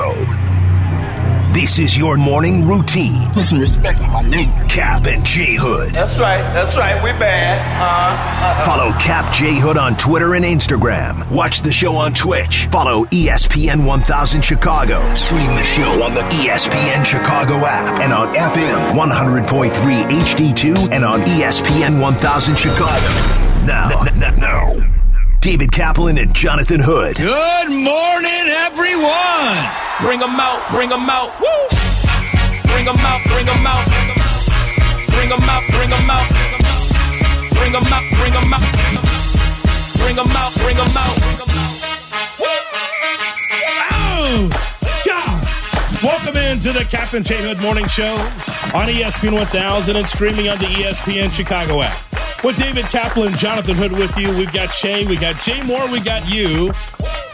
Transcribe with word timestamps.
Chicago. 0.00 1.52
This 1.52 1.78
is 1.78 1.94
your 1.96 2.16
morning 2.16 2.66
routine. 2.66 3.28
Put 3.32 3.44
some 3.44 3.58
respect 3.58 4.00
on 4.00 4.10
my 4.10 4.22
name. 4.22 4.50
Cap 4.68 5.06
and 5.06 5.24
J 5.26 5.56
Hood. 5.56 5.92
That's 5.92 6.16
right. 6.18 6.40
That's 6.54 6.76
right. 6.76 6.94
We 7.02 7.10
bad. 7.18 7.58
Uh, 7.82 8.46
uh, 8.46 8.64
Follow 8.64 8.92
Cap 8.98 9.34
J 9.34 9.58
Hood 9.58 9.76
on 9.76 9.96
Twitter 9.96 10.34
and 10.36 10.44
Instagram. 10.44 11.28
Watch 11.30 11.60
the 11.62 11.72
show 11.72 11.96
on 11.96 12.14
Twitch. 12.14 12.66
Follow 12.70 13.04
ESPN 13.06 13.84
1000 13.84 14.42
Chicago. 14.42 15.14
Stream 15.14 15.48
the 15.56 15.64
show 15.64 16.02
on 16.02 16.14
the 16.14 16.22
ESPN 16.22 17.04
Chicago 17.04 17.56
app 17.66 18.00
and 18.00 18.12
on 18.12 18.28
FM 18.34 18.92
100.3 18.92 19.70
HD2 19.70 20.92
and 20.92 21.04
on 21.04 21.20
ESPN 21.22 22.00
1000 22.00 22.56
Chicago. 22.56 23.06
Now, 23.66 24.02
n- 24.06 24.22
n- 24.22 24.36
now, 24.38 24.76
David 25.40 25.72
Kaplan 25.72 26.16
and 26.16 26.32
Jonathan 26.32 26.80
Hood. 26.80 27.16
Good 27.16 27.68
morning, 27.68 28.54
everyone. 28.66 29.89
Bring 30.02 30.22
'em 30.22 30.40
out, 30.40 30.60
bring 30.70 30.90
'em 30.90 31.10
out. 31.10 31.38
Woo! 31.40 31.48
Bring 32.64 32.88
'em 32.88 32.96
out, 33.00 33.20
bring 33.26 33.46
'em 33.46 33.66
out. 33.66 33.84
Bring 35.08 35.30
'em 35.30 35.42
out, 35.42 35.62
bring 35.68 35.92
'em 35.92 36.10
out. 36.10 36.28
Bring 37.52 37.74
'em 37.74 37.92
out, 37.92 38.04
bring 38.16 38.34
'em 38.34 38.52
out. 38.54 38.62
Bring 39.98 40.18
'em 40.18 40.36
out, 40.36 40.54
bring 40.56 40.78
'em 40.78 40.96
out. 40.96 41.16
Oh, 43.92 44.50
God. 45.04 46.02
Welcome 46.02 46.36
into 46.38 46.72
the 46.72 46.84
Cap 46.86 47.12
and 47.12 47.24
J 47.24 47.36
Hood 47.36 47.60
Morning 47.60 47.86
Show 47.86 48.14
on 48.74 48.88
ESPN 48.88 49.34
1000 49.34 49.96
and 49.96 50.08
streaming 50.08 50.48
on 50.48 50.58
the 50.58 50.66
ESPN 50.66 51.30
Chicago 51.30 51.82
app. 51.82 52.09
With 52.42 52.56
David 52.56 52.86
Kaplan, 52.86 53.34
Jonathan 53.34 53.76
Hood 53.76 53.92
with 53.92 54.16
you. 54.16 54.34
We've 54.34 54.52
got 54.52 54.72
Shay, 54.72 55.06
we 55.06 55.16
got 55.16 55.36
Jay 55.42 55.62
Moore, 55.62 55.86
we 55.90 56.00
got 56.00 56.26
you. 56.26 56.72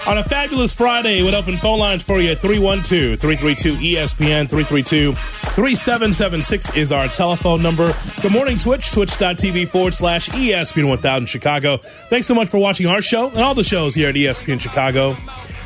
On 0.04 0.18
a 0.18 0.24
fabulous 0.24 0.74
Friday 0.74 1.22
with 1.22 1.32
open 1.32 1.56
phone 1.56 1.78
lines 1.78 2.02
for 2.02 2.20
you 2.20 2.34
312 2.34 3.18
332 3.20 3.74
ESPN 3.74 4.48
332 4.48 5.12
3776 5.12 6.76
is 6.76 6.90
our 6.90 7.06
telephone 7.06 7.62
number. 7.62 7.94
Good 8.20 8.32
morning, 8.32 8.58
Twitch, 8.58 8.90
twitch.tv 8.90 9.68
forward 9.68 9.94
slash 9.94 10.28
ESPN 10.30 10.88
1000 10.88 11.26
Chicago. 11.26 11.76
Thanks 12.10 12.26
so 12.26 12.34
much 12.34 12.48
for 12.48 12.58
watching 12.58 12.88
our 12.88 13.00
show 13.00 13.28
and 13.28 13.38
all 13.38 13.54
the 13.54 13.64
shows 13.64 13.94
here 13.94 14.08
at 14.08 14.16
ESPN 14.16 14.60
Chicago. 14.60 15.16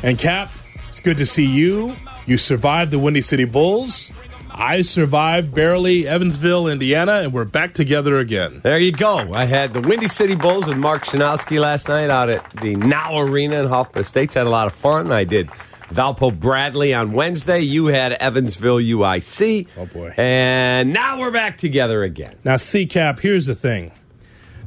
And 0.03 0.19
Cap, 0.19 0.51
it's 0.89 0.99
good 0.99 1.17
to 1.17 1.25
see 1.25 1.45
you. 1.45 1.95
You 2.27 2.37
survived 2.37 2.91
the 2.91 2.99
Windy 2.99 3.21
City 3.21 3.45
Bulls. 3.45 4.11
I 4.53 4.81
survived 4.81 5.55
barely 5.55 6.07
Evansville, 6.07 6.67
Indiana, 6.67 7.13
and 7.13 7.33
we're 7.33 7.45
back 7.45 7.73
together 7.73 8.19
again. 8.19 8.59
There 8.63 8.77
you 8.79 8.91
go. 8.91 9.33
I 9.33 9.45
had 9.45 9.73
the 9.73 9.81
Windy 9.81 10.07
City 10.07 10.35
Bulls 10.35 10.67
with 10.67 10.77
Mark 10.77 11.05
Schanowski 11.05 11.59
last 11.59 11.87
night 11.87 12.09
out 12.09 12.29
at 12.29 12.47
the 12.61 12.75
Now 12.75 13.19
Arena 13.19 13.61
in 13.63 13.67
Hoffman 13.69 14.01
Estates. 14.01 14.33
Had 14.33 14.47
a 14.47 14.49
lot 14.49 14.67
of 14.67 14.73
fun. 14.73 15.11
I 15.11 15.23
did 15.23 15.47
Valpo 15.89 16.37
Bradley 16.37 16.93
on 16.93 17.13
Wednesday. 17.13 17.59
You 17.59 17.87
had 17.87 18.11
Evansville 18.13 18.77
UIC. 18.77 19.67
Oh, 19.77 19.85
boy. 19.85 20.13
And 20.17 20.93
now 20.93 21.19
we're 21.19 21.31
back 21.31 21.57
together 21.57 22.03
again. 22.03 22.35
Now, 22.43 22.55
CCAP, 22.55 23.19
here's 23.19 23.45
the 23.45 23.55
thing. 23.55 23.91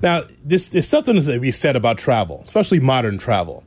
Now, 0.02 0.24
this 0.44 0.68
there's 0.68 0.88
something 0.88 1.20
to 1.20 1.40
be 1.40 1.50
said 1.50 1.76
about 1.76 1.98
travel, 1.98 2.42
especially 2.46 2.80
modern 2.80 3.18
travel. 3.18 3.64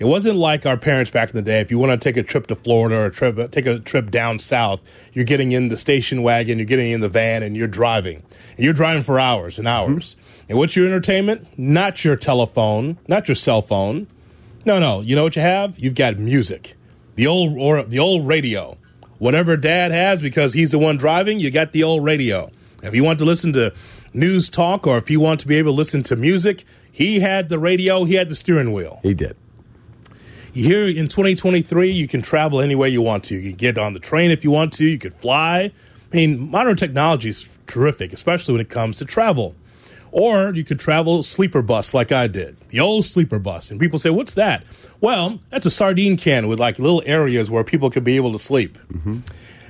It 0.00 0.06
wasn't 0.06 0.38
like 0.38 0.64
our 0.64 0.78
parents 0.78 1.10
back 1.10 1.28
in 1.28 1.36
the 1.36 1.42
day. 1.42 1.60
If 1.60 1.70
you 1.70 1.78
want 1.78 1.92
to 1.92 2.02
take 2.02 2.16
a 2.16 2.22
trip 2.22 2.46
to 2.46 2.56
Florida 2.56 2.96
or 2.96 3.06
a 3.06 3.10
trip, 3.10 3.38
uh, 3.38 3.48
take 3.48 3.66
a 3.66 3.78
trip 3.78 4.10
down 4.10 4.38
south, 4.38 4.80
you're 5.12 5.26
getting 5.26 5.52
in 5.52 5.68
the 5.68 5.76
station 5.76 6.22
wagon, 6.22 6.58
you're 6.58 6.64
getting 6.64 6.90
in 6.90 7.02
the 7.02 7.08
van, 7.10 7.42
and 7.42 7.54
you're 7.54 7.68
driving. 7.68 8.22
And 8.56 8.64
you're 8.64 8.72
driving 8.72 9.02
for 9.02 9.20
hours 9.20 9.58
and 9.58 9.68
mm-hmm. 9.68 9.92
hours. 9.92 10.16
And 10.48 10.56
what's 10.56 10.74
your 10.74 10.86
entertainment? 10.86 11.46
Not 11.58 12.02
your 12.02 12.16
telephone, 12.16 12.96
not 13.08 13.28
your 13.28 13.34
cell 13.34 13.60
phone. 13.60 14.06
No, 14.64 14.78
no. 14.78 15.02
You 15.02 15.16
know 15.16 15.24
what 15.24 15.36
you 15.36 15.42
have? 15.42 15.78
You've 15.78 15.94
got 15.94 16.18
music, 16.18 16.76
the 17.16 17.26
old 17.26 17.58
or 17.58 17.82
the 17.82 17.98
old 17.98 18.26
radio. 18.26 18.78
Whatever 19.18 19.54
Dad 19.58 19.92
has, 19.92 20.22
because 20.22 20.54
he's 20.54 20.70
the 20.70 20.78
one 20.78 20.96
driving, 20.96 21.40
you 21.40 21.50
got 21.50 21.72
the 21.72 21.82
old 21.82 22.04
radio. 22.04 22.50
If 22.82 22.94
you 22.94 23.04
want 23.04 23.18
to 23.18 23.26
listen 23.26 23.52
to 23.52 23.74
news 24.14 24.48
talk, 24.48 24.86
or 24.86 24.96
if 24.96 25.10
you 25.10 25.20
want 25.20 25.40
to 25.40 25.46
be 25.46 25.56
able 25.56 25.72
to 25.72 25.76
listen 25.76 26.02
to 26.04 26.16
music, 26.16 26.64
he 26.90 27.20
had 27.20 27.50
the 27.50 27.58
radio. 27.58 28.04
He 28.04 28.14
had 28.14 28.30
the 28.30 28.34
steering 28.34 28.72
wheel. 28.72 29.00
He 29.02 29.12
did. 29.12 29.36
Here 30.52 30.88
in 30.88 31.08
2023, 31.08 31.90
you 31.90 32.08
can 32.08 32.22
travel 32.22 32.60
any 32.60 32.74
way 32.74 32.88
you 32.88 33.02
want 33.02 33.24
to. 33.24 33.34
You 33.34 33.50
can 33.50 33.56
get 33.56 33.78
on 33.78 33.94
the 33.94 34.00
train 34.00 34.30
if 34.30 34.44
you 34.44 34.50
want 34.50 34.72
to. 34.74 34.86
You 34.86 34.98
could 34.98 35.14
fly. 35.14 35.72
I 36.12 36.16
mean, 36.16 36.50
modern 36.50 36.76
technology 36.76 37.28
is 37.28 37.48
terrific, 37.66 38.12
especially 38.12 38.52
when 38.52 38.60
it 38.60 38.68
comes 38.68 38.98
to 38.98 39.04
travel. 39.04 39.54
Or 40.12 40.52
you 40.52 40.64
could 40.64 40.80
travel 40.80 41.22
sleeper 41.22 41.62
bus 41.62 41.94
like 41.94 42.10
I 42.10 42.26
did, 42.26 42.56
the 42.70 42.80
old 42.80 43.04
sleeper 43.04 43.38
bus. 43.38 43.70
And 43.70 43.78
people 43.78 44.00
say, 44.00 44.10
"What's 44.10 44.34
that?" 44.34 44.64
Well, 45.00 45.38
that's 45.50 45.66
a 45.66 45.70
sardine 45.70 46.16
can 46.16 46.48
with 46.48 46.58
like 46.58 46.80
little 46.80 47.02
areas 47.06 47.48
where 47.48 47.62
people 47.62 47.90
could 47.90 48.02
be 48.02 48.16
able 48.16 48.32
to 48.32 48.38
sleep. 48.38 48.76
Mm-hmm. 48.92 49.20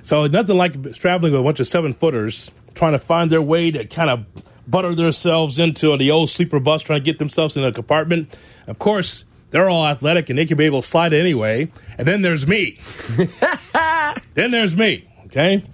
So 0.02 0.26
nothing 0.26 0.56
like 0.56 0.94
traveling 0.94 1.32
with 1.32 1.42
a 1.42 1.44
bunch 1.44 1.60
of 1.60 1.68
seven 1.68 1.92
footers 1.92 2.50
trying 2.74 2.92
to 2.92 2.98
find 2.98 3.30
their 3.30 3.42
way 3.42 3.70
to 3.70 3.84
kind 3.84 4.08
of 4.08 4.24
butter 4.66 4.94
themselves 4.94 5.58
into 5.58 5.94
the 5.98 6.10
old 6.10 6.30
sleeper 6.30 6.58
bus, 6.58 6.82
trying 6.82 7.00
to 7.00 7.04
get 7.04 7.18
themselves 7.18 7.56
in 7.56 7.64
a 7.64 7.72
compartment. 7.72 8.34
Of 8.66 8.78
course, 8.78 9.24
they're 9.50 9.68
all 9.68 9.86
athletic 9.86 10.30
and 10.30 10.38
they 10.38 10.46
can 10.46 10.56
be 10.56 10.64
able 10.64 10.82
to 10.82 10.86
slide 10.86 11.12
anyway. 11.12 11.70
And 11.98 12.06
then 12.06 12.22
there's 12.22 12.46
me. 12.46 12.78
then 14.34 14.50
there's 14.50 14.76
me. 14.76 15.08
Okay. 15.26 15.64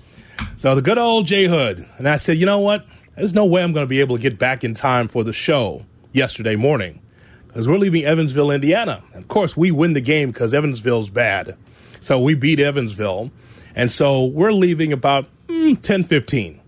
So 0.56 0.74
the 0.74 0.82
good 0.82 0.98
old 0.98 1.26
Jay 1.26 1.44
Hood. 1.46 1.86
And 1.98 2.08
I 2.08 2.16
said, 2.16 2.38
you 2.38 2.46
know 2.46 2.60
what? 2.60 2.86
There's 3.16 3.34
no 3.34 3.44
way 3.44 3.62
I'm 3.62 3.72
going 3.72 3.84
to 3.84 3.88
be 3.88 4.00
able 4.00 4.16
to 4.16 4.22
get 4.22 4.38
back 4.38 4.64
in 4.64 4.74
time 4.74 5.08
for 5.08 5.24
the 5.24 5.32
show 5.32 5.84
yesterday 6.12 6.56
morning 6.56 7.00
because 7.48 7.68
we're 7.68 7.78
leaving 7.78 8.04
Evansville, 8.04 8.50
Indiana. 8.50 9.02
And 9.12 9.22
of 9.22 9.28
course, 9.28 9.56
we 9.56 9.70
win 9.70 9.94
the 9.94 10.00
game 10.00 10.30
because 10.30 10.52
Evansville's 10.52 11.08
bad. 11.08 11.56
So 12.00 12.20
we 12.20 12.34
beat 12.34 12.60
Evansville. 12.60 13.30
And 13.74 13.90
so 13.90 14.24
we're 14.24 14.52
leaving 14.52 14.92
about 14.92 15.26
mm, 15.48 15.80
10 15.80 16.04
15. 16.04 16.60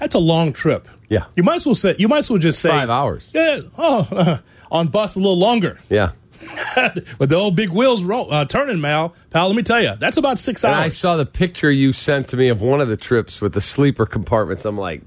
That's 0.00 0.14
a 0.16 0.20
long 0.20 0.52
trip. 0.52 0.88
Yeah. 1.08 1.26
You 1.36 1.42
might 1.44 1.56
as 1.56 1.66
well 1.66 1.74
say, 1.76 1.94
you 1.98 2.08
might 2.08 2.18
as 2.18 2.30
well 2.30 2.38
just 2.38 2.60
say 2.60 2.70
Five 2.70 2.90
hours. 2.90 3.28
Yeah. 3.32 3.60
Oh, 3.78 4.40
on 4.72 4.88
bus 4.88 5.14
a 5.14 5.18
little 5.18 5.38
longer. 5.38 5.78
Yeah. 5.88 6.12
With 7.18 7.30
the 7.30 7.36
old 7.36 7.56
big 7.56 7.70
wheels 7.70 8.02
ro- 8.02 8.26
uh, 8.26 8.44
turning, 8.44 8.80
Mal, 8.80 9.14
pal, 9.30 9.48
let 9.48 9.56
me 9.56 9.62
tell 9.62 9.80
you, 9.82 9.94
that's 9.96 10.16
about 10.16 10.38
six 10.38 10.64
And 10.64 10.74
hours. 10.74 10.84
I 10.84 10.88
saw 10.88 11.16
the 11.16 11.26
picture 11.26 11.70
you 11.70 11.92
sent 11.92 12.28
to 12.28 12.36
me 12.36 12.48
of 12.48 12.60
one 12.60 12.80
of 12.80 12.88
the 12.88 12.96
trips 12.96 13.40
with 13.40 13.52
the 13.54 13.60
sleeper 13.60 14.06
compartments. 14.06 14.64
I'm 14.64 14.78
like, 14.78 15.02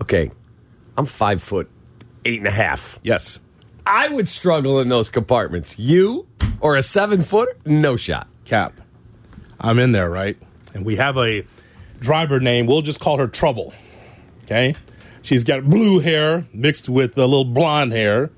okay, 0.00 0.30
I'm 0.96 1.06
five 1.06 1.42
foot 1.42 1.70
eight 2.24 2.38
and 2.38 2.46
a 2.48 2.52
half. 2.52 2.98
yes. 3.02 3.38
I 3.86 4.08
would 4.08 4.28
struggle 4.28 4.78
in 4.80 4.88
those 4.88 5.08
compartments. 5.08 5.76
You 5.78 6.28
or 6.60 6.76
a 6.76 6.82
seven 6.82 7.22
footer? 7.22 7.56
No 7.64 7.96
shot. 7.96 8.28
Cap. 8.44 8.78
I'm 9.58 9.78
in 9.80 9.92
there, 9.92 10.08
right? 10.08 10.36
And 10.74 10.84
we 10.84 10.96
have 10.96 11.16
a 11.16 11.44
driver 11.98 12.38
name. 12.38 12.66
We'll 12.66 12.82
just 12.82 13.00
call 13.00 13.16
her 13.18 13.26
Trouble. 13.26 13.72
Okay? 14.44 14.76
She's 15.22 15.42
got 15.44 15.64
blue 15.68 15.98
hair 15.98 16.46
mixed 16.52 16.88
with 16.88 17.16
a 17.18 17.22
little 17.26 17.44
blonde 17.46 17.92
hair. 17.92 18.30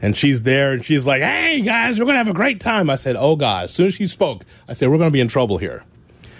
And 0.00 0.16
she's 0.16 0.42
there 0.42 0.72
and 0.72 0.84
she's 0.84 1.06
like, 1.06 1.22
hey, 1.22 1.60
guys, 1.60 1.98
we're 1.98 2.04
going 2.04 2.14
to 2.14 2.18
have 2.18 2.28
a 2.28 2.32
great 2.34 2.60
time. 2.60 2.88
I 2.88 2.96
said, 2.96 3.16
oh, 3.16 3.36
God. 3.36 3.64
As 3.64 3.74
soon 3.74 3.88
as 3.88 3.94
she 3.94 4.06
spoke, 4.06 4.44
I 4.68 4.72
said, 4.72 4.90
we're 4.90 4.98
going 4.98 5.10
to 5.10 5.12
be 5.12 5.20
in 5.20 5.28
trouble 5.28 5.58
here. 5.58 5.84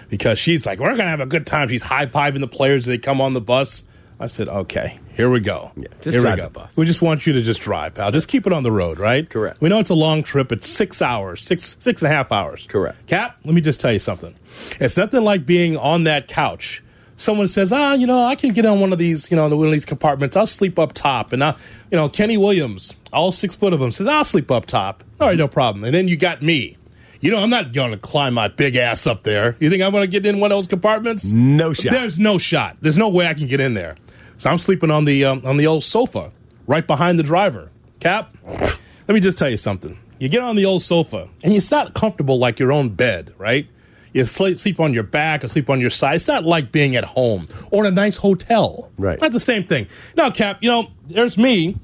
Because 0.09 0.39
she's 0.39 0.65
like, 0.65 0.79
we're 0.79 0.87
going 0.87 0.99
to 0.99 1.09
have 1.09 1.19
a 1.19 1.25
good 1.25 1.45
time. 1.45 1.67
She's 1.67 1.81
high 1.83 2.05
fiving 2.05 2.39
the 2.39 2.47
players 2.47 2.83
as 2.83 2.87
they 2.87 2.97
come 2.97 3.19
on 3.21 3.33
the 3.33 3.41
bus. 3.41 3.83
I 4.21 4.25
said, 4.27 4.49
okay, 4.49 4.99
here 5.15 5.29
we 5.29 5.39
go. 5.39 5.71
Yeah, 5.77 5.87
just 6.01 6.15
here 6.15 6.21
drive 6.21 6.37
we 6.37 6.41
go. 6.41 6.47
the 6.47 6.53
bus. 6.53 6.75
We 6.77 6.85
just 6.85 7.01
want 7.01 7.25
you 7.25 7.33
to 7.33 7.41
just 7.41 7.61
drive, 7.61 7.95
pal. 7.95 8.11
Just 8.11 8.27
keep 8.27 8.45
it 8.45 8.51
on 8.51 8.63
the 8.63 8.71
road, 8.71 8.99
right? 8.99 9.29
Correct. 9.29 9.61
We 9.61 9.69
know 9.69 9.79
it's 9.79 9.89
a 9.89 9.95
long 9.95 10.23
trip. 10.23 10.51
It's 10.51 10.67
six 10.67 11.01
hours, 11.01 11.41
six 11.41 11.77
six 11.79 12.01
and 12.01 12.11
a 12.11 12.15
half 12.15 12.29
hours. 12.31 12.65
Correct. 12.67 13.07
Cap, 13.07 13.37
let 13.45 13.53
me 13.53 13.61
just 13.61 13.79
tell 13.79 13.93
you 13.93 13.99
something. 13.99 14.35
It's 14.79 14.97
nothing 14.97 15.23
like 15.23 15.45
being 15.45 15.77
on 15.77 16.03
that 16.03 16.27
couch. 16.27 16.83
Someone 17.19 17.49
says, 17.49 17.73
ah, 17.73 17.95
you 17.95 18.07
know, 18.07 18.23
I 18.23 18.35
can 18.35 18.53
get 18.53 18.65
on 18.65 18.79
one 18.79 18.93
of 18.93 18.97
these, 18.97 19.29
you 19.29 19.35
know, 19.35 19.53
one 19.53 19.67
of 19.67 19.73
these 19.73 19.83
compartments. 19.83 20.37
I'll 20.37 20.47
sleep 20.47 20.79
up 20.79 20.93
top. 20.93 21.33
And, 21.33 21.43
I, 21.43 21.53
you 21.91 21.97
know, 21.97 22.07
Kenny 22.07 22.37
Williams, 22.37 22.93
all 23.11 23.33
six 23.33 23.57
foot 23.57 23.73
of 23.73 23.81
him, 23.81 23.91
says, 23.91 24.07
I'll 24.07 24.23
sleep 24.23 24.49
up 24.49 24.65
top. 24.65 25.03
All 25.19 25.27
right, 25.27 25.37
no 25.37 25.49
problem. 25.49 25.83
And 25.83 25.93
then 25.93 26.07
you 26.07 26.15
got 26.15 26.41
me. 26.41 26.77
You 27.19 27.29
know, 27.29 27.39
I'm 27.39 27.49
not 27.49 27.73
going 27.73 27.91
to 27.91 27.97
climb 27.97 28.35
my 28.35 28.47
big 28.47 28.77
ass 28.77 29.05
up 29.05 29.23
there. 29.23 29.57
You 29.59 29.69
think 29.69 29.83
I'm 29.83 29.91
going 29.91 30.05
to 30.05 30.09
get 30.09 30.25
in 30.25 30.39
one 30.39 30.53
of 30.53 30.55
those 30.55 30.67
compartments? 30.67 31.25
No 31.25 31.73
shot. 31.73 31.91
There's 31.91 32.17
no 32.17 32.37
shot. 32.37 32.77
There's 32.79 32.97
no 32.97 33.09
way 33.09 33.27
I 33.27 33.33
can 33.33 33.47
get 33.47 33.59
in 33.59 33.73
there. 33.73 33.97
So 34.37 34.49
I'm 34.49 34.57
sleeping 34.57 34.89
on 34.89 35.03
the 35.03 35.25
um, 35.25 35.41
on 35.43 35.57
the 35.57 35.67
old 35.67 35.83
sofa 35.83 36.31
right 36.67 36.87
behind 36.87 37.19
the 37.19 37.23
driver. 37.23 37.69
Cap, 37.99 38.33
let 38.47 39.09
me 39.09 39.19
just 39.19 39.37
tell 39.37 39.49
you 39.49 39.57
something. 39.57 39.99
You 40.19 40.29
get 40.29 40.41
on 40.41 40.55
the 40.55 40.63
old 40.63 40.81
sofa 40.83 41.27
and 41.43 41.51
it's 41.51 41.69
not 41.69 41.93
comfortable 41.93 42.39
like 42.39 42.59
your 42.59 42.71
own 42.71 42.89
bed, 42.89 43.33
right? 43.37 43.67
You 44.13 44.25
sleep, 44.25 44.59
sleep 44.59 44.79
on 44.79 44.93
your 44.93 45.03
back 45.03 45.43
or 45.43 45.47
sleep 45.47 45.69
on 45.69 45.79
your 45.79 45.89
side. 45.89 46.15
It's 46.15 46.27
not 46.27 46.43
like 46.43 46.71
being 46.71 46.95
at 46.95 47.03
home 47.03 47.47
or 47.71 47.85
in 47.85 47.93
a 47.93 47.95
nice 47.95 48.17
hotel. 48.17 48.91
Right. 48.97 49.19
Not 49.21 49.31
the 49.31 49.39
same 49.39 49.65
thing. 49.65 49.87
Now, 50.15 50.31
Cap, 50.31 50.59
you 50.61 50.69
know, 50.69 50.89
there's 51.07 51.37
me 51.37 51.77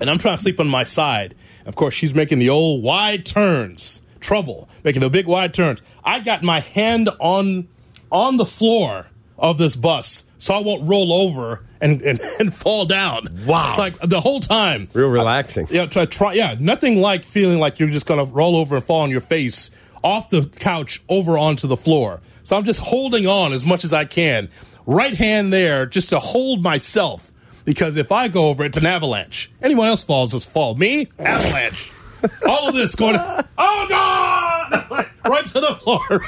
and 0.00 0.10
I'm 0.10 0.18
trying 0.18 0.36
to 0.36 0.42
sleep 0.42 0.60
on 0.60 0.68
my 0.68 0.84
side. 0.84 1.34
Of 1.64 1.74
course, 1.74 1.94
she's 1.94 2.14
making 2.14 2.38
the 2.38 2.48
old 2.48 2.82
wide 2.82 3.26
turns. 3.26 4.00
Trouble 4.20 4.68
making 4.82 5.00
the 5.00 5.10
big 5.10 5.26
wide 5.26 5.54
turns. 5.54 5.80
I 6.04 6.20
got 6.20 6.42
my 6.42 6.60
hand 6.60 7.10
on 7.20 7.68
on 8.10 8.36
the 8.36 8.46
floor 8.46 9.06
of 9.38 9.58
this 9.58 9.76
bus, 9.76 10.24
so 10.38 10.54
I 10.54 10.60
won't 10.60 10.88
roll 10.88 11.12
over 11.12 11.64
and 11.80 12.02
and, 12.02 12.20
and 12.40 12.54
fall 12.54 12.86
down. 12.86 13.28
Wow. 13.46 13.76
Like 13.78 13.98
the 14.00 14.20
whole 14.20 14.40
time. 14.40 14.88
Real 14.94 15.08
relaxing. 15.08 15.68
Yeah, 15.70 15.86
try, 15.86 16.06
try. 16.06 16.32
Yeah, 16.32 16.56
nothing 16.58 17.00
like 17.00 17.24
feeling 17.24 17.58
like 17.58 17.78
you're 17.78 17.90
just 17.90 18.06
gonna 18.06 18.24
roll 18.24 18.56
over 18.56 18.76
and 18.76 18.84
fall 18.84 19.02
on 19.02 19.10
your 19.10 19.20
face 19.20 19.70
off 20.06 20.30
the 20.30 20.46
couch 20.46 21.02
over 21.08 21.36
onto 21.36 21.66
the 21.66 21.76
floor. 21.76 22.20
So 22.44 22.56
I'm 22.56 22.64
just 22.64 22.78
holding 22.78 23.26
on 23.26 23.52
as 23.52 23.66
much 23.66 23.84
as 23.84 23.92
I 23.92 24.04
can. 24.04 24.48
Right 24.86 25.14
hand 25.14 25.52
there 25.52 25.84
just 25.84 26.10
to 26.10 26.20
hold 26.20 26.62
myself 26.62 27.32
because 27.64 27.96
if 27.96 28.12
I 28.12 28.28
go 28.28 28.48
over, 28.48 28.64
it's 28.64 28.76
an 28.76 28.86
avalanche. 28.86 29.50
Anyone 29.60 29.88
else 29.88 30.04
falls, 30.04 30.32
it's 30.32 30.44
fall. 30.44 30.76
Me, 30.76 31.08
avalanche. 31.18 31.90
All 32.48 32.68
of 32.68 32.74
this 32.74 32.94
going, 32.94 33.16
oh 33.18 33.86
God! 33.88 35.06
right 35.26 35.46
to 35.46 35.60
the 35.60 35.74
floor. 35.74 36.24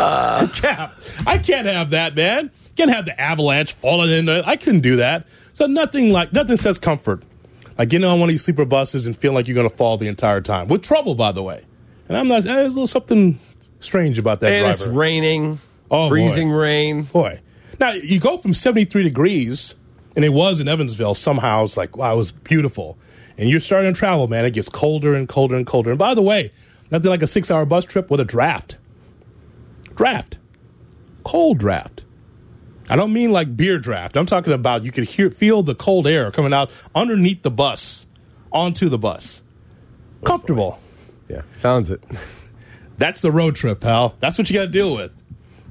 Uh. 0.00 0.48
Cap, 0.54 0.98
I 1.24 1.38
can't 1.38 1.68
have 1.68 1.90
that, 1.90 2.16
man. 2.16 2.50
Can't 2.76 2.90
have 2.90 3.06
the 3.06 3.18
avalanche 3.18 3.72
falling 3.72 4.10
in. 4.10 4.24
The, 4.26 4.42
I 4.44 4.56
couldn't 4.56 4.80
do 4.80 4.96
that. 4.96 5.26
So 5.52 5.66
nothing 5.66 6.10
like 6.10 6.32
nothing 6.32 6.56
says 6.56 6.80
comfort. 6.80 7.22
Like 7.78 7.88
getting 7.88 8.04
on 8.04 8.18
one 8.18 8.28
of 8.28 8.32
these 8.32 8.44
sleeper 8.44 8.64
buses 8.64 9.06
and 9.06 9.16
feeling 9.16 9.36
like 9.36 9.46
you're 9.46 9.54
going 9.54 9.70
to 9.70 9.76
fall 9.76 9.96
the 9.96 10.08
entire 10.08 10.40
time 10.40 10.66
with 10.66 10.82
trouble, 10.82 11.14
by 11.14 11.30
the 11.30 11.42
way. 11.44 11.64
And 12.08 12.16
I'm 12.16 12.28
not. 12.28 12.44
There's 12.44 12.66
a 12.72 12.76
little 12.76 12.86
something 12.86 13.40
strange 13.80 14.18
about 14.18 14.40
that 14.40 14.52
And 14.52 14.64
driver. 14.64 14.84
it's 14.84 14.92
raining, 14.92 15.58
Oh, 15.90 16.04
boy. 16.04 16.08
freezing 16.08 16.50
rain. 16.50 17.02
Boy. 17.04 17.40
Now, 17.78 17.92
you 17.92 18.18
go 18.20 18.38
from 18.38 18.54
73 18.54 19.02
degrees, 19.02 19.74
and 20.14 20.24
it 20.24 20.32
was 20.32 20.60
in 20.60 20.68
Evansville. 20.68 21.14
Somehow 21.14 21.64
it's 21.64 21.76
like, 21.76 21.96
wow, 21.96 22.14
it 22.14 22.16
was 22.18 22.32
beautiful. 22.32 22.96
And 23.36 23.50
you're 23.50 23.60
starting 23.60 23.92
to 23.92 23.98
travel, 23.98 24.28
man. 24.28 24.44
It 24.46 24.52
gets 24.52 24.68
colder 24.68 25.14
and 25.14 25.28
colder 25.28 25.56
and 25.56 25.66
colder. 25.66 25.90
And 25.90 25.98
by 25.98 26.14
the 26.14 26.22
way, 26.22 26.52
nothing 26.90 27.10
like 27.10 27.22
a 27.22 27.26
six 27.26 27.50
hour 27.50 27.66
bus 27.66 27.84
trip 27.84 28.10
with 28.10 28.20
a 28.20 28.24
draft. 28.24 28.76
Draft. 29.94 30.36
Cold 31.24 31.58
draft. 31.58 32.02
I 32.88 32.96
don't 32.96 33.12
mean 33.12 33.32
like 33.32 33.56
beer 33.56 33.78
draft. 33.78 34.16
I'm 34.16 34.26
talking 34.26 34.52
about 34.52 34.84
you 34.84 34.92
could 34.92 35.04
hear, 35.04 35.28
feel 35.30 35.62
the 35.62 35.74
cold 35.74 36.06
air 36.06 36.30
coming 36.30 36.52
out 36.54 36.70
underneath 36.94 37.42
the 37.42 37.50
bus 37.50 38.06
onto 38.52 38.88
the 38.88 38.96
bus. 38.98 39.42
Comfortable. 40.24 40.78
Yeah, 41.28 41.42
sounds 41.56 41.90
it. 41.90 42.02
That's 42.98 43.20
the 43.20 43.30
road 43.30 43.54
trip, 43.56 43.80
pal. 43.80 44.14
That's 44.20 44.38
what 44.38 44.48
you 44.48 44.54
got 44.54 44.62
to 44.62 44.68
deal 44.68 44.94
with. 44.94 45.12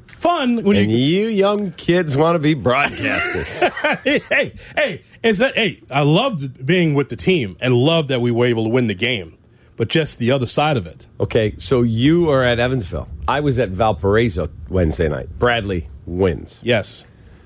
Fun 0.08 0.64
when 0.64 0.78
And 0.78 0.92
you 0.92 0.98
you 0.98 1.28
young 1.28 1.72
kids 1.72 2.16
want 2.18 2.36
to 2.36 2.40
be 2.40 2.56
broadcasters. 2.56 3.70
hey, 4.30 4.54
hey, 4.76 5.02
is 5.24 5.38
that 5.40 5.56
hey, 5.56 5.82
I 5.92 6.02
loved 6.02 6.66
being 6.66 6.94
with 6.94 7.10
the 7.10 7.16
team 7.16 7.58
and 7.60 7.74
love 7.74 8.08
that 8.08 8.22
we 8.22 8.32
were 8.32 8.46
able 8.46 8.64
to 8.64 8.70
win 8.70 8.88
the 8.88 8.96
game. 8.96 9.38
But 9.78 9.90
just 9.90 10.20
the 10.20 10.32
other 10.32 10.48
side 10.48 10.78
of 10.78 10.88
it. 10.88 11.06
okay, 11.20 11.56
so 11.60 11.82
you 11.82 12.30
are 12.30 12.44
at 12.44 12.60
Evansville. 12.60 13.10
I 13.28 13.42
was 13.42 13.60
at 13.60 13.70
Valparaiso 13.70 14.50
Wednesday 14.70 15.10
night. 15.10 15.38
Bradley 15.38 15.90
wins. 16.06 16.60
Yes. 16.62 17.04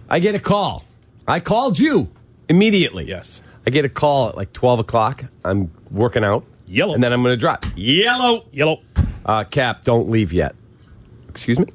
I 0.07 0.19
get 0.19 0.35
a 0.35 0.39
call. 0.39 0.85
I 1.27 1.39
called 1.39 1.79
you 1.79 2.09
immediately. 2.47 3.05
Yes. 3.07 3.41
I 3.65 3.71
get 3.71 3.83
a 3.83 3.89
call 3.89 4.29
at 4.29 4.37
like 4.37 4.53
12 4.53 4.79
o'clock. 4.79 5.25
I'm 5.43 5.71
working 5.89 6.23
out. 6.23 6.45
Yellow. 6.69 6.93
And 6.93 7.03
then 7.03 7.11
I'm 7.11 7.23
going 7.23 7.33
to 7.33 7.37
drop. 7.37 7.65
Yellow. 7.75 8.45
Yellow. 8.51 8.81
Uh, 9.25 9.43
Cap, 9.43 9.83
don't 9.83 10.09
leave 10.09 10.31
yet. 10.31 10.55
Excuse 11.27 11.57
me? 11.57 11.65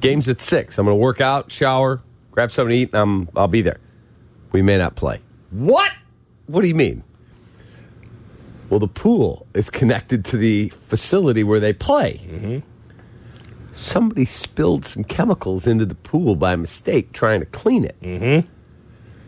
Game's 0.00 0.28
at 0.28 0.40
6. 0.40 0.78
I'm 0.78 0.84
going 0.84 0.96
to 0.96 1.00
work 1.00 1.20
out, 1.22 1.50
shower, 1.50 2.02
grab 2.30 2.52
something 2.52 2.70
to 2.70 2.76
eat, 2.76 2.90
and 2.92 3.00
I'm, 3.00 3.28
I'll 3.34 3.48
be 3.48 3.62
there. 3.62 3.80
We 4.52 4.60
may 4.60 4.76
not 4.76 4.96
play. 4.96 5.20
What? 5.50 5.92
What 6.46 6.60
do 6.60 6.68
you 6.68 6.74
mean? 6.74 7.02
Well, 8.68 8.80
the 8.80 8.88
pool 8.88 9.46
is 9.54 9.70
connected 9.70 10.24
to 10.26 10.36
the 10.36 10.68
facility 10.68 11.42
where 11.42 11.60
they 11.60 11.72
play. 11.72 12.62
Somebody 13.72 14.24
spilled 14.24 14.84
some 14.84 15.04
chemicals 15.04 15.66
into 15.66 15.86
the 15.86 15.94
pool 15.94 16.36
by 16.36 16.54
mistake 16.54 17.12
trying 17.12 17.40
to 17.40 17.46
clean 17.46 17.84
it. 17.84 17.96
Mm-hmm. 18.00 18.48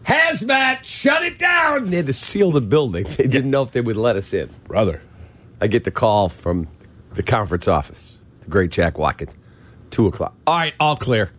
Hazmat, 0.07 0.85
shut 0.85 1.23
it 1.25 1.39
down! 1.39 1.91
They 1.91 1.97
had 1.97 2.07
to 2.07 2.13
seal 2.13 2.53
the 2.53 2.61
building. 2.61 3.05
They 3.17 3.27
didn't 3.27 3.51
know 3.51 3.63
if 3.63 3.73
they 3.73 3.81
would 3.81 3.97
let 3.97 4.17
us 4.17 4.33
in. 4.33 4.51
Brother. 4.67 5.03
I 5.61 5.67
get 5.67 5.85
the 5.85 5.91
call 5.91 6.29
from 6.29 6.69
the 7.15 7.23
conference 7.23 7.67
office, 7.67 8.19
the 8.43 8.49
great 8.49 8.71
Jack 8.71 8.99
Watkins. 8.99 9.35
Two 9.91 10.07
o'clock. 10.07 10.35
All 10.47 10.59
right, 10.59 10.75
all 10.79 10.97
clear. 10.97 11.33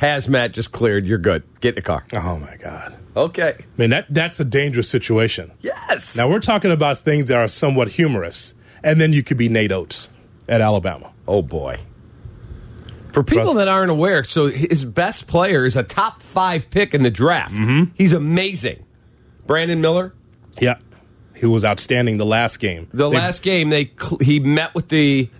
Hazmat 0.00 0.52
just 0.52 0.70
cleared. 0.72 1.04
You're 1.06 1.18
good. 1.18 1.42
Get 1.60 1.70
in 1.70 1.74
the 1.76 1.82
car. 1.82 2.04
Oh 2.12 2.38
my 2.38 2.56
God. 2.56 2.94
Okay. 3.16 3.56
Man, 3.76 3.90
that 3.90 4.06
that's 4.10 4.38
a 4.38 4.44
dangerous 4.44 4.88
situation. 4.88 5.50
Yes. 5.60 6.16
Now 6.16 6.30
we're 6.30 6.38
talking 6.38 6.70
about 6.70 6.98
things 6.98 7.26
that 7.26 7.36
are 7.36 7.48
somewhat 7.48 7.88
humorous. 7.88 8.54
And 8.84 9.00
then 9.00 9.12
you 9.12 9.24
could 9.24 9.36
be 9.36 9.48
Nate 9.48 9.72
Oats 9.72 10.08
at 10.48 10.60
Alabama. 10.60 11.12
oh 11.26 11.42
boy. 11.42 11.80
For 13.18 13.24
people 13.24 13.54
that 13.54 13.66
aren't 13.66 13.90
aware, 13.90 14.22
so 14.22 14.46
his 14.46 14.84
best 14.84 15.26
player 15.26 15.64
is 15.64 15.74
a 15.74 15.82
top 15.82 16.22
five 16.22 16.70
pick 16.70 16.94
in 16.94 17.02
the 17.02 17.10
draft. 17.10 17.52
Mm-hmm. 17.52 17.90
He's 17.96 18.12
amazing. 18.12 18.86
Brandon 19.44 19.80
Miller. 19.80 20.14
Yeah. 20.60 20.78
He 21.34 21.44
was 21.44 21.64
outstanding 21.64 22.18
the 22.18 22.24
last 22.24 22.60
game. 22.60 22.86
The 22.92 23.10
They- 23.10 23.16
last 23.16 23.42
game, 23.42 23.70
they 23.70 23.86
cl- 23.86 24.18
he 24.20 24.38
met 24.38 24.72
with 24.72 24.88
the 24.88 25.30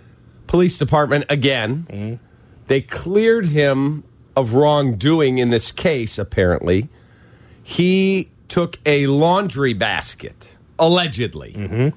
police 0.47 0.77
department 0.77 1.23
again. 1.29 1.87
Mm-hmm. 1.89 2.23
They 2.65 2.81
cleared 2.81 3.45
him 3.45 4.03
of 4.35 4.55
wrongdoing 4.55 5.37
in 5.37 5.47
this 5.47 5.71
case. 5.71 6.19
Apparently, 6.19 6.89
he 7.63 8.29
took 8.49 8.77
a 8.85 9.07
laundry 9.07 9.71
basket, 9.73 10.57
allegedly, 10.77 11.53
mm-hmm. 11.53 11.89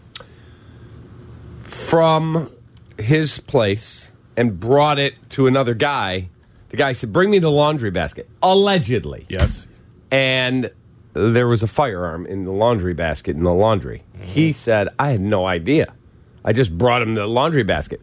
from 1.62 2.52
his 2.98 3.40
place 3.40 4.11
and 4.36 4.58
brought 4.58 4.98
it 4.98 5.18
to 5.30 5.46
another 5.46 5.74
guy. 5.74 6.28
The 6.70 6.76
guy 6.76 6.92
said, 6.92 7.12
"Bring 7.12 7.30
me 7.30 7.38
the 7.38 7.50
laundry 7.50 7.90
basket." 7.90 8.28
Allegedly, 8.42 9.26
Yes. 9.28 9.66
and 10.10 10.70
there 11.14 11.46
was 11.46 11.62
a 11.62 11.66
firearm 11.66 12.26
in 12.26 12.42
the 12.42 12.52
laundry 12.52 12.94
basket 12.94 13.36
in 13.36 13.44
the 13.44 13.52
laundry. 13.52 14.02
He 14.20 14.50
mm-hmm. 14.50 14.56
said, 14.56 14.88
I 14.98 15.10
had 15.10 15.20
no 15.20 15.46
idea. 15.46 15.94
I 16.44 16.52
just 16.52 16.76
brought 16.76 17.02
him 17.02 17.14
the 17.14 17.26
laundry 17.26 17.62
basket. 17.62 18.00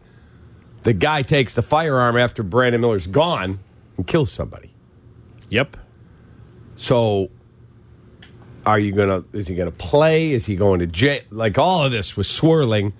The 0.82 0.92
guy 0.92 1.22
takes 1.22 1.54
the 1.54 1.62
firearm 1.62 2.16
after 2.16 2.42
Brandon 2.42 2.80
Miller's 2.80 3.06
gone 3.06 3.58
and 3.96 4.06
kills 4.06 4.32
somebody. 4.32 4.72
Yep. 5.50 5.76
So 6.76 7.30
are 8.64 8.78
you 8.78 8.92
gonna 8.92 9.24
is 9.32 9.48
he 9.48 9.54
gonna 9.54 9.70
play? 9.70 10.32
Is 10.32 10.46
he 10.46 10.56
going 10.56 10.80
to 10.80 10.86
jail? 10.86 11.20
Like 11.30 11.58
all 11.58 11.84
of 11.84 11.92
this 11.92 12.16
was 12.16 12.28
swirling. 12.28 12.94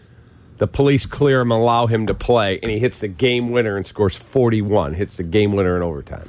The 0.61 0.67
police 0.67 1.07
clear 1.07 1.41
him, 1.41 1.51
allow 1.51 1.87
him 1.87 2.07
to 2.07 2.13
play, 2.13 2.59
and 2.63 2.71
he 2.71 2.79
hits 2.79 2.99
the 2.99 3.09
game 3.09 3.51
winner 3.51 3.79
and 3.79 3.87
scores 3.87 4.15
41. 4.15 4.93
Hits 4.93 5.17
the 5.17 5.23
game 5.23 5.53
winner 5.53 5.75
in 5.75 5.83
overtime. 5.83 6.29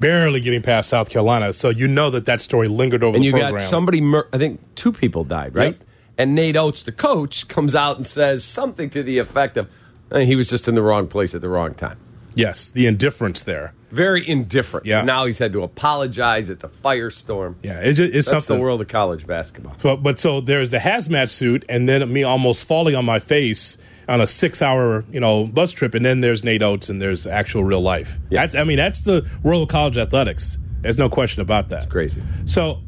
Barely 0.00 0.40
getting 0.40 0.62
past 0.62 0.88
South 0.88 1.10
Carolina. 1.10 1.52
So 1.52 1.68
you 1.68 1.86
know 1.86 2.08
that 2.08 2.24
that 2.24 2.40
story 2.40 2.68
lingered 2.68 3.04
over 3.04 3.16
and 3.16 3.22
the 3.22 3.26
you 3.26 3.32
program. 3.32 3.52
got 3.52 3.60
somebody. 3.60 4.00
Mur- 4.00 4.28
I 4.32 4.38
think 4.38 4.60
two 4.76 4.92
people 4.92 5.24
died, 5.24 5.54
right? 5.54 5.74
Yep. 5.74 5.84
And 6.16 6.34
Nate 6.34 6.56
Oats, 6.56 6.82
the 6.84 6.92
coach, 6.92 7.48
comes 7.48 7.74
out 7.74 7.98
and 7.98 8.06
says 8.06 8.44
something 8.44 8.88
to 8.88 9.02
the 9.02 9.18
effect 9.18 9.58
of, 9.58 9.68
"Eh, 10.10 10.24
"He 10.24 10.36
was 10.36 10.48
just 10.48 10.68
in 10.68 10.74
the 10.74 10.80
wrong 10.82 11.06
place 11.06 11.34
at 11.34 11.42
the 11.42 11.48
wrong 11.50 11.74
time." 11.74 11.98
Yes. 12.36 12.70
The 12.70 12.86
indifference 12.86 13.42
there. 13.42 13.72
Very 13.90 14.28
indifferent. 14.28 14.86
Yeah. 14.86 15.02
Now 15.02 15.24
he's 15.26 15.38
had 15.38 15.52
to 15.54 15.62
apologize. 15.62 16.50
It's 16.50 16.62
a 16.64 16.68
firestorm. 16.68 17.56
Yeah. 17.62 17.80
It 17.80 17.94
just, 17.94 18.14
it's 18.14 18.30
That's 18.30 18.44
something. 18.44 18.56
the 18.56 18.62
world 18.62 18.80
of 18.80 18.88
college 18.88 19.26
basketball. 19.26 19.74
But 19.82 19.96
but 20.02 20.20
so 20.20 20.40
there's 20.40 20.70
the 20.70 20.78
hazmat 20.78 21.30
suit, 21.30 21.64
and 21.68 21.88
then 21.88 22.12
me 22.12 22.22
almost 22.22 22.64
falling 22.64 22.94
on 22.94 23.04
my 23.04 23.18
face 23.18 23.78
on 24.08 24.20
a 24.20 24.26
six-hour 24.26 25.04
you 25.10 25.18
know 25.18 25.46
bus 25.46 25.72
trip, 25.72 25.94
and 25.94 26.04
then 26.04 26.20
there's 26.20 26.44
Nate 26.44 26.62
Oats, 26.62 26.88
and 26.88 27.00
there's 27.02 27.26
actual 27.26 27.64
real 27.64 27.80
life. 27.80 28.18
Yeah. 28.30 28.42
That's, 28.42 28.54
I 28.54 28.64
mean 28.64 28.76
that's 28.76 29.02
the 29.02 29.28
world 29.42 29.62
of 29.62 29.68
college 29.68 29.96
athletics. 29.96 30.58
There's 30.82 30.98
no 30.98 31.08
question 31.08 31.42
about 31.42 31.70
that. 31.70 31.88
Crazy. 31.90 32.22
So 32.44 32.82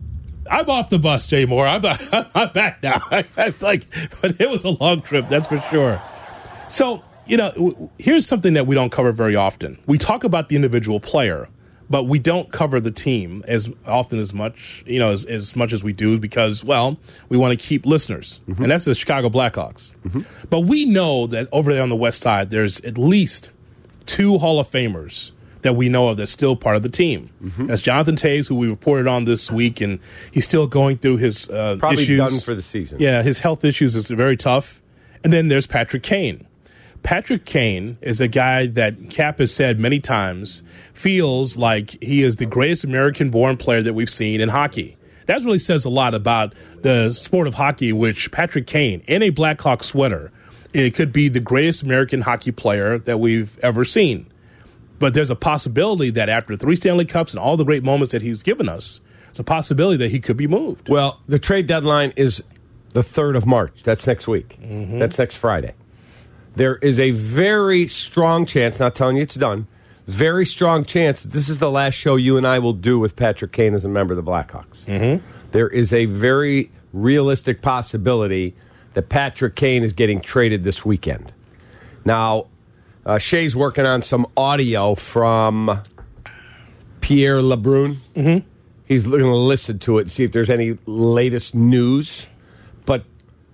I'm 0.50 0.68
off 0.70 0.90
the 0.90 0.98
bus, 0.98 1.26
Jay 1.26 1.46
Moore. 1.46 1.66
I'm, 1.66 1.82
I'm 2.34 2.52
back 2.52 2.82
now. 2.82 3.00
I'm 3.10 3.54
like, 3.60 3.86
but 4.20 4.40
it 4.40 4.48
was 4.48 4.64
a 4.64 4.70
long 4.70 5.02
trip, 5.02 5.28
that's 5.28 5.48
for 5.48 5.60
sure. 5.70 6.00
So 6.68 7.02
you 7.28 7.36
know, 7.36 7.50
w- 7.52 7.90
here's 7.98 8.26
something 8.26 8.54
that 8.54 8.66
we 8.66 8.74
don't 8.74 8.90
cover 8.90 9.12
very 9.12 9.36
often. 9.36 9.78
We 9.86 9.98
talk 9.98 10.24
about 10.24 10.48
the 10.48 10.56
individual 10.56 10.98
player, 11.00 11.48
but 11.90 12.04
we 12.04 12.18
don't 12.18 12.50
cover 12.52 12.80
the 12.80 12.90
team 12.90 13.44
as 13.46 13.70
often 13.86 14.18
as 14.18 14.34
much, 14.34 14.82
you 14.86 14.98
know, 14.98 15.10
as, 15.10 15.24
as 15.24 15.54
much 15.54 15.72
as 15.72 15.84
we 15.84 15.92
do 15.92 16.18
because, 16.18 16.64
well, 16.64 16.98
we 17.28 17.36
want 17.36 17.58
to 17.58 17.66
keep 17.66 17.86
listeners, 17.86 18.40
mm-hmm. 18.48 18.62
and 18.62 18.72
that's 18.72 18.84
the 18.84 18.94
Chicago 18.94 19.28
Blackhawks. 19.28 19.94
Mm-hmm. 20.06 20.22
But 20.50 20.60
we 20.60 20.84
know 20.84 21.26
that 21.28 21.48
over 21.52 21.72
there 21.72 21.82
on 21.82 21.88
the 21.88 21.96
West 21.96 22.22
Side, 22.22 22.50
there's 22.50 22.80
at 22.80 22.98
least 22.98 23.50
two 24.06 24.38
Hall 24.38 24.58
of 24.58 24.70
Famers 24.70 25.32
that 25.62 25.74
we 25.74 25.88
know 25.88 26.08
of 26.08 26.16
that's 26.16 26.30
still 26.30 26.56
part 26.56 26.76
of 26.76 26.82
the 26.82 26.88
team. 26.88 27.30
Mm-hmm. 27.42 27.66
That's 27.66 27.82
Jonathan 27.82 28.16
Toews, 28.16 28.48
who 28.48 28.54
we 28.54 28.68
reported 28.68 29.06
on 29.06 29.24
this 29.24 29.50
week, 29.50 29.80
and 29.80 29.98
he's 30.30 30.44
still 30.44 30.66
going 30.66 30.98
through 30.98 31.18
his 31.18 31.48
uh, 31.50 31.76
Probably 31.78 32.04
issues. 32.04 32.18
done 32.18 32.40
for 32.40 32.54
the 32.54 32.62
season. 32.62 33.00
Yeah, 33.00 33.22
his 33.22 33.40
health 33.40 33.64
issues 33.64 33.96
is 33.96 34.08
very 34.08 34.36
tough. 34.36 34.80
And 35.24 35.32
then 35.32 35.48
there's 35.48 35.66
Patrick 35.66 36.04
Kane. 36.04 36.46
Patrick 37.02 37.44
Kane 37.44 37.96
is 38.00 38.20
a 38.20 38.28
guy 38.28 38.66
that 38.66 39.10
Cap 39.10 39.38
has 39.38 39.54
said 39.54 39.78
many 39.78 40.00
times 40.00 40.62
feels 40.92 41.56
like 41.56 42.02
he 42.02 42.22
is 42.22 42.36
the 42.36 42.46
greatest 42.46 42.84
American 42.84 43.30
born 43.30 43.56
player 43.56 43.82
that 43.82 43.94
we've 43.94 44.10
seen 44.10 44.40
in 44.40 44.48
hockey. 44.50 44.96
That 45.26 45.42
really 45.44 45.58
says 45.58 45.84
a 45.84 45.90
lot 45.90 46.14
about 46.14 46.54
the 46.82 47.12
sport 47.12 47.46
of 47.46 47.54
hockey, 47.54 47.92
which 47.92 48.30
Patrick 48.30 48.66
Kane, 48.66 49.02
in 49.06 49.22
a 49.22 49.30
Blackhawk 49.30 49.84
sweater, 49.84 50.32
it 50.72 50.94
could 50.94 51.12
be 51.12 51.28
the 51.28 51.40
greatest 51.40 51.82
American 51.82 52.22
hockey 52.22 52.52
player 52.52 52.98
that 52.98 53.20
we've 53.20 53.58
ever 53.60 53.84
seen. 53.84 54.30
But 54.98 55.14
there's 55.14 55.30
a 55.30 55.36
possibility 55.36 56.10
that 56.10 56.28
after 56.28 56.56
three 56.56 56.76
Stanley 56.76 57.04
Cups 57.04 57.32
and 57.32 57.40
all 57.40 57.56
the 57.56 57.64
great 57.64 57.84
moments 57.84 58.12
that 58.12 58.22
he's 58.22 58.42
given 58.42 58.68
us, 58.68 59.00
it's 59.28 59.38
a 59.38 59.44
possibility 59.44 59.96
that 59.98 60.10
he 60.10 60.18
could 60.18 60.36
be 60.36 60.46
moved. 60.46 60.88
Well, 60.88 61.20
the 61.26 61.38
trade 61.38 61.66
deadline 61.66 62.12
is 62.16 62.42
the 62.92 63.02
3rd 63.02 63.36
of 63.36 63.46
March. 63.46 63.82
That's 63.82 64.06
next 64.06 64.26
week. 64.26 64.58
Mm-hmm. 64.60 64.98
That's 64.98 65.18
next 65.18 65.36
Friday. 65.36 65.74
There 66.58 66.74
is 66.74 66.98
a 66.98 67.12
very 67.12 67.86
strong 67.86 68.44
chance, 68.44 68.80
not 68.80 68.96
telling 68.96 69.16
you 69.16 69.22
it's 69.22 69.36
done, 69.36 69.68
very 70.08 70.44
strong 70.44 70.84
chance 70.84 71.22
that 71.22 71.32
this 71.32 71.48
is 71.48 71.58
the 71.58 71.70
last 71.70 71.94
show 71.94 72.16
you 72.16 72.36
and 72.36 72.44
I 72.44 72.58
will 72.58 72.72
do 72.72 72.98
with 72.98 73.14
Patrick 73.14 73.52
Kane 73.52 73.74
as 73.74 73.84
a 73.84 73.88
member 73.88 74.12
of 74.12 74.16
the 74.16 74.28
Blackhawks. 74.28 74.78
Mm-hmm. 74.86 75.24
There 75.52 75.68
is 75.68 75.92
a 75.92 76.06
very 76.06 76.72
realistic 76.92 77.62
possibility 77.62 78.56
that 78.94 79.08
Patrick 79.08 79.54
Kane 79.54 79.84
is 79.84 79.92
getting 79.92 80.20
traded 80.20 80.64
this 80.64 80.84
weekend. 80.84 81.32
Now, 82.04 82.46
uh, 83.06 83.18
Shay's 83.18 83.54
working 83.54 83.86
on 83.86 84.02
some 84.02 84.26
audio 84.36 84.96
from 84.96 85.80
Pierre 87.00 87.38
LeBrun. 87.38 87.98
Mm-hmm. 88.16 88.48
He's 88.84 89.06
going 89.06 89.20
to 89.20 89.36
listen 89.36 89.78
to 89.78 89.98
it 89.98 90.02
and 90.02 90.10
see 90.10 90.24
if 90.24 90.32
there's 90.32 90.50
any 90.50 90.76
latest 90.86 91.54
news. 91.54 92.26
But 92.84 93.04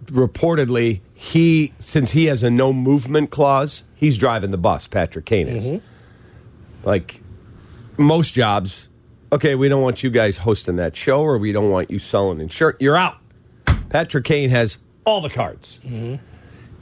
reportedly, 0.06 1.00
he 1.24 1.72
since 1.78 2.10
he 2.10 2.26
has 2.26 2.42
a 2.42 2.50
no 2.50 2.70
movement 2.70 3.30
clause, 3.30 3.84
he's 3.94 4.18
driving 4.18 4.50
the 4.50 4.58
bus. 4.58 4.86
Patrick 4.86 5.24
Kane 5.24 5.48
is. 5.48 5.64
Mm-hmm. 5.64 5.86
Like 6.86 7.22
most 7.96 8.34
jobs, 8.34 8.90
okay, 9.32 9.54
we 9.54 9.70
don't 9.70 9.80
want 9.82 10.02
you 10.02 10.10
guys 10.10 10.36
hosting 10.36 10.76
that 10.76 10.94
show, 10.94 11.22
or 11.22 11.38
we 11.38 11.50
don't 11.50 11.70
want 11.70 11.90
you 11.90 11.98
selling 11.98 12.40
insurance. 12.40 12.76
You're 12.78 12.96
out. 12.96 13.16
Patrick 13.88 14.26
Kane 14.26 14.50
has 14.50 14.76
all 15.06 15.22
the 15.22 15.30
cards. 15.30 15.80
Mm-hmm. 15.82 16.16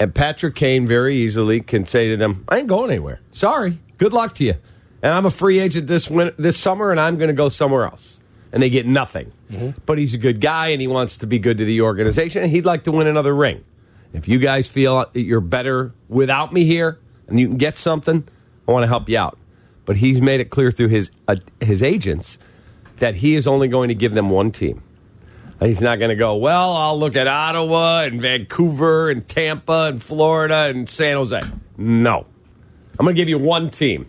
And 0.01 0.13
Patrick 0.13 0.57
Kane 0.57 0.89
very 0.89 1.19
easily 1.19 1.61
can 1.61 1.87
say 1.87 2.09
to 2.09 2.17
them, 2.17 2.45
I 2.49 2.59
ain't 2.59 2.67
going 2.67 2.91
anywhere. 2.91 3.21
Sorry. 3.31 3.79
Good 3.99 4.13
luck 4.13 4.35
to 4.37 4.45
you. 4.45 4.55
And 5.03 5.13
I'm 5.13 5.27
a 5.27 5.31
free 5.31 5.61
agent 5.61 5.87
this 5.87 6.11
win- 6.11 6.35
this 6.37 6.57
summer, 6.57 6.91
and 6.91 6.99
I'm 6.99 7.17
going 7.17 7.29
to 7.29 7.35
go 7.35 7.49
somewhere 7.49 7.85
else. 7.85 8.21
And 8.51 8.61
they 8.61 8.71
get 8.71 8.87
nothing. 8.87 9.33
Mm-hmm. 9.53 9.79
But 9.87 9.99
he's 9.99 10.15
a 10.15 10.19
good 10.19 10.41
guy, 10.41 10.69
and 10.69 10.81
he 10.81 10.89
wants 10.89 11.19
to 11.19 11.29
be 11.29 11.39
good 11.39 11.59
to 11.59 11.65
the 11.65 11.83
organization, 11.83 12.43
and 12.43 12.51
he'd 12.51 12.65
like 12.65 12.85
to 12.85 12.91
win 12.91 13.07
another 13.07 13.35
ring. 13.35 13.63
If 14.13 14.29
you 14.29 14.39
guys 14.39 14.69
feel 14.69 15.07
you're 15.15 15.41
better 15.41 15.93
without 16.09 16.53
me 16.53 16.65
here, 16.65 16.99
and 17.29 17.41
you 17.41 17.49
can 17.49 17.57
get 17.57 17.79
something, 17.79 18.27
I 18.69 18.73
want 18.73 18.83
to 18.83 18.89
help 18.89 19.09
you 19.09 19.19
out. 19.19 19.39
But 19.85 19.97
he's 19.97 20.21
made 20.21 20.41
it 20.41 20.51
clear 20.51 20.71
through 20.71 20.89
his 20.89 21.11
uh, 21.27 21.37
his 21.61 21.83
agents 21.83 22.39
that 22.97 23.17
he 23.17 23.35
is 23.35 23.47
only 23.47 23.69
going 23.69 23.89
to 23.89 23.95
give 23.95 24.15
them 24.15 24.31
one 24.31 24.51
team. 24.51 24.83
He's 25.61 25.81
not 25.81 25.99
going 25.99 26.09
to 26.09 26.17
go, 26.17 26.37
well, 26.37 26.73
I'll 26.73 26.99
look 26.99 27.15
at 27.15 27.29
Ottawa 27.29 28.03
and 28.03 28.21
Vancouver 28.21 29.11
and 29.11 29.27
Tampa 29.27 29.89
and 29.89 30.03
Florida 30.03 30.67
and 30.69 30.89
San 30.89 31.17
Jose. 31.17 31.41
No. 31.77 32.27
I'm 32.99 33.07
going 33.07 33.15
to 33.15 33.21
give 33.21 33.29
you 33.29 33.39
one 33.39 33.71
team. 33.71 34.09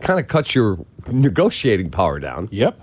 Kind 0.00 0.20
of 0.20 0.28
cuts 0.28 0.54
your 0.54 0.84
negotiating 1.10 1.90
power 1.90 2.18
down. 2.18 2.48
Yep. 2.52 2.80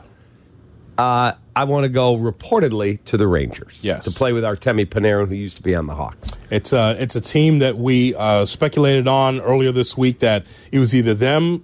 Uh, 0.97 1.33
I 1.55 1.63
want 1.63 1.83
to 1.83 1.89
go 1.89 2.17
reportedly 2.17 3.03
to 3.05 3.17
the 3.17 3.27
Rangers. 3.27 3.79
Yes. 3.81 4.05
To 4.05 4.11
play 4.11 4.33
with 4.33 4.43
Artemi 4.43 4.85
Panarin, 4.85 5.27
who 5.27 5.35
used 5.35 5.57
to 5.57 5.63
be 5.63 5.75
on 5.75 5.87
the 5.87 5.95
Hawks. 5.95 6.31
It's 6.49 6.73
a 6.73 6.95
it's 6.99 7.15
a 7.15 7.21
team 7.21 7.59
that 7.59 7.77
we 7.77 8.15
uh, 8.15 8.45
speculated 8.45 9.07
on 9.07 9.39
earlier 9.41 9.71
this 9.71 9.97
week 9.97 10.19
that 10.19 10.45
it 10.71 10.79
was 10.79 10.95
either 10.95 11.13
them 11.13 11.63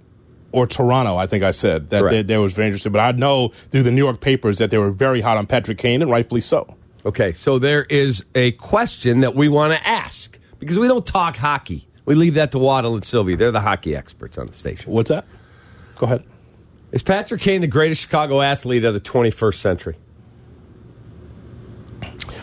or 0.52 0.66
Toronto. 0.66 1.16
I 1.16 1.26
think 1.26 1.42
I 1.42 1.50
said 1.50 1.90
that 1.90 2.26
they 2.26 2.38
was 2.38 2.54
very 2.54 2.68
interested, 2.68 2.92
but 2.92 3.00
I 3.00 3.12
know 3.12 3.48
through 3.48 3.82
the 3.82 3.90
New 3.90 4.04
York 4.04 4.20
papers 4.20 4.58
that 4.58 4.70
they 4.70 4.78
were 4.78 4.90
very 4.90 5.20
hot 5.20 5.36
on 5.36 5.46
Patrick 5.46 5.78
Kane, 5.78 6.00
and 6.02 6.10
rightfully 6.10 6.40
so. 6.40 6.76
Okay, 7.06 7.32
so 7.32 7.58
there 7.58 7.84
is 7.84 8.24
a 8.34 8.52
question 8.52 9.20
that 9.20 9.34
we 9.34 9.48
want 9.48 9.74
to 9.74 9.86
ask 9.86 10.38
because 10.58 10.78
we 10.78 10.88
don't 10.88 11.06
talk 11.06 11.36
hockey. 11.36 11.86
We 12.06 12.14
leave 12.14 12.34
that 12.34 12.52
to 12.52 12.58
Waddle 12.58 12.94
and 12.94 13.04
Sylvie. 13.04 13.34
They're 13.34 13.50
the 13.50 13.60
hockey 13.60 13.96
experts 13.96 14.38
on 14.38 14.46
the 14.46 14.54
station. 14.54 14.92
What's 14.92 15.10
that? 15.10 15.26
Go 15.96 16.06
ahead. 16.06 16.24
Is 16.94 17.02
Patrick 17.02 17.40
Kane 17.40 17.60
the 17.60 17.66
greatest 17.66 18.00
Chicago 18.02 18.40
athlete 18.40 18.84
of 18.84 18.94
the 18.94 19.00
21st 19.00 19.54
century? 19.56 19.96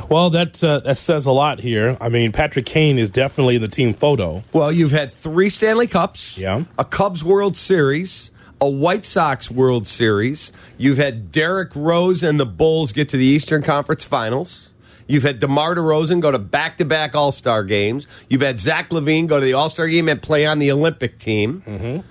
Well, 0.09 0.29
that 0.31 0.61
uh, 0.61 0.81
that 0.81 0.97
says 0.97 1.25
a 1.25 1.31
lot 1.31 1.61
here. 1.61 1.97
I 2.01 2.09
mean, 2.09 2.33
Patrick 2.33 2.65
Kane 2.65 2.99
is 2.99 3.09
definitely 3.09 3.57
the 3.57 3.69
team 3.69 3.93
photo. 3.93 4.43
Well, 4.51 4.69
you've 4.69 4.91
had 4.91 5.13
three 5.13 5.49
Stanley 5.49 5.87
Cups, 5.87 6.37
Yeah. 6.37 6.65
a 6.77 6.83
Cubs 6.83 7.23
World 7.23 7.55
Series, 7.55 8.29
a 8.59 8.69
White 8.69 9.05
Sox 9.05 9.49
World 9.49 9.87
Series. 9.87 10.51
You've 10.77 10.97
had 10.97 11.31
Derrick 11.31 11.71
Rose 11.73 12.21
and 12.21 12.37
the 12.37 12.45
Bulls 12.45 12.91
get 12.91 13.07
to 13.09 13.17
the 13.17 13.23
Eastern 13.25 13.63
Conference 13.63 14.03
Finals. 14.03 14.71
You've 15.07 15.23
had 15.23 15.39
DeMar 15.39 15.75
DeRozan 15.75 16.19
go 16.19 16.29
to 16.31 16.39
back-to-back 16.39 17.15
All-Star 17.15 17.63
games. 17.63 18.05
You've 18.29 18.41
had 18.41 18.59
Zach 18.59 18.89
LaVine 18.89 19.27
go 19.27 19.39
to 19.39 19.45
the 19.45 19.53
All-Star 19.53 19.87
game 19.87 20.09
and 20.09 20.21
play 20.21 20.45
on 20.45 20.59
the 20.59 20.71
Olympic 20.71 21.19
team. 21.19 22.03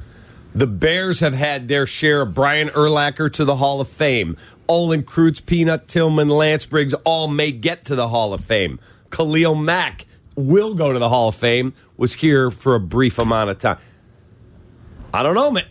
The 0.52 0.66
Bears 0.66 1.20
have 1.20 1.34
had 1.34 1.68
their 1.68 1.86
share 1.86 2.22
of 2.22 2.34
Brian 2.34 2.68
Urlacher 2.70 3.32
to 3.34 3.44
the 3.44 3.56
Hall 3.56 3.80
of 3.80 3.86
Fame. 3.88 4.36
Olin 4.68 5.02
Kreutz, 5.04 5.44
Peanut 5.44 5.86
Tillman, 5.86 6.28
Lance 6.28 6.66
Briggs 6.66 6.92
all 7.04 7.28
may 7.28 7.52
get 7.52 7.84
to 7.84 7.94
the 7.94 8.08
Hall 8.08 8.34
of 8.34 8.42
Fame. 8.42 8.80
Khalil 9.10 9.54
Mack 9.54 10.06
will 10.34 10.74
go 10.74 10.92
to 10.92 10.98
the 10.98 11.08
Hall 11.08 11.28
of 11.28 11.36
Fame, 11.36 11.72
was 11.96 12.14
here 12.14 12.50
for 12.50 12.74
a 12.74 12.80
brief 12.80 13.18
amount 13.18 13.50
of 13.50 13.58
time. 13.58 13.78
I 15.14 15.22
don't 15.22 15.34
know, 15.34 15.50
man. 15.52 15.64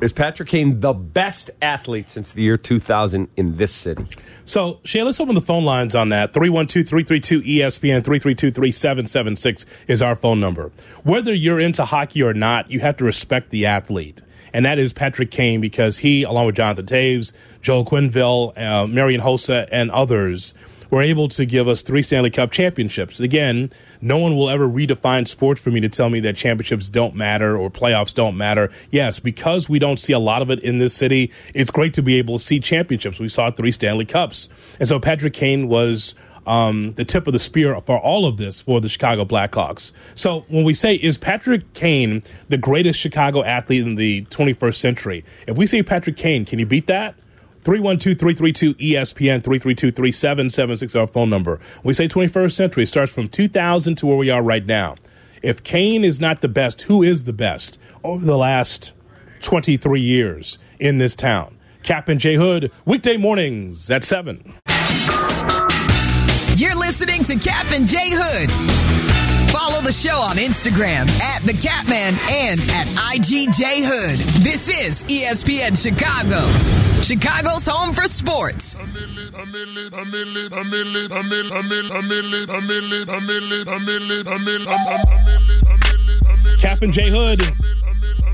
Is 0.00 0.12
Patrick 0.12 0.48
Kane 0.48 0.78
the 0.78 0.92
best 0.92 1.50
athlete 1.60 2.08
since 2.08 2.30
the 2.30 2.42
year 2.42 2.56
2000 2.56 3.28
in 3.36 3.56
this 3.56 3.74
city? 3.74 4.06
So, 4.44 4.78
Shay, 4.84 5.02
let's 5.02 5.18
open 5.18 5.34
the 5.34 5.40
phone 5.40 5.64
lines 5.64 5.96
on 5.96 6.10
that. 6.10 6.32
312 6.32 6.86
332 6.86 7.40
ESPN 7.40 8.04
332 8.04 8.52
3776 8.52 9.66
is 9.88 10.00
our 10.00 10.14
phone 10.14 10.38
number. 10.38 10.70
Whether 11.02 11.34
you're 11.34 11.58
into 11.58 11.84
hockey 11.84 12.22
or 12.22 12.32
not, 12.32 12.70
you 12.70 12.78
have 12.78 12.96
to 12.98 13.04
respect 13.04 13.50
the 13.50 13.66
athlete. 13.66 14.22
And 14.54 14.64
that 14.64 14.78
is 14.78 14.92
Patrick 14.92 15.32
Kane 15.32 15.60
because 15.60 15.98
he, 15.98 16.22
along 16.22 16.46
with 16.46 16.54
Jonathan 16.54 16.86
Toews, 16.86 17.32
Joel 17.60 17.84
Quenneville, 17.84 18.56
uh, 18.56 18.86
Marian 18.86 19.20
Hossa, 19.20 19.68
and 19.72 19.90
others, 19.90 20.54
were 20.90 21.02
able 21.02 21.28
to 21.28 21.44
give 21.44 21.66
us 21.66 21.82
three 21.82 22.02
Stanley 22.02 22.30
Cup 22.30 22.52
championships. 22.52 23.18
Again, 23.18 23.68
no 24.00 24.18
one 24.18 24.36
will 24.36 24.50
ever 24.50 24.68
redefine 24.68 25.26
sports 25.26 25.60
for 25.60 25.70
me 25.70 25.80
to 25.80 25.88
tell 25.88 26.10
me 26.10 26.20
that 26.20 26.36
championships 26.36 26.88
don't 26.88 27.14
matter 27.14 27.56
or 27.56 27.70
playoffs 27.70 28.14
don't 28.14 28.36
matter. 28.36 28.70
Yes, 28.90 29.18
because 29.18 29.68
we 29.68 29.78
don't 29.78 29.98
see 29.98 30.12
a 30.12 30.18
lot 30.18 30.42
of 30.42 30.50
it 30.50 30.60
in 30.60 30.78
this 30.78 30.94
city, 30.94 31.32
it's 31.54 31.70
great 31.70 31.94
to 31.94 32.02
be 32.02 32.18
able 32.18 32.38
to 32.38 32.44
see 32.44 32.60
championships. 32.60 33.18
We 33.18 33.28
saw 33.28 33.50
three 33.50 33.72
Stanley 33.72 34.04
Cups. 34.04 34.48
And 34.78 34.88
so 34.88 34.98
Patrick 35.00 35.32
Kane 35.34 35.68
was 35.68 36.14
um, 36.46 36.94
the 36.94 37.04
tip 37.04 37.26
of 37.26 37.34
the 37.34 37.38
spear 37.38 37.78
for 37.82 37.98
all 37.98 38.26
of 38.26 38.38
this 38.38 38.60
for 38.60 38.80
the 38.80 38.88
Chicago 38.88 39.24
Blackhawks. 39.24 39.92
So 40.14 40.46
when 40.48 40.64
we 40.64 40.74
say, 40.74 40.94
is 40.94 41.18
Patrick 41.18 41.74
Kane 41.74 42.22
the 42.48 42.58
greatest 42.58 42.98
Chicago 42.98 43.44
athlete 43.44 43.82
in 43.82 43.96
the 43.96 44.24
21st 44.26 44.76
century? 44.76 45.24
If 45.46 45.56
we 45.56 45.66
say 45.66 45.82
Patrick 45.82 46.16
Kane, 46.16 46.44
can 46.44 46.58
you 46.58 46.66
beat 46.66 46.86
that? 46.86 47.14
312-332-ESPN, 47.64 49.42
332-3776 49.42 50.98
our 50.98 51.06
phone 51.06 51.30
number. 51.30 51.60
We 51.82 51.94
say 51.94 52.08
21st 52.08 52.52
century, 52.52 52.86
starts 52.86 53.12
from 53.12 53.28
2000 53.28 53.96
to 53.96 54.06
where 54.06 54.16
we 54.16 54.30
are 54.30 54.42
right 54.42 54.64
now. 54.64 54.96
If 55.42 55.62
Kane 55.62 56.04
is 56.04 56.20
not 56.20 56.40
the 56.40 56.48
best, 56.48 56.82
who 56.82 57.02
is 57.02 57.24
the 57.24 57.32
best 57.32 57.78
over 58.02 58.24
the 58.24 58.38
last 58.38 58.92
23 59.40 60.00
years 60.00 60.58
in 60.78 60.98
this 60.98 61.14
town? 61.14 61.56
Cap 61.82 62.08
and 62.08 62.20
J 62.20 62.34
Hood, 62.34 62.72
weekday 62.84 63.16
mornings 63.16 63.90
at 63.90 64.04
7. 64.04 64.54
You're 66.56 66.76
listening 66.76 67.22
to 67.24 67.36
Cap 67.36 67.66
and 67.72 67.86
J 67.86 67.96
Hood. 68.00 69.07
Follow 69.58 69.82
the 69.82 69.90
show 69.90 70.14
on 70.20 70.36
Instagram 70.36 71.10
at 71.20 71.42
the 71.42 71.52
Catman 71.52 72.14
and 72.30 72.60
at 72.78 72.86
IGJ 73.10 73.82
Hood. 73.82 74.20
This 74.44 74.68
is 74.68 75.02
E 75.10 75.24
ESPN 75.24 75.74
Chicago, 75.74 76.46
Chicago's 77.02 77.66
home 77.66 77.92
for 77.92 78.04
sports. 78.04 78.76
Cap 86.60 86.82
and 86.82 86.92
J 86.92 87.10
Hood. 87.10 87.42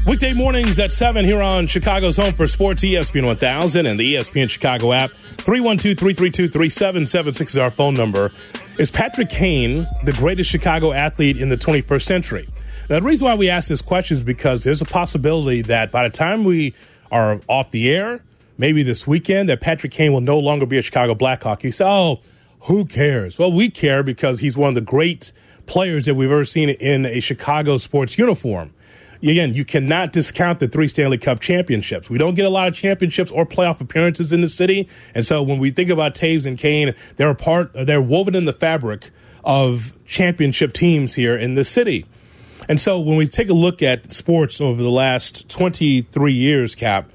Weekday 0.07 0.35
mornings 0.35 0.79
at 0.79 0.93
7 0.93 1.25
here 1.25 1.41
on 1.41 1.67
Chicago's 1.67 2.19
Home 2.19 2.35
for 2.35 2.47
Sports, 2.47 2.85
ESPN 2.85 3.25
1000 3.25 3.87
and 3.87 3.99
the 3.99 4.17
ESPN 4.17 4.51
Chicago 4.51 4.93
app. 4.93 5.11
312 5.13 5.99
332 5.99 6.49
3776 6.49 7.53
is 7.53 7.57
our 7.57 7.71
phone 7.71 7.95
number. 7.95 8.31
Is 8.79 8.91
Patrick 8.91 9.31
Kane 9.31 9.87
the 10.05 10.13
greatest 10.13 10.51
Chicago 10.51 10.93
athlete 10.93 11.39
in 11.39 11.49
the 11.49 11.57
21st 11.57 12.03
century? 12.03 12.47
Now, 12.91 12.99
the 13.01 13.07
reason 13.07 13.25
why 13.25 13.35
we 13.35 13.49
ask 13.49 13.69
this 13.69 13.81
question 13.81 14.19
is 14.19 14.23
because 14.23 14.63
there's 14.63 14.83
a 14.83 14.85
possibility 14.85 15.63
that 15.63 15.91
by 15.91 16.03
the 16.03 16.11
time 16.11 16.45
we 16.45 16.75
are 17.11 17.41
off 17.49 17.71
the 17.71 17.91
air, 17.91 18.21
maybe 18.59 18.83
this 18.83 19.07
weekend, 19.07 19.49
that 19.49 19.63
Patrick 19.63 19.93
Kane 19.93 20.13
will 20.13 20.21
no 20.21 20.39
longer 20.39 20.67
be 20.67 20.77
a 20.77 20.83
Chicago 20.83 21.15
Blackhawk. 21.15 21.65
You 21.65 21.73
say, 21.73 21.87
oh, 21.87 22.21
who 22.61 22.85
cares? 22.85 23.39
Well, 23.39 23.51
we 23.51 23.71
care 23.71 24.03
because 24.03 24.41
he's 24.41 24.55
one 24.55 24.69
of 24.69 24.75
the 24.75 24.83
great 24.83 25.33
players 25.65 26.05
that 26.05 26.15
we've 26.15 26.31
ever 26.31 26.45
seen 26.45 26.69
in 26.69 27.07
a 27.07 27.21
Chicago 27.21 27.79
sports 27.79 28.19
uniform. 28.19 28.74
Again, 29.31 29.55
you 29.55 29.65
cannot 29.65 30.13
discount 30.13 30.61
the 30.61 30.69
three 30.69 30.87
Stanley 30.87 31.17
Cup 31.17 31.41
championships. 31.41 32.11
We 32.11 32.19
don't 32.19 32.35
get 32.35 32.45
a 32.45 32.51
lot 32.51 32.69
of 32.69 32.75
championships 32.75 33.31
or 33.31 33.47
playoff 33.47 33.81
appearances 33.81 34.33
in 34.33 34.43
the 34.43 34.49
city, 34.49 34.89
and 35.15 35.25
so 35.25 35.43
when 35.43 35.59
we 35.59 35.71
think 35.71 35.89
about 35.89 36.15
Toews 36.15 36.47
and 36.47 36.59
Kane, 36.59 36.93
they're 37.17 37.31
a 37.31 37.35
part. 37.35 37.71
They're 37.75 38.03
woven 38.03 38.35
in 38.35 38.45
the 38.45 38.53
fabric 38.53 39.11
of 39.43 39.99
championship 40.07 40.73
teams 40.73 41.15
here 41.15 41.37
in 41.37 41.55
the 41.55 41.65
city. 41.65 42.07
And 42.69 42.81
so 42.81 42.99
when 42.99 43.17
we 43.17 43.27
take 43.27 43.49
a 43.49 43.55
look 43.55 43.83
at 43.83 44.13
sports 44.13 44.61
over 44.61 44.83
the 44.83 44.91
last 44.91 45.49
23 45.49 46.33
years, 46.33 46.75
Cap, 46.75 47.11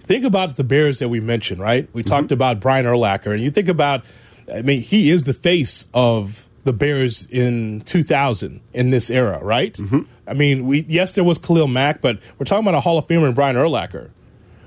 think 0.00 0.24
about 0.24 0.56
the 0.56 0.64
Bears 0.64 0.98
that 0.98 1.08
we 1.08 1.20
mentioned, 1.20 1.60
right? 1.60 1.88
We 1.92 2.02
mm-hmm. 2.02 2.10
talked 2.10 2.32
about 2.32 2.60
Brian 2.60 2.86
Urlacher, 2.86 3.32
and 3.32 3.42
you 3.42 3.50
think 3.50 3.68
about, 3.68 4.04
I 4.52 4.62
mean, 4.62 4.80
he 4.80 5.10
is 5.10 5.24
the 5.24 5.34
face 5.34 5.86
of 5.94 6.47
the 6.64 6.72
Bears 6.72 7.26
in 7.30 7.82
2000 7.82 8.60
in 8.72 8.90
this 8.90 9.10
era, 9.10 9.38
right? 9.42 9.74
Mm-hmm. 9.74 10.00
I 10.26 10.34
mean, 10.34 10.66
we 10.66 10.84
yes, 10.88 11.12
there 11.12 11.24
was 11.24 11.38
Khalil 11.38 11.68
Mack, 11.68 12.00
but 12.00 12.18
we're 12.38 12.44
talking 12.44 12.64
about 12.64 12.74
a 12.74 12.80
Hall 12.80 12.98
of 12.98 13.06
Famer 13.06 13.28
in 13.28 13.34
Brian 13.34 13.56
Urlacher. 13.56 14.10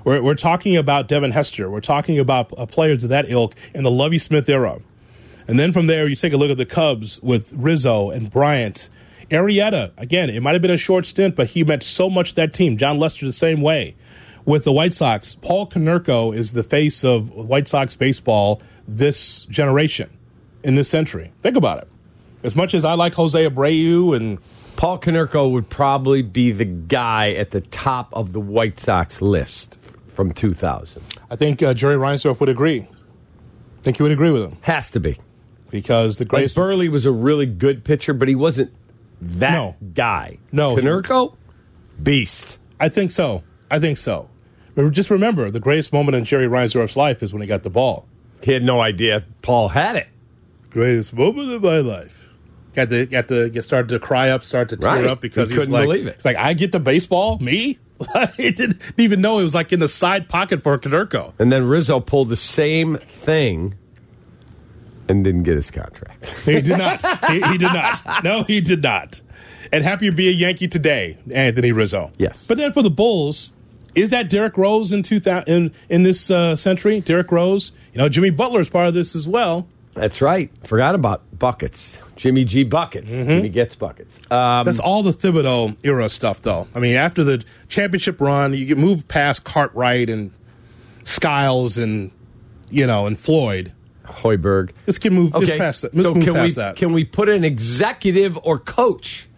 We're, 0.04 0.22
we're 0.22 0.34
talking 0.34 0.76
about 0.76 1.06
Devin 1.06 1.30
Hester. 1.30 1.70
We're 1.70 1.80
talking 1.80 2.18
about 2.18 2.52
uh, 2.58 2.66
players 2.66 3.04
of 3.04 3.10
that 3.10 3.30
ilk 3.30 3.54
in 3.74 3.84
the 3.84 3.90
Lovie 3.90 4.18
Smith 4.18 4.48
era. 4.48 4.80
And 5.46 5.58
then 5.58 5.72
from 5.72 5.86
there, 5.86 6.08
you 6.08 6.16
take 6.16 6.32
a 6.32 6.36
look 6.36 6.50
at 6.50 6.56
the 6.56 6.66
Cubs 6.66 7.22
with 7.22 7.52
Rizzo 7.52 8.10
and 8.10 8.30
Bryant. 8.30 8.88
Arrieta, 9.30 9.92
again, 9.96 10.28
it 10.28 10.42
might 10.42 10.52
have 10.52 10.62
been 10.62 10.70
a 10.70 10.76
short 10.76 11.06
stint, 11.06 11.36
but 11.36 11.48
he 11.48 11.64
meant 11.64 11.82
so 11.82 12.10
much 12.10 12.30
to 12.30 12.34
that 12.36 12.52
team. 12.52 12.76
Jon 12.76 12.98
Lester, 12.98 13.24
the 13.24 13.32
same 13.32 13.60
way. 13.60 13.96
With 14.44 14.64
the 14.64 14.72
White 14.72 14.92
Sox, 14.92 15.36
Paul 15.36 15.68
Konerko 15.68 16.34
is 16.34 16.52
the 16.52 16.64
face 16.64 17.04
of 17.04 17.30
White 17.30 17.68
Sox 17.68 17.94
baseball 17.94 18.60
this 18.86 19.44
generation, 19.44 20.10
in 20.62 20.74
this 20.74 20.88
century. 20.88 21.32
Think 21.42 21.56
about 21.56 21.78
it. 21.78 21.88
As 22.42 22.56
much 22.56 22.74
as 22.74 22.84
I 22.84 22.94
like 22.94 23.14
Jose 23.14 23.48
Abreu 23.48 24.16
and 24.16 24.38
Paul 24.76 24.98
Konerko 24.98 25.50
would 25.52 25.68
probably 25.68 26.22
be 26.22 26.50
the 26.52 26.64
guy 26.64 27.30
at 27.32 27.50
the 27.52 27.60
top 27.60 28.12
of 28.14 28.32
the 28.32 28.40
White 28.40 28.78
Sox 28.78 29.22
list 29.22 29.78
from 30.08 30.32
2000. 30.32 31.02
I 31.30 31.36
think 31.36 31.62
uh, 31.62 31.72
Jerry 31.74 31.96
Reinsdorf 31.96 32.40
would 32.40 32.48
agree. 32.48 32.80
I 32.80 33.82
think 33.82 33.96
he 33.98 34.02
would 34.02 34.12
agree 34.12 34.30
with 34.30 34.42
him 34.42 34.58
Has 34.62 34.90
to 34.90 35.00
be. 35.00 35.18
because 35.70 36.16
the 36.16 36.24
Like 36.24 36.30
greatest. 36.30 36.56
Buehrle 36.56 36.88
was 36.90 37.06
a 37.06 37.12
really 37.12 37.46
good 37.46 37.84
pitcher, 37.84 38.12
but 38.12 38.28
he 38.28 38.34
wasn't 38.34 38.72
that 39.20 39.52
No. 39.52 39.76
guy. 39.94 40.38
No. 40.50 40.76
Konerko, 40.76 41.34
beast. 42.02 42.58
I 42.80 42.88
think 42.88 43.10
so. 43.10 43.42
I 43.70 43.78
think 43.78 43.98
so. 43.98 44.28
But 44.74 44.90
just 44.90 45.10
remember, 45.10 45.50
the 45.50 45.60
greatest 45.60 45.92
moment 45.92 46.16
in 46.16 46.24
Jerry 46.24 46.46
Reinsdorf's 46.48 46.96
life 46.96 47.22
is 47.22 47.32
when 47.32 47.42
he 47.42 47.48
got 47.48 47.62
the 47.62 47.70
ball. 47.70 48.06
He 48.42 48.52
had 48.52 48.62
no 48.62 48.80
idea 48.80 49.24
Paul 49.42 49.68
had 49.68 49.96
it. 49.96 50.08
Greatest 50.72 51.12
moment 51.12 51.52
of 51.52 51.62
my 51.62 51.78
life. 51.78 52.28
Got 52.74 52.88
the 52.88 53.04
got 53.06 53.28
the 53.28 53.50
get 53.50 53.62
started 53.62 53.88
to 53.88 53.98
cry 53.98 54.30
up, 54.30 54.42
start 54.42 54.70
to 54.70 54.76
tear 54.76 54.90
Right. 54.90 55.06
up 55.06 55.20
because 55.20 55.50
He 55.50 55.54
he, 55.54 55.58
couldn't 55.60 55.74
like, 55.74 55.84
believe 55.84 56.06
it. 56.06 56.14
It's 56.16 56.24
like 56.24 56.36
I 56.36 56.54
get 56.54 56.72
the 56.72 56.80
baseball, 56.80 57.38
me. 57.38 57.78
he 58.36 58.50
didn't 58.50 58.80
even 58.96 59.20
know 59.20 59.38
it 59.38 59.44
was 59.44 59.54
like 59.54 59.72
in 59.72 59.80
the 59.80 59.88
side 59.88 60.28
pocket 60.28 60.62
for 60.62 60.76
Konerko. 60.78 61.34
And 61.38 61.52
then 61.52 61.64
Rizzo 61.68 62.00
pulled 62.00 62.30
the 62.30 62.36
same 62.36 62.96
thing 62.96 63.74
and 65.08 65.22
didn't 65.22 65.42
get 65.42 65.56
his 65.56 65.70
contract. 65.70 66.26
He 66.44 66.60
did 66.62 66.78
not. 66.78 67.02
he, 67.30 67.40
he 67.42 67.58
did 67.58 67.72
not. 67.72 68.24
No, 68.24 68.42
he 68.42 68.60
did 68.60 68.82
not. 68.82 69.20
And 69.70 69.84
happy 69.84 70.06
to 70.06 70.12
be 70.12 70.28
a 70.28 70.32
Yankee 70.32 70.68
today, 70.68 71.18
Anthony 71.32 71.72
Rizzo. 71.72 72.10
Yes. 72.18 72.46
But 72.46 72.56
then 72.58 72.72
for 72.72 72.82
the 72.82 72.90
Bulls, 72.90 73.52
is 73.94 74.10
that 74.10 74.28
Derrick 74.30 74.56
Rose 74.56 74.92
in 74.92 75.02
2000 75.02 75.44
in, 75.48 75.72
in 75.88 76.02
this 76.02 76.30
uh, 76.30 76.56
century? 76.56 77.00
Derrick 77.00 77.30
Rose, 77.30 77.72
you 77.92 77.98
know, 77.98 78.08
Jimmy 78.08 78.30
Butler 78.30 78.60
is 78.60 78.68
part 78.70 78.88
of 78.88 78.94
this 78.94 79.14
as 79.14 79.28
well. 79.28 79.68
That's 79.94 80.22
right. 80.22 80.50
Forgot 80.66 80.94
about 80.94 81.38
buckets. 81.38 81.98
Jimmy 82.16 82.44
G 82.44 82.64
buckets. 82.64 83.10
Jimmy 83.10 83.48
gets 83.48 83.74
buckets. 83.74 84.20
Um, 84.30 84.64
That's 84.64 84.78
all 84.78 85.02
the 85.02 85.12
Thibodeau 85.12 85.76
era 85.82 86.08
stuff, 86.08 86.40
though. 86.42 86.68
I 86.74 86.78
mean, 86.78 86.96
after 86.96 87.24
the 87.24 87.42
championship 87.68 88.20
run, 88.20 88.54
you 88.54 88.76
move 88.76 89.08
past 89.08 89.44
Cartwright 89.44 90.08
and 90.08 90.32
Skiles 91.02 91.78
and 91.78 92.10
you 92.70 92.86
know 92.86 93.06
and 93.06 93.18
Floyd. 93.18 93.72
Hoiberg. 94.04 94.72
This 94.84 94.98
can 94.98 95.14
move. 95.14 95.34
Okay. 95.34 95.58
past 95.58 95.82
that. 95.82 95.94
Let's 95.94 96.06
so 96.06 96.14
can 96.14 96.34
past 96.34 96.42
we 96.42 96.50
that. 96.62 96.76
can 96.76 96.92
we 96.92 97.04
put 97.04 97.28
an 97.28 97.44
executive 97.44 98.38
or 98.42 98.58
coach 98.58 99.28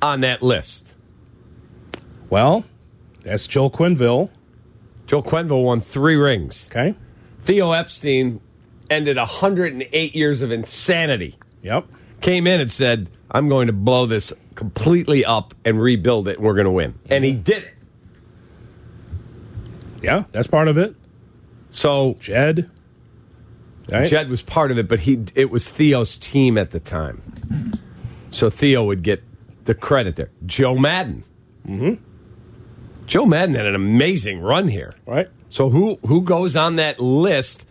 on 0.00 0.20
that 0.20 0.42
list? 0.42 0.94
well, 2.30 2.64
that's 3.22 3.46
Joel 3.46 3.70
Quenneville. 3.70 4.30
Joe 5.06 5.22
Quinville 5.22 5.62
won 5.64 5.80
three 5.80 6.16
rings. 6.16 6.68
Okay. 6.70 6.94
Theo 7.42 7.72
Epstein 7.72 8.40
ended 8.90 9.16
108 9.16 10.14
years 10.14 10.42
of 10.42 10.52
insanity. 10.52 11.36
Yep. 11.62 11.86
Came 12.20 12.46
in 12.46 12.60
and 12.60 12.70
said, 12.70 13.10
"I'm 13.30 13.48
going 13.48 13.66
to 13.66 13.72
blow 13.72 14.06
this 14.06 14.32
completely 14.54 15.24
up 15.24 15.54
and 15.64 15.80
rebuild 15.80 16.28
it, 16.28 16.36
and 16.36 16.44
we're 16.44 16.54
going 16.54 16.66
to 16.66 16.70
win." 16.70 16.98
And 17.10 17.24
he 17.24 17.32
did 17.32 17.64
it. 17.64 17.74
Yeah, 20.02 20.24
that's 20.32 20.48
part 20.48 20.68
of 20.68 20.76
it. 20.78 20.94
So 21.70 22.16
Jed. 22.20 22.70
Right? 23.90 24.08
Jed 24.08 24.30
was 24.30 24.42
part 24.42 24.70
of 24.70 24.78
it, 24.78 24.88
but 24.88 25.00
he 25.00 25.24
it 25.34 25.50
was 25.50 25.66
Theo's 25.66 26.16
team 26.16 26.56
at 26.56 26.70
the 26.70 26.80
time. 26.80 27.22
So 28.30 28.48
Theo 28.50 28.84
would 28.84 29.02
get 29.02 29.22
the 29.64 29.74
credit 29.74 30.16
there. 30.16 30.30
Joe 30.46 30.76
Maddon. 30.76 31.24
Mm-hmm. 31.66 32.02
Joe 33.06 33.26
Maddon 33.26 33.54
had 33.54 33.66
an 33.66 33.74
amazing 33.74 34.40
run 34.40 34.68
here. 34.68 34.94
Right. 35.06 35.28
So 35.50 35.70
who 35.70 35.98
who 36.06 36.22
goes 36.22 36.56
on 36.56 36.76
that 36.76 37.00
list? 37.00 37.66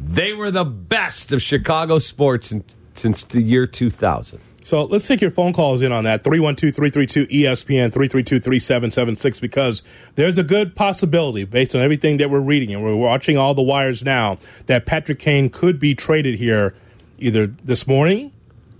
They 0.00 0.32
were 0.32 0.50
the 0.50 0.64
best 0.64 1.32
of 1.32 1.42
Chicago 1.42 1.98
sports 1.98 2.52
in, 2.52 2.64
since 2.94 3.22
the 3.24 3.42
year 3.42 3.66
2000. 3.66 4.40
So 4.68 4.84
let's 4.84 5.06
take 5.06 5.22
your 5.22 5.30
phone 5.30 5.54
calls 5.54 5.80
in 5.80 5.92
on 5.92 6.04
that 6.04 6.22
312 6.24 6.74
332 6.74 7.26
ESPN 7.28 7.90
332 7.90 8.38
3776 8.38 9.40
because 9.40 9.82
there's 10.14 10.36
a 10.36 10.42
good 10.42 10.76
possibility, 10.76 11.44
based 11.44 11.74
on 11.74 11.80
everything 11.80 12.18
that 12.18 12.28
we're 12.28 12.40
reading 12.40 12.74
and 12.74 12.84
we're 12.84 12.94
watching 12.94 13.38
all 13.38 13.54
the 13.54 13.62
wires 13.62 14.04
now, 14.04 14.38
that 14.66 14.84
Patrick 14.84 15.18
Kane 15.18 15.48
could 15.48 15.80
be 15.80 15.94
traded 15.94 16.34
here 16.34 16.74
either 17.18 17.46
this 17.46 17.86
morning, 17.86 18.30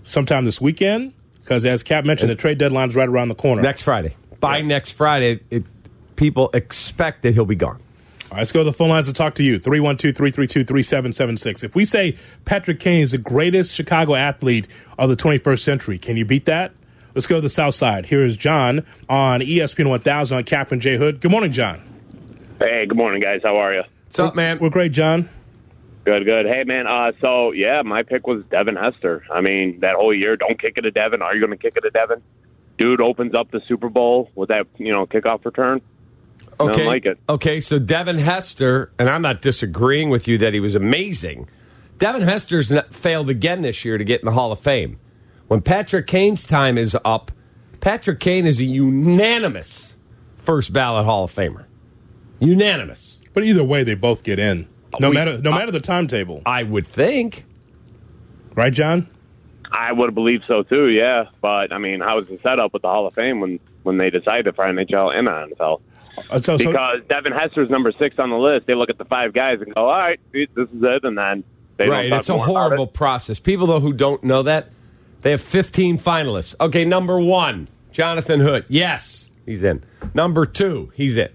sometime 0.03 0.45
this 0.45 0.61
weekend, 0.61 1.13
because 1.41 1.65
as 1.65 1.81
Cap 1.81 2.05
mentioned, 2.05 2.29
the 2.29 2.35
trade 2.35 2.59
deadline 2.59 2.89
is 2.89 2.95
right 2.95 3.09
around 3.09 3.29
the 3.29 3.35
corner. 3.35 3.63
Next 3.63 3.81
Friday. 3.81 4.15
By 4.39 4.61
next 4.61 4.91
Friday, 4.91 5.39
it, 5.49 5.63
people 6.15 6.51
expect 6.53 7.23
that 7.23 7.33
he'll 7.33 7.45
be 7.45 7.55
gone. 7.55 7.81
All 8.31 8.35
right, 8.35 8.41
let's 8.41 8.51
go 8.51 8.59
to 8.59 8.63
the 8.63 8.73
phone 8.73 8.89
lines 8.89 9.07
to 9.07 9.13
talk 9.13 9.33
to 9.35 9.43
you 9.43 9.57
312 9.57 10.15
332 10.15 10.63
3776. 10.63 11.63
If 11.63 11.73
we 11.73 11.83
say 11.83 12.15
Patrick 12.45 12.79
Kane 12.79 13.01
is 13.01 13.09
the 13.09 13.17
greatest 13.17 13.73
Chicago 13.73 14.13
athlete 14.13 14.67
of 14.99 15.09
the 15.09 15.15
21st 15.15 15.59
century, 15.61 15.97
can 15.97 16.15
you 16.15 16.25
beat 16.25 16.45
that? 16.45 16.71
Let's 17.15 17.25
go 17.25 17.37
to 17.37 17.41
the 17.41 17.49
south 17.49 17.73
side. 17.73 18.05
Here 18.05 18.23
is 18.23 18.37
John 18.37 18.85
on 19.09 19.39
ESPN 19.39 19.89
1000 19.89 20.37
on 20.37 20.43
Cap 20.43 20.71
and 20.71 20.79
J 20.79 20.97
Hood. 20.97 21.21
Good 21.21 21.31
morning, 21.31 21.51
John. 21.51 21.81
Hey, 22.59 22.85
good 22.85 22.99
morning, 22.99 23.19
guys. 23.19 23.41
How 23.43 23.57
are 23.57 23.73
you? 23.73 23.81
What's 24.05 24.19
up, 24.19 24.35
man? 24.35 24.59
We're 24.59 24.69
great, 24.69 24.91
John. 24.91 25.27
Good, 26.03 26.23
good. 26.25 26.45
Hey, 26.45 26.63
man. 26.65 26.85
Uh, 26.85 27.13
so 27.21 27.51
yeah, 27.51 27.81
my 27.81 28.03
pick 28.03 28.27
was 28.27 28.43
Devin 28.51 28.75
Hester. 28.75 29.25
I 29.33 29.41
mean, 29.41 29.79
that 29.79 29.95
whole 29.95 30.13
year, 30.13 30.37
don't 30.37 30.61
kick 30.61 30.77
it 30.77 30.81
to 30.81 30.91
Devin. 30.91 31.23
Are 31.23 31.33
you 31.33 31.41
going 31.41 31.57
to 31.57 31.57
kick 31.57 31.73
it 31.77 31.81
to 31.81 31.89
Devin? 31.89 32.21
Dude 32.77 33.01
opens 33.01 33.33
up 33.33 33.49
the 33.49 33.61
Super 33.67 33.89
Bowl 33.89 34.29
with 34.35 34.49
that, 34.49 34.67
you 34.77 34.93
know, 34.93 35.07
kickoff 35.07 35.43
return. 35.45 35.81
Okay. 36.59 36.77
Don't 36.77 36.87
like 36.87 37.05
it. 37.05 37.17
Okay, 37.29 37.59
so 37.61 37.79
Devin 37.79 38.17
Hester, 38.19 38.91
and 38.99 39.09
I'm 39.09 39.21
not 39.21 39.41
disagreeing 39.41 40.09
with 40.09 40.27
you 40.27 40.37
that 40.39 40.53
he 40.53 40.59
was 40.59 40.75
amazing. 40.75 41.47
Devin 41.99 42.21
Hester's 42.21 42.71
not, 42.71 42.93
failed 42.93 43.29
again 43.29 43.61
this 43.61 43.85
year 43.85 43.97
to 43.97 44.03
get 44.03 44.21
in 44.21 44.25
the 44.25 44.31
Hall 44.33 44.51
of 44.51 44.59
Fame. 44.59 44.99
When 45.47 45.61
Patrick 45.61 46.05
Kane's 46.07 46.45
time 46.45 46.77
is 46.77 46.97
up, 47.05 47.31
Patrick 47.79 48.19
Kane 48.19 48.45
is 48.45 48.59
a 48.59 48.65
unanimous 48.65 49.95
first 50.37 50.73
ballot 50.73 51.05
Hall 51.05 51.23
of 51.23 51.31
Famer. 51.31 51.65
Unanimous. 52.39 53.19
But 53.33 53.43
either 53.43 53.63
way, 53.63 53.83
they 53.83 53.95
both 53.95 54.23
get 54.23 54.39
in. 54.39 54.67
No 54.99 55.09
We- 55.09 55.15
matter 55.15 55.37
no 55.41 55.51
matter 55.51 55.71
the 55.71 55.79
timetable. 55.79 56.41
I 56.45 56.63
would 56.63 56.85
think. 56.87 57.45
Right, 58.55 58.73
John? 58.73 59.07
I 59.71 59.91
would 59.93 60.07
have 60.07 60.15
believed 60.15 60.45
so 60.47 60.63
too. 60.63 60.87
Yeah, 60.89 61.25
but 61.41 61.71
I 61.71 61.77
mean, 61.77 61.99
how 61.99 62.15
was 62.15 62.27
the 62.27 62.39
setup 62.41 62.73
with 62.73 62.81
the 62.81 62.87
Hall 62.89 63.05
of 63.07 63.13
Fame 63.13 63.39
when 63.39 63.59
when 63.83 63.97
they 63.97 64.09
decided 64.09 64.45
to 64.45 64.53
for 64.53 64.65
NHL 64.65 65.09
and 65.15 65.27
NFL? 65.27 65.81
Uh, 66.29 66.41
so, 66.41 66.57
so, 66.57 66.71
Because 66.71 67.01
Devin 67.09 67.33
Hester's 67.33 67.69
number 67.69 67.91
six 67.97 68.15
on 68.19 68.29
the 68.29 68.37
list. 68.37 68.67
They 68.67 68.75
look 68.75 68.89
at 68.89 68.97
the 68.97 69.05
five 69.05 69.33
guys 69.33 69.59
and 69.61 69.73
go, 69.73 69.81
"All 69.81 69.89
right, 69.89 70.19
this 70.31 70.47
is 70.55 70.83
it," 70.83 71.03
and 71.03 71.17
then 71.17 71.43
they 71.77 71.87
right, 71.87 72.09
don't 72.09 72.19
it's 72.19 72.29
a 72.29 72.37
horrible 72.37 72.85
it. 72.85 72.93
process. 72.93 73.39
People, 73.39 73.67
though, 73.67 73.79
who 73.79 73.93
don't 73.93 74.23
know 74.23 74.43
that, 74.43 74.69
they 75.21 75.31
have 75.31 75.41
15 75.41 75.97
finalists. 75.97 76.55
Okay, 76.59 76.85
number 76.85 77.19
one, 77.19 77.67
Jonathan 77.91 78.39
Hood. 78.39 78.65
Yes, 78.69 79.29
he's 79.45 79.63
in. 79.63 79.83
Number 80.13 80.45
two, 80.45 80.91
he's 80.95 81.17
in. 81.17 81.29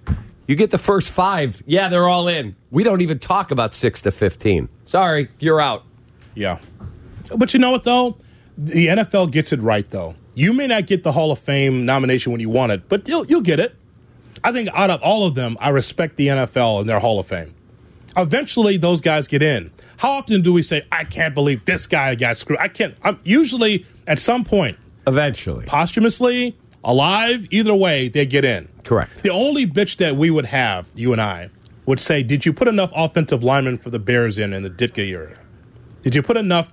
You 0.47 0.57
get 0.57 0.71
the 0.71 0.79
first 0.79 1.11
five. 1.13 1.63
Yeah, 1.67 1.89
they're 1.89 2.09
all 2.09 2.29
in. 2.29 2.57
We 2.71 2.85
don't 2.85 3.01
even 3.01 3.19
talk 3.19 3.51
about 3.51 3.73
six 3.75 4.03
to 4.03 4.11
15. 4.11 4.69
Sorry, 4.85 5.29
you're 5.39 5.61
out. 5.61 5.85
Yeah. 6.35 6.59
But 7.35 7.55
you 7.55 7.61
know 7.61 7.71
what, 7.71 7.85
though? 7.85 8.19
The 8.59 8.89
NFL 8.89 9.31
gets 9.33 9.53
it 9.53 9.61
right, 9.61 9.89
though. 9.91 10.15
You 10.35 10.53
may 10.53 10.67
not 10.67 10.87
get 10.87 11.03
the 11.03 11.13
Hall 11.13 11.33
of 11.33 11.39
Fame 11.39 11.87
nomination 11.87 12.33
when 12.33 12.41
you 12.41 12.51
want 12.51 12.73
it, 12.73 12.89
but 12.89 13.09
you'll, 13.09 13.25
you'll 13.27 13.41
get 13.41 13.59
it. 13.61 13.75
I 14.45 14.53
think 14.53 14.69
out 14.75 14.91
of 14.91 15.03
all 15.03 15.27
of 15.27 15.35
them, 15.35 15.57
I 15.59 15.71
respect 15.71 16.17
the 16.17 16.29
NFL 16.29 16.81
and 16.81 16.89
their 16.89 17.01
Hall 17.01 17.19
of 17.19 17.27
Fame. 17.27 17.55
Eventually, 18.17 18.77
those 18.77 19.01
guys 19.01 19.27
get 19.27 19.43
in. 19.43 19.73
How 19.97 20.13
often 20.13 20.43
do 20.43 20.53
we 20.53 20.63
say, 20.63 20.87
I 20.93 21.05
can't 21.05 21.35
believe 21.35 21.65
this 21.65 21.87
guy 21.87 22.15
got 22.15 22.37
screwed? 22.37 22.59
I 22.61 22.69
can't. 22.69 22.95
I'm, 23.03 23.19
usually, 23.25 23.87
at 24.07 24.19
some 24.19 24.45
point, 24.45 24.77
Eventually. 25.07 25.67
posthumously, 25.67 26.57
alive, 26.85 27.47
either 27.51 27.75
way, 27.75 28.09
they 28.09 28.27
get 28.27 28.45
in. 28.45 28.69
Correct. 28.85 29.23
The 29.23 29.31
only 29.31 29.67
bitch 29.67 29.97
that 29.97 30.17
we 30.17 30.31
would 30.31 30.47
have, 30.47 30.91
you 30.95 31.13
and 31.13 31.21
I, 31.23 31.51
would 31.87 32.01
say, 32.01 32.23
Did 32.23 32.45
you 32.45 32.53
put 32.53 32.69
enough 32.69 32.93
offensive 32.95 33.43
linemen 33.43 33.79
for 33.79 33.91
the 33.91 33.99
Bears 33.99 34.39
in 34.39 34.53
in 34.53 34.63
the 34.63 34.71
Ditka 34.71 35.07
era? 35.07 35.39
Did 36.03 36.15
you 36.15 36.23
put 36.23 36.37
enough? 36.37 36.73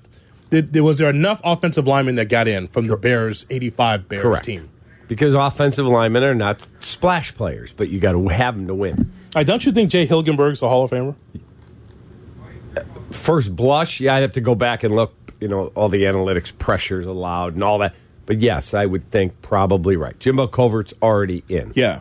Did, 0.49 0.75
was 0.81 0.97
there 0.97 1.10
enough 1.10 1.39
offensive 1.45 1.88
linemen 1.88 2.15
that 2.15 2.25
got 2.25 2.47
in 2.49 2.67
from 2.67 2.88
the 2.88 2.97
Bears 2.97 3.45
85 3.49 4.10
Bears 4.10 4.21
Correct. 4.23 4.45
team? 4.45 4.69
Because 5.12 5.34
offensive 5.34 5.86
linemen 5.86 6.24
are 6.24 6.34
not 6.34 6.65
splash 6.80 7.36
players, 7.36 7.74
but 7.76 7.89
you 7.89 8.00
got 8.00 8.13
to 8.13 8.30
have 8.30 8.56
them 8.56 8.67
to 8.67 8.74
win. 8.74 9.12
Right, 9.36 9.45
don't 9.45 9.65
you 9.65 9.74
think 9.74 9.91
Jay 9.91 10.08
Hilgenberg's 10.08 10.62
a 10.62 10.69
Hall 10.69 10.86
of 10.86 10.91
Famer? 10.91 11.15
First 13.12 13.54
blush, 13.54 14.00
yeah, 14.00 14.15
I'd 14.15 14.21
have 14.21 14.32
to 14.34 14.41
go 14.41 14.56
back 14.56 14.84
and 14.84 14.95
look. 14.95 15.13
you 15.41 15.50
know, 15.50 15.67
all 15.76 15.89
the 15.89 16.04
analytics 16.04 16.58
pressures 16.58 17.06
allowed 17.06 17.56
and 17.56 17.63
all 17.63 17.80
that. 17.80 17.93
But 18.26 18.39
yes, 18.39 18.74
I 18.74 18.86
would 18.86 19.10
think 19.12 19.41
probably 19.41 19.97
right. 19.97 20.17
Jimbo 20.17 20.47
Covert's 20.47 20.93
already 21.02 21.43
in. 21.50 21.74
Yeah. 21.76 22.00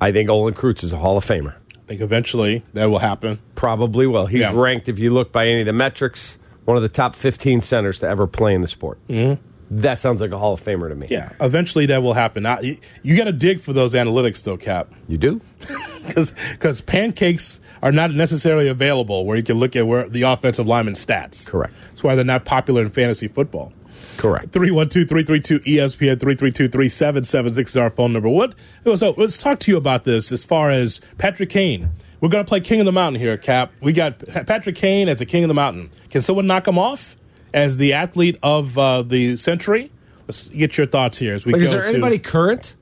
I 0.00 0.12
think 0.12 0.30
Olin 0.30 0.54
Kreutz 0.54 0.84
is 0.84 0.92
a 0.92 0.98
Hall 0.98 1.16
of 1.16 1.24
Famer. 1.24 1.54
I 1.76 1.86
think 1.88 2.00
eventually 2.00 2.62
that 2.74 2.84
will 2.86 2.98
happen. 3.00 3.40
Probably 3.56 4.06
will. 4.06 4.26
He's 4.26 4.42
Yeah. 4.42 4.52
ranked, 4.54 4.88
if 4.88 5.00
you 5.00 5.12
look 5.12 5.32
by 5.32 5.46
any 5.48 5.62
of 5.62 5.66
the 5.66 5.72
metrics, 5.72 6.38
one 6.64 6.76
of 6.76 6.82
the 6.84 6.88
top 6.88 7.16
15 7.16 7.60
centers 7.62 7.98
to 7.98 8.06
ever 8.08 8.28
play 8.28 8.54
in 8.54 8.60
the 8.60 8.68
sport. 8.68 8.98
Mm-hmm. 9.08 9.42
That 9.80 10.00
sounds 10.00 10.20
like 10.20 10.30
a 10.30 10.38
Hall 10.38 10.52
of 10.52 10.62
Famer 10.62 10.88
to 10.88 10.94
me. 10.94 11.08
Yeah. 11.10 11.32
Eventually 11.40 11.86
that 11.86 12.02
will 12.02 12.14
happen. 12.14 12.44
Now, 12.44 12.60
you, 12.60 12.78
you 13.02 13.16
got 13.16 13.24
to 13.24 13.32
dig 13.32 13.60
for 13.60 13.72
those 13.72 13.94
analytics, 13.94 14.42
though, 14.44 14.56
Cap. 14.56 14.92
You 15.08 15.18
do? 15.18 15.40
Because 16.06 16.82
pancakes 16.82 17.60
are 17.82 17.90
not 17.90 18.12
necessarily 18.12 18.68
available 18.68 19.24
where 19.24 19.38
you 19.38 19.42
can 19.42 19.58
look 19.58 19.74
at 19.74 19.86
where 19.86 20.06
the 20.06 20.20
offensive 20.20 20.66
lineman 20.66 20.92
stats. 20.92 21.46
Correct. 21.46 21.72
That's 21.88 22.02
why 22.02 22.14
they're 22.14 22.26
not 22.26 22.44
popular 22.44 22.82
in 22.82 22.90
fantasy 22.90 23.26
football. 23.26 23.72
Correct. 24.18 24.52
312-332 24.52 25.64
ESPN 25.64 26.16
332-3776 26.16 27.58
is 27.58 27.76
our 27.78 27.88
phone 27.88 28.12
number. 28.12 28.28
What 28.28 28.54
so 28.96 29.14
let's 29.16 29.38
talk 29.38 29.58
to 29.60 29.70
you 29.70 29.78
about 29.78 30.04
this 30.04 30.30
as 30.30 30.44
far 30.44 30.70
as 30.70 31.00
Patrick 31.16 31.48
Kane. 31.48 31.88
We're 32.20 32.28
going 32.28 32.44
to 32.44 32.48
play 32.48 32.60
King 32.60 32.80
of 32.80 32.86
the 32.86 32.92
Mountain 32.92 33.20
here, 33.20 33.38
Cap. 33.38 33.72
We 33.80 33.94
got 33.94 34.18
Patrick 34.46 34.76
Kane 34.76 35.08
as 35.08 35.20
the 35.20 35.26
King 35.26 35.44
of 35.44 35.48
the 35.48 35.54
Mountain. 35.54 35.90
Can 36.10 36.20
someone 36.20 36.46
knock 36.46 36.68
him 36.68 36.78
off 36.78 37.16
as 37.54 37.78
the 37.78 37.94
athlete 37.94 38.36
of 38.42 38.76
uh, 38.76 39.00
the 39.02 39.36
century? 39.38 39.90
Let's 40.28 40.44
get 40.48 40.76
your 40.76 40.86
thoughts 40.86 41.16
here 41.18 41.34
as 41.34 41.46
we 41.46 41.52
Like, 41.52 41.60
go 41.60 41.64
is 41.64 41.70
there 41.70 41.82
to 41.82 41.88
anybody 41.88 42.18
current? 42.18 42.74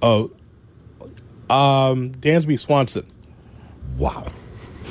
Oh, 0.00 0.30
um, 1.48 2.12
Dansby 2.14 2.58
Swanson, 2.58 3.06
Wow. 3.96 4.26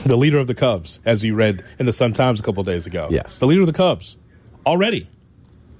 the 0.05 0.15
leader 0.15 0.37
of 0.37 0.47
the 0.47 0.53
Cubs, 0.53 0.99
as 1.05 1.23
you 1.23 1.33
read 1.35 1.63
in 1.79 1.85
the 1.85 1.93
Sun 1.93 2.13
Times 2.13 2.39
a 2.39 2.43
couple 2.43 2.63
days 2.63 2.85
ago. 2.85 3.07
Yes. 3.11 3.39
the 3.39 3.47
leader 3.47 3.61
of 3.61 3.67
the 3.67 3.73
Cubs 3.73 4.17
already. 4.65 5.09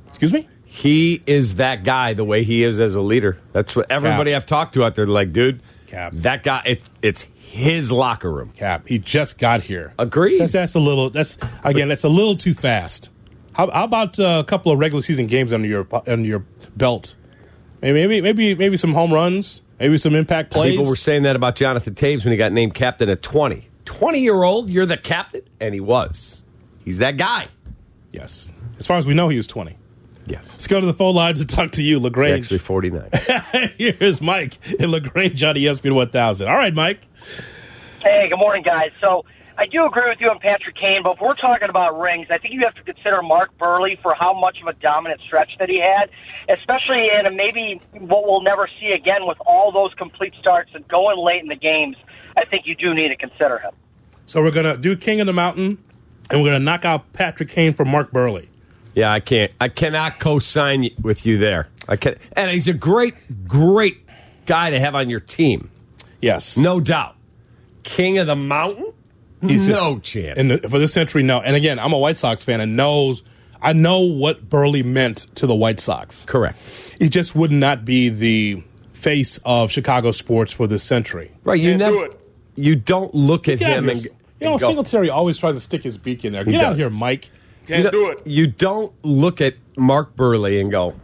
Excuse 0.08 0.34
me. 0.34 0.48
He 0.66 1.22
is 1.28 1.56
that 1.56 1.84
guy 1.84 2.14
the 2.14 2.24
way 2.24 2.44
he 2.44 2.64
is 2.64 2.80
as 2.80 2.96
a 2.96 3.02
leader. 3.02 3.38
That's 3.52 3.76
what 3.76 3.92
everybody 3.92 4.32
Cap. 4.32 4.38
I've 4.42 4.46
talked 4.46 4.74
to 4.76 4.84
out 4.86 4.96
there, 4.96 5.06
like, 5.06 5.34
dude, 5.34 5.62
Cap. 5.88 6.14
that 6.16 6.44
guy, 6.44 6.62
it, 6.66 6.84
it's 7.02 7.28
his 7.36 7.92
locker 7.92 8.32
room. 8.32 8.54
Cap. 8.56 8.88
He 8.88 8.98
just 8.98 9.38
got 9.38 9.62
here. 9.64 9.94
Agreed. 10.00 10.40
That's, 10.40 10.54
that's 10.54 10.76
a 10.76 10.80
little. 10.80 11.10
That's 11.10 11.38
again. 11.66 11.90
That's 11.90 12.06
a 12.06 12.10
little 12.10 12.38
too 12.38 12.54
fast. 12.54 13.10
How, 13.54 13.70
how 13.72 13.84
about 13.84 14.20
uh, 14.20 14.42
a 14.46 14.48
couple 14.48 14.72
of 14.72 14.80
regular 14.80 15.02
season 15.02 15.28
games 15.28 15.52
under 15.54 15.68
your 15.68 15.88
under 16.08 16.28
your 16.28 16.46
belt? 16.76 17.16
Maybe 17.82 17.94
maybe 18.08 18.22
maybe 18.22 18.56
maybe 18.56 18.78
some 18.78 18.94
home 18.94 19.14
runs. 19.14 19.62
Maybe 19.80 19.98
some 19.98 20.14
impact 20.16 20.52
plays. 20.52 20.72
People 20.74 20.86
were 20.88 20.96
saying 20.96 21.24
that 21.24 21.36
about 21.36 21.56
Jonathan 21.56 21.96
Toews 21.96 22.24
when 22.24 22.32
he 22.32 22.38
got 22.38 22.52
named 22.52 22.76
captain 22.76 23.10
at 23.10 23.24
20. 23.24 23.68
20 23.86 24.20
year 24.20 24.44
old, 24.44 24.70
you're 24.70 24.86
the 24.86 24.96
captain? 24.96 25.42
And 25.60 25.74
he 25.74 25.80
was. 25.80 26.44
He's 26.86 27.00
that 27.00 27.18
guy. 27.18 27.48
yes. 28.12 28.52
As 28.78 28.86
far 28.86 28.98
as 28.98 29.08
we 29.08 29.14
know, 29.16 29.30
he 29.30 29.38
was 29.38 29.48
twenty. 29.48 29.78
Yes. 30.28 30.48
Let's 30.52 30.68
go 30.68 30.80
to 30.80 30.86
the 30.86 30.94
phone 30.94 31.16
lines 31.16 31.42
and 31.42 31.50
talk 31.50 31.72
to 31.72 31.84
you, 31.84 32.00
Lagrange. 32.00 32.46
Actually, 32.46 32.60
49. 32.60 33.10
Here's 33.78 34.22
Mike 34.22 34.58
in 34.80 34.92
Lagrange 34.92 35.44
on 35.44 35.56
ESPN 35.56 35.96
1000. 35.96 36.48
All 36.48 36.56
right, 36.56 36.74
Mike. 36.74 37.08
Hey, 38.02 38.30
good 38.30 38.38
morning, 38.38 38.64
guys. 38.64 38.92
So 39.02 39.26
I 39.58 39.66
do 39.66 39.86
agree 39.86 40.08
with 40.10 40.20
you 40.20 40.28
on 40.28 40.40
Patrick 40.40 40.76
Kane, 40.76 41.02
but 41.04 41.14
if 41.16 41.22
we're 41.22 41.36
talking 41.36 41.70
about 41.70 42.00
rings, 42.00 42.28
I 42.32 42.38
think 42.38 42.54
you 42.54 42.62
have 42.64 42.74
to 42.76 42.84
consider 42.84 43.22
Mark 43.22 43.50
Buehrle 43.60 44.02
for 44.02 44.14
how 44.18 44.34
much 44.34 44.58
of 44.62 44.68
a 44.68 44.74
dominant 44.80 45.22
stretch 45.28 45.52
that 45.60 45.70
he 45.70 45.80
had, 45.80 46.10
especially 46.50 47.08
in 47.20 47.26
a 47.26 47.32
maybe 47.32 47.82
what 47.94 48.24
we'll 48.26 48.42
never 48.42 48.68
see 48.80 48.92
again 48.92 49.28
with 49.28 49.38
all 49.46 49.72
those 49.72 49.94
complete 49.96 50.34
starts 50.40 50.72
and 50.74 50.88
going 50.88 51.18
late 51.20 51.42
in 51.42 51.48
the 51.48 51.56
games. 51.56 51.96
I 52.38 52.46
think 52.46 52.66
you 52.66 52.76
do 52.76 52.94
need 52.94 53.10
to 53.10 53.16
consider 53.18 53.60
him. 53.60 53.72
So 54.26 54.42
we're 54.42 54.52
gonna 54.52 54.78
do 54.78 54.96
King 54.96 55.20
of 55.20 55.28
the 55.28 55.34
Mountain, 55.34 55.78
and 56.30 56.42
we're 56.42 56.48
gonna 56.52 56.60
knock 56.64 56.86
out 56.86 57.12
Patrick 57.14 57.50
Kane 57.50 57.74
for 57.74 57.84
Mark 57.86 58.12
Buehrle. 58.12 58.48
Yeah, 58.96 59.12
I 59.12 59.20
can't. 59.20 59.52
I 59.60 59.68
cannot 59.70 60.20
co-sign 60.20 60.88
with 61.02 61.26
you 61.26 61.38
there. 61.38 61.68
I 61.88 61.98
can, 61.98 62.16
and 62.34 62.50
he's 62.52 62.68
a 62.68 62.74
great, 62.74 63.48
great 63.48 64.06
guy 64.46 64.70
to 64.70 64.80
have 64.80 64.96
on 64.96 65.10
your 65.10 65.20
team, 65.20 65.70
Yes. 66.22 66.58
no 66.58 66.80
doubt. 66.80 67.16
King 67.84 68.18
of 68.18 68.28
the 68.28 68.36
mountain, 68.36 68.91
He's 69.50 69.68
no 69.68 69.96
just- 70.00 70.12
chance. 70.14 70.40
In 70.40 70.48
the, 70.50 70.58
for 70.60 70.80
this 70.80 70.94
century, 70.94 71.24
no. 71.24 71.40
And 71.42 71.56
again, 71.56 71.80
I'm 71.80 71.94
a 71.94 71.98
White 71.98 72.18
Sox 72.18 72.44
fan 72.44 72.62
and 72.62 72.76
knows 72.76 73.24
I 73.62 73.74
know 73.74 74.00
what 74.02 74.50
Buehrle 74.50 74.84
meant 74.84 75.28
to 75.36 75.46
the 75.48 75.56
White 75.56 75.80
Sox. 75.80 76.26
Correct. 76.26 76.58
He 77.00 77.10
just 77.10 77.36
would 77.36 77.52
not 77.52 77.86
be 77.86 78.10
the 78.10 78.64
face 78.94 79.40
of 79.46 79.72
Chicago 79.72 80.12
sports 80.12 80.52
for 80.52 80.66
this 80.68 80.84
century. 80.84 81.32
Right. 81.44 81.60
You 81.60 81.70
Can't 81.78 81.80
never. 81.80 82.08
do. 82.08 82.18
You 82.56 82.76
don't 82.76 83.14
look 83.16 83.48
at 83.48 83.60
Get 83.60 83.78
him 83.78 83.90
and, 83.90 84.04
you 84.04 84.10
know, 84.42 84.52
and 84.54 84.60
go, 84.62 84.68
Singletary 84.68 85.10
always 85.10 85.38
tries 85.38 85.56
to 85.56 85.60
stick 85.62 85.84
his 85.84 85.98
beak 85.98 86.26
in 86.26 86.34
there. 86.34 86.44
Get 86.44 86.56
out 86.62 86.72
does. 86.72 86.78
here, 86.80 86.90
Mike. 86.90 87.30
Can't 87.68 87.86
you 87.86 87.92
do 87.92 87.98
don't- 88.06 88.20
it. 88.20 88.28
You 88.28 88.48
don't 88.48 88.94
look 89.04 89.42
at 89.42 89.56
Mark 89.78 90.16
Buehrle 90.16 90.60
and 90.60 90.72
go, 90.72 90.96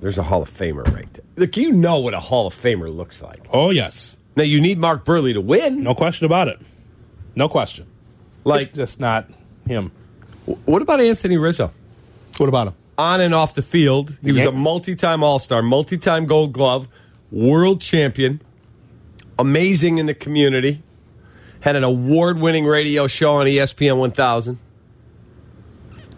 "There's 0.00 0.18
a 0.18 0.22
Hall 0.22 0.42
of 0.42 0.50
Famer 0.50 0.84
right 0.94 1.10
there." 1.12 1.24
Look, 1.36 1.56
you 1.58 1.70
know 1.70 1.98
what 1.98 2.14
a 2.14 2.20
Hall 2.20 2.46
of 2.46 2.54
Famer 2.54 2.94
looks 2.94 3.20
like. 3.22 3.46
Oh 3.52 3.68
yes, 3.70 4.16
Now 4.36 4.42
you 4.44 4.60
need 4.60 4.78
Mark 4.78 5.04
Buehrle 5.04 5.32
to 5.34 5.40
win. 5.40 5.82
no 5.82 5.94
question 5.94 6.24
about 6.26 6.48
it. 6.48 6.58
No 7.36 7.48
question. 7.48 7.86
Like, 8.44 8.72
just 8.72 8.98
not 8.98 9.28
him. 9.66 9.92
what 10.64 10.82
about 10.82 11.00
Anthony 11.00 11.36
Rizzo? 11.36 11.70
What 12.38 12.48
about 12.48 12.68
him? 12.68 12.74
On 12.98 13.20
and 13.20 13.34
off 13.34 13.54
the 13.54 13.62
field, 13.62 14.18
he 14.22 14.32
was 14.32 14.44
a 14.44 14.52
multi-time 14.52 15.22
All-Star, 15.22 15.60
multi-time 15.60 16.24
Gold 16.24 16.54
Glove, 16.54 16.88
world 17.30 17.82
champion, 17.82 18.40
amazing 19.38 19.98
in 19.98 20.06
the 20.06 20.14
community. 20.14 20.82
Had 21.60 21.76
an 21.76 21.84
award-winning 21.84 22.64
radio 22.64 23.06
show 23.06 23.32
on 23.32 23.46
ESPN 23.46 23.98
1000. 23.98 24.58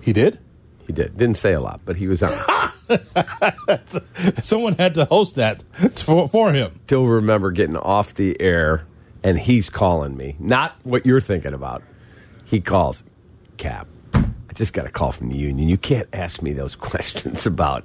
He 0.03 0.13
did. 0.13 0.39
He 0.87 0.93
did. 0.93 1.17
Didn't 1.17 1.37
say 1.37 1.53
a 1.53 1.61
lot, 1.61 1.81
but 1.85 1.97
he 1.97 2.07
was 2.07 2.23
on. 2.23 2.33
Someone 4.43 4.75
had 4.75 4.95
to 4.95 5.05
host 5.07 5.35
that 5.35 5.63
for, 5.99 6.29
for 6.29 6.53
him. 6.53 6.81
Still 6.85 7.07
remember 7.07 7.51
getting 7.51 7.77
off 7.77 8.15
the 8.15 8.41
air 8.41 8.87
and 9.23 9.39
he's 9.39 9.69
calling 9.71 10.17
me. 10.17 10.37
Not 10.39 10.77
what 10.85 11.05
you're 11.07 11.21
thinking 11.21 11.55
about. 11.55 11.83
He 12.45 12.61
calls, 12.61 13.03
Cap. 13.57 13.87
I 14.15 14.53
just 14.55 14.73
got 14.73 14.87
a 14.87 14.91
call 14.91 15.13
from 15.13 15.29
the 15.29 15.37
union. 15.37 15.69
You 15.69 15.77
can't 15.79 16.09
ask 16.13 16.43
me 16.43 16.53
those 16.53 16.75
questions 16.91 17.47
about 17.47 17.85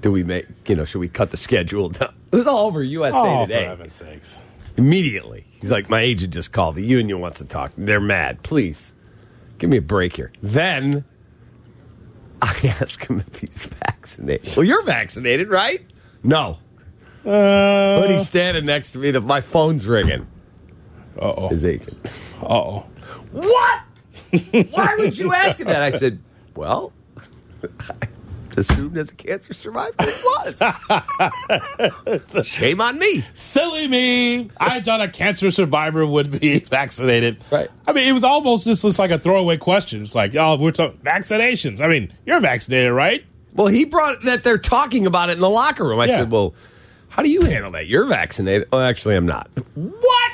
do 0.00 0.12
we 0.12 0.22
make 0.22 0.46
you 0.68 0.76
know 0.76 0.84
should 0.84 0.98
we 0.98 1.08
cut 1.08 1.30
the 1.30 1.36
schedule 1.36 1.88
down? 1.88 2.14
It 2.30 2.36
was 2.36 2.46
all 2.46 2.66
over 2.66 2.82
USA 2.82 3.16
Oh, 3.18 3.42
for 3.44 3.48
Today. 3.48 3.64
heaven's 3.64 3.92
sakes! 3.94 4.42
Immediately, 4.76 5.46
he's 5.60 5.70
like, 5.70 5.88
"My 5.88 6.00
agent 6.00 6.34
just 6.34 6.52
called. 6.52 6.74
The 6.74 6.84
union 6.84 7.20
wants 7.20 7.38
to 7.38 7.44
talk. 7.44 7.72
They're 7.78 8.00
mad. 8.00 8.42
Please, 8.42 8.92
give 9.58 9.70
me 9.70 9.78
a 9.78 9.82
break 9.82 10.16
here." 10.16 10.30
Then 10.42 11.04
I 12.42 12.54
ask 12.80 13.06
him 13.06 13.20
if 13.26 13.38
he's 13.40 13.66
vaccinated. 13.66 14.56
Well, 14.56 14.64
you're 14.66 14.82
vaccinated, 14.84 15.48
right? 15.48 15.80
No. 16.22 16.58
Uh 17.24 18.00
But 18.00 18.10
he's 18.10 18.26
standing 18.26 18.66
next 18.66 18.92
to 18.92 18.98
me. 18.98 19.10
The, 19.12 19.20
my 19.22 19.40
phone's 19.40 19.86
ringing. 19.86 20.26
Oh. 21.20 21.48
His 21.48 21.64
agent. 21.64 21.96
Uh 22.42 22.46
oh. 22.46 22.86
What? 23.32 23.80
Why 24.70 24.96
would 24.98 25.16
you 25.18 25.32
ask 25.32 25.60
him 25.60 25.66
that? 25.68 25.82
I 25.82 25.90
said, 25.92 26.18
well, 26.56 26.92
I 27.62 28.08
assumed 28.56 28.96
as 28.98 29.10
a 29.10 29.14
cancer 29.14 29.54
survivor 29.54 29.94
it 30.00 30.24
was. 30.24 30.56
Shame 32.46 32.80
on 32.80 32.98
me. 32.98 33.24
Silly 33.34 33.88
me! 33.88 34.50
I 34.58 34.80
thought 34.80 35.00
a 35.00 35.08
cancer 35.08 35.50
survivor 35.50 36.06
would 36.06 36.40
be 36.40 36.58
vaccinated. 36.60 37.42
Right. 37.50 37.70
I 37.86 37.92
mean, 37.92 38.08
it 38.08 38.12
was 38.12 38.24
almost 38.24 38.66
just, 38.66 38.82
just 38.82 38.98
like 38.98 39.10
a 39.10 39.18
throwaway 39.18 39.56
question. 39.56 40.02
It's 40.02 40.14
like, 40.14 40.34
oh, 40.34 40.56
we're 40.56 40.72
talking 40.72 40.98
vaccinations. 40.98 41.80
I 41.80 41.88
mean, 41.88 42.12
you're 42.26 42.40
vaccinated, 42.40 42.92
right? 42.92 43.24
Well, 43.54 43.68
he 43.68 43.84
brought 43.84 44.22
that 44.22 44.42
they're 44.42 44.58
talking 44.58 45.06
about 45.06 45.28
it 45.28 45.32
in 45.34 45.40
the 45.40 45.50
locker 45.50 45.84
room. 45.84 46.00
I 46.00 46.06
Yeah. 46.06 46.16
said, 46.18 46.30
well, 46.30 46.54
how 47.08 47.22
do 47.22 47.30
you 47.30 47.42
handle 47.42 47.70
that? 47.72 47.86
You're 47.86 48.06
vaccinated. 48.06 48.68
Oh, 48.72 48.80
actually, 48.80 49.16
I'm 49.16 49.26
not. 49.26 49.48
What? 49.74 50.32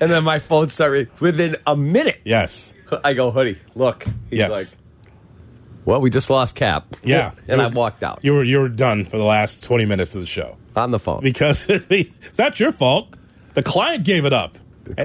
And 0.00 0.10
then 0.10 0.24
my 0.24 0.38
phone 0.38 0.68
started 0.68 1.08
within 1.20 1.56
a 1.66 1.76
minute. 1.76 2.20
yes. 2.24 2.72
I 3.04 3.12
go, 3.14 3.30
hoodie, 3.30 3.56
look. 3.76 4.04
He's 4.30 4.38
Yes. 4.40 4.50
like, 4.50 4.66
well, 5.84 6.00
we 6.00 6.10
just 6.10 6.28
lost 6.28 6.56
Cap. 6.56 6.96
Yeah. 7.04 7.32
And 7.46 7.62
I 7.62 7.68
walked 7.68 8.02
out 8.02 8.18
You 8.22 8.34
were 8.34 8.42
you 8.44 8.58
were 8.58 8.68
done 8.68 9.04
for 9.04 9.16
the 9.16 9.24
last 9.24 9.62
twenty 9.64 9.84
minutes 9.86 10.14
of 10.16 10.20
the 10.22 10.26
show 10.26 10.56
on 10.74 10.90
the 10.90 10.98
phone. 10.98 11.22
because 11.22 11.66
it's 11.68 12.38
not 12.38 12.58
your 12.58 12.72
fault. 12.72 13.14
The 13.54 13.62
client 13.62 14.04
gave 14.04 14.24
it 14.24 14.32
up. 14.32 14.58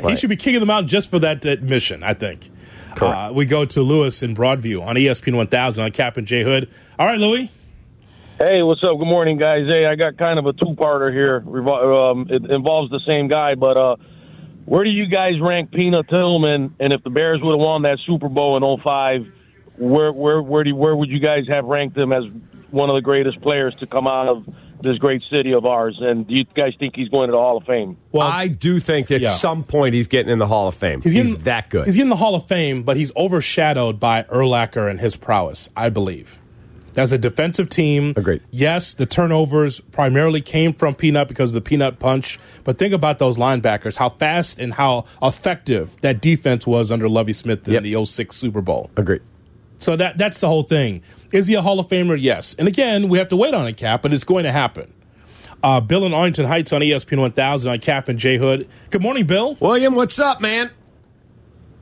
He 0.07 0.15
should 0.15 0.29
be 0.31 0.35
king 0.35 0.55
of 0.55 0.61
the 0.61 0.65
mountain 0.65 0.87
just 0.89 1.09
for 1.11 1.19
that 1.19 1.45
admission. 1.45 2.01
I 2.03 2.13
think. 2.15 2.49
Correct. 2.95 3.15
Uh, 3.15 3.31
we 3.33 3.45
go 3.45 3.65
to 3.65 3.81
Lewis 3.81 4.23
in 4.23 4.35
Broadview 4.35 4.81
on 4.81 4.95
ESPN 4.95 5.35
1000 5.35 5.83
on 5.83 5.91
Cap 5.91 6.17
and 6.17 6.25
J 6.25 6.43
Hood. 6.43 6.69
All 6.97 7.05
right, 7.05 7.19
Louis. 7.19 7.51
Hey, 8.37 8.61
what's 8.63 8.83
up? 8.83 8.99
Good 8.99 9.07
morning, 9.07 9.37
guys. 9.37 9.65
Hey, 9.69 9.85
I 9.85 9.95
got 9.95 10.17
kind 10.17 10.37
of 10.37 10.45
a 10.45 10.51
two-parter 10.53 11.09
here. 11.11 11.37
Um, 11.37 12.27
it 12.29 12.51
involves 12.51 12.91
the 12.91 12.99
same 13.07 13.29
guy, 13.29 13.55
but 13.55 13.77
uh, 13.77 13.95
where 14.65 14.83
do 14.83 14.89
you 14.89 15.07
guys 15.07 15.33
rank 15.41 15.71
Peanut 15.71 16.09
Tillman? 16.09 16.75
And 16.81 16.91
if 16.91 17.01
the 17.03 17.09
Bears 17.09 17.39
would 17.41 17.53
have 17.53 17.59
won 17.65 17.83
that 17.83 17.97
Super 18.05 18.27
Bowl 18.27 18.57
in 18.57 18.81
05, 18.83 19.21
where 19.77 20.11
where 20.11 20.41
where 20.41 20.63
do 20.65 20.75
where 20.75 20.95
would 20.95 21.09
you 21.09 21.19
guys 21.19 21.43
have 21.49 21.63
ranked 21.65 21.97
him 21.97 22.11
as 22.11 22.23
one 22.71 22.89
of 22.89 22.95
the 22.95 23.01
greatest 23.01 23.41
players 23.41 23.73
to 23.79 23.87
come 23.87 24.05
out 24.07 24.27
of 24.27 24.45
this 24.81 24.97
great 24.97 25.21
city 25.33 25.53
of 25.53 25.65
ours. 25.65 25.97
And 26.01 26.27
do 26.27 26.33
you 26.35 26.43
guys 26.43 26.73
think 26.77 26.95
he's 26.95 27.07
going 27.07 27.29
to 27.29 27.31
the 27.31 27.37
Hall 27.37 27.55
of 27.57 27.63
Fame? 27.63 27.97
Well, 28.11 28.27
I 28.27 28.49
do 28.49 28.79
think 28.79 29.09
at 29.11 29.21
Yeah. 29.21 29.29
some 29.29 29.63
point 29.63 29.93
he's 29.95 30.07
getting 30.07 30.31
in 30.31 30.39
the 30.39 30.47
Hall 30.47 30.67
of 30.67 30.75
Fame. 30.75 31.01
He's, 31.01 31.13
getting, 31.13 31.37
that 31.39 31.69
good. 31.69 31.85
He's 31.85 31.95
getting 31.95 32.09
the 32.09 32.17
Hall 32.17 32.35
of 32.35 32.45
Fame, 32.47 32.83
but 32.83 32.97
he's 32.97 33.11
overshadowed 33.15 33.99
by 33.99 34.23
Urlacher 34.23 34.89
and 34.89 34.99
his 34.99 35.15
prowess, 35.15 35.69
I 35.75 35.87
believe. 35.89 36.39
As 36.97 37.11
a 37.11 37.17
defensive 37.17 37.67
team, 37.69 38.13
Agreed. 38.15 38.41
Yes, 38.51 38.93
the 38.93 39.05
turnovers 39.05 39.79
primarily 39.79 40.39
came 40.41 40.73
from 40.73 40.95
Peanut 40.95 41.27
because 41.27 41.49
of 41.49 41.53
the 41.53 41.61
Peanut 41.61 41.99
punch. 41.99 42.39
But 42.63 42.77
think 42.77 42.93
about 42.93 43.19
those 43.19 43.37
linebackers, 43.37 43.97
how 43.97 44.09
fast 44.11 44.59
and 44.59 44.73
how 44.75 45.05
effective 45.21 45.99
that 46.01 46.21
defense 46.21 46.65
was 46.65 46.91
under 46.91 47.09
Lovie 47.09 47.33
Smith 47.33 47.67
in 47.67 47.73
Yep. 47.73 47.83
the 47.83 48.05
06 48.05 48.35
Super 48.35 48.61
Bowl. 48.61 48.89
Agreed. 48.95 49.21
So 49.77 49.95
that 49.97 50.17
that's 50.17 50.39
the 50.39 50.47
whole 50.47 50.63
thing. 50.63 51.01
Is 51.33 51.47
he 51.47 51.53
a 51.55 51.61
Hall 51.61 51.79
of 51.81 51.87
Famer? 51.89 52.17
Yes. 52.19 52.55
And 52.57 52.67
again, 52.67 53.09
we 53.09 53.17
have 53.17 53.27
to 53.29 53.35
wait 53.35 53.53
on 53.53 53.67
it, 53.67 53.75
Cap, 53.75 54.01
but 54.01 54.13
it's 54.13 54.23
going 54.23 54.45
to 54.45 54.51
happen. 54.53 54.93
Uh, 55.61 55.81
Bill 55.81 56.05
in 56.05 56.13
Arlington 56.13 56.45
Heights 56.45 56.71
on 56.71 56.81
ESPN 56.81 57.19
1000 57.19 57.71
on 57.71 57.79
Cap 57.79 58.07
and 58.07 58.17
J 58.19 58.37
Hood. 58.37 58.67
Good 58.89 59.01
morning, 59.01 59.25
Bill. 59.25 59.57
William, 59.59 59.95
what's 59.95 60.17
up, 60.19 60.39
man? 60.39 60.69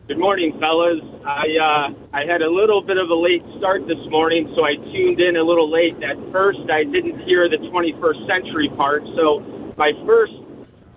Good 0.05 0.19
morning, 0.19 0.59
fellas. 0.59 0.99
I 1.25 1.47
uh, 1.55 1.93
I 2.11 2.25
had 2.25 2.41
a 2.41 2.51
little 2.51 2.81
bit 2.81 2.97
of 2.97 3.09
a 3.09 3.15
late 3.15 3.41
start 3.57 3.87
this 3.87 4.03
morning, 4.09 4.53
so 4.53 4.65
I 4.65 4.75
tuned 4.75 5.21
in 5.21 5.37
a 5.37 5.43
little 5.43 5.71
late. 5.71 5.95
At 6.03 6.17
first, 6.29 6.59
I 6.69 6.83
didn't 6.83 7.21
hear 7.21 7.47
the 7.47 7.55
21st 7.55 8.27
century 8.27 8.67
part, 8.75 9.03
so 9.15 9.39
my 9.77 9.93
first 10.05 10.33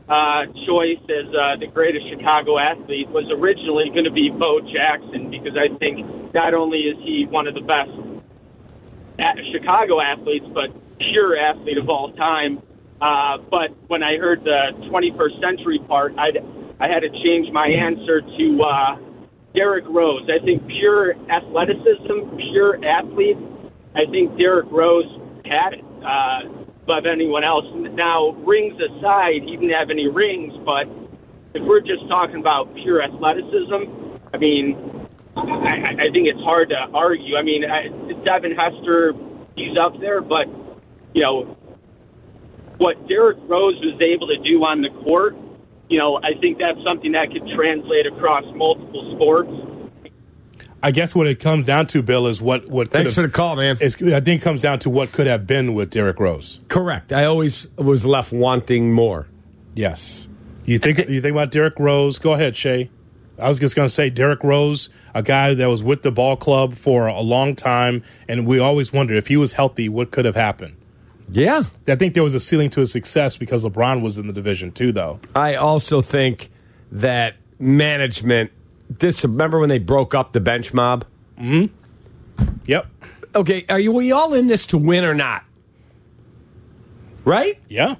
uh, 0.08 0.46
choice 0.66 0.98
as 1.06 1.32
uh, 1.32 1.54
the 1.54 1.68
greatest 1.72 2.08
Chicago 2.08 2.58
athlete 2.58 3.08
was 3.10 3.30
originally 3.30 3.90
going 3.90 4.06
to 4.06 4.10
be 4.10 4.28
Bo 4.28 4.58
Jackson 4.58 5.30
because 5.30 5.56
I 5.56 5.68
think 5.78 6.34
not 6.34 6.52
only 6.52 6.90
is 6.90 6.98
he 6.98 7.26
one 7.30 7.46
of 7.46 7.54
the 7.54 7.60
best 7.60 7.92
at 9.20 9.36
Chicago 9.52 10.00
athletes, 10.00 10.46
but 10.52 10.74
pure 10.98 11.38
athlete 11.38 11.78
of 11.78 11.88
all 11.88 12.10
time. 12.10 12.60
Uh, 13.00 13.38
but 13.38 13.70
when 13.86 14.02
I 14.02 14.16
heard 14.16 14.42
the 14.42 14.74
21st 14.90 15.40
century 15.46 15.78
part, 15.86 16.12
I 16.18 16.32
I 16.78 16.88
had 16.88 17.00
to 17.00 17.10
change 17.24 17.50
my 17.52 17.68
answer 17.68 18.20
to 18.20 18.60
uh, 18.60 18.96
Derrick 19.54 19.84
Rose. 19.88 20.28
I 20.28 20.44
think 20.44 20.66
pure 20.66 21.14
athleticism, 21.30 22.36
pure 22.52 22.78
athlete. 22.84 23.38
I 23.94 24.04
think 24.10 24.38
Derrick 24.38 24.70
Rose 24.70 25.06
had 25.46 25.74
it 25.74 25.84
uh, 26.04 26.40
above 26.82 27.06
anyone 27.06 27.44
else. 27.44 27.64
Now, 27.94 28.30
rings 28.44 28.78
aside, 28.80 29.42
he 29.44 29.56
didn't 29.56 29.72
have 29.72 29.90
any 29.90 30.08
rings, 30.08 30.52
but 30.64 30.86
if 31.54 31.62
we're 31.66 31.80
just 31.80 32.06
talking 32.08 32.36
about 32.36 32.74
pure 32.74 33.02
athleticism, 33.02 34.20
I 34.34 34.36
mean, 34.36 35.08
I, 35.34 35.96
I 35.98 36.06
think 36.12 36.28
it's 36.28 36.40
hard 36.44 36.68
to 36.68 36.76
argue. 36.92 37.36
I 37.36 37.42
mean, 37.42 37.64
I, 37.64 37.88
Devin 38.24 38.52
Hester, 38.52 39.14
he's 39.56 39.78
up 39.78 39.98
there, 39.98 40.20
but 40.20 40.46
you 41.14 41.22
know 41.22 41.56
what 42.76 43.08
Derrick 43.08 43.38
Rose 43.48 43.80
was 43.80 43.98
able 44.04 44.28
to 44.28 44.36
do 44.44 44.60
on 44.60 44.82
the 44.82 44.90
court. 45.02 45.34
You 45.88 45.98
know, 45.98 46.16
I 46.16 46.34
think 46.40 46.58
that's 46.58 46.78
something 46.86 47.12
that 47.12 47.30
could 47.30 47.46
translate 47.54 48.06
across 48.06 48.44
multiple 48.54 49.14
sports. 49.14 49.50
I 50.82 50.90
guess 50.90 51.14
what 51.14 51.26
it 51.26 51.40
comes 51.40 51.64
down 51.64 51.86
to, 51.88 52.02
Bill, 52.02 52.26
is 52.26 52.40
what 52.42 52.68
what. 52.68 52.90
Thanks 52.90 53.14
for 53.14 53.22
the 53.22 53.28
call, 53.28 53.56
man. 53.56 53.76
is- 53.80 53.96
I 53.96 54.20
think 54.20 54.40
it 54.40 54.44
comes 54.44 54.62
down 54.62 54.78
to 54.80 54.90
what 54.90 55.12
could 55.12 55.26
have 55.26 55.46
been 55.46 55.74
with 55.74 55.90
Derrick 55.90 56.20
Rose. 56.20 56.60
Correct. 56.68 57.12
I 57.12 57.24
always 57.24 57.66
was 57.76 58.04
left 58.04 58.32
wanting 58.32 58.92
more. 58.92 59.26
Yes. 59.74 60.28
You 60.64 60.78
think 60.78 60.98
you 61.08 61.20
think 61.22 61.32
about 61.32 61.50
Derrick 61.50 61.78
Rose? 61.78 62.18
Go 62.18 62.32
ahead, 62.34 62.56
Shay. 62.56 62.90
I 63.38 63.48
was 63.48 63.58
just 63.58 63.76
going 63.76 63.86
to 63.86 63.92
say 63.94 64.08
Derrick 64.10 64.42
Rose, 64.42 64.88
a 65.14 65.22
guy 65.22 65.54
that 65.54 65.66
was 65.68 65.82
with 65.82 66.02
the 66.02 66.10
ball 66.10 66.36
club 66.36 66.74
for 66.74 67.06
a 67.06 67.20
long 67.20 67.54
time, 67.54 68.02
and 68.28 68.46
we 68.46 68.58
always 68.58 68.92
wondered 68.94 69.18
if 69.18 69.26
he 69.26 69.36
was 69.36 69.52
healthy, 69.52 69.88
what 69.90 70.10
could 70.10 70.24
have 70.24 70.36
happened. 70.36 70.76
Yeah. 71.28 71.62
I 71.86 71.96
think 71.96 72.14
there 72.14 72.22
was 72.22 72.34
a 72.34 72.40
ceiling 72.40 72.70
to 72.70 72.80
his 72.80 72.92
success 72.92 73.36
because 73.36 73.64
LeBron 73.64 74.00
was 74.00 74.18
in 74.18 74.26
the 74.26 74.32
division 74.32 74.72
too, 74.72 74.92
though. 74.92 75.20
I 75.34 75.56
also 75.56 76.00
think 76.00 76.50
that 76.92 77.36
management. 77.58 78.52
This 78.88 79.24
remember 79.24 79.58
when 79.58 79.68
they 79.68 79.80
broke 79.80 80.14
up 80.14 80.32
the 80.32 80.40
bench 80.40 80.72
mob? 80.72 81.04
Hmm. 81.38 81.66
Yep. 82.66 82.86
Okay, 83.34 83.64
are 83.68 83.80
you 83.80 83.92
we 83.92 84.12
all 84.12 84.34
in 84.34 84.46
this 84.46 84.66
to 84.66 84.78
win 84.78 85.04
or 85.04 85.14
not? 85.14 85.44
Right? 87.24 87.60
Yeah. 87.68 87.96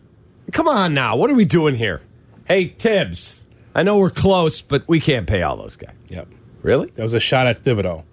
Come 0.53 0.69
on 0.69 0.95
now. 0.95 1.17
What 1.17 1.31
are 1.31 1.35
we 1.35 1.45
doing 1.45 1.75
here? 1.75 2.01
Hey, 2.47 2.69
Thibs. 2.69 3.43
I 3.75 3.83
know 3.83 3.99
we're 3.99 4.11
close, 4.11 4.63
but 4.63 4.87
we 4.87 5.01
can't 5.01 5.27
pay 5.27 5.43
all 5.43 5.57
those 5.57 5.77
guys. 5.77 5.95
Yep. 6.09 6.29
Really? 6.63 6.91
That 6.95 7.03
was 7.03 7.13
a 7.13 7.21
shot 7.21 7.47
at 7.47 7.63
Thibodeau, 7.63 8.05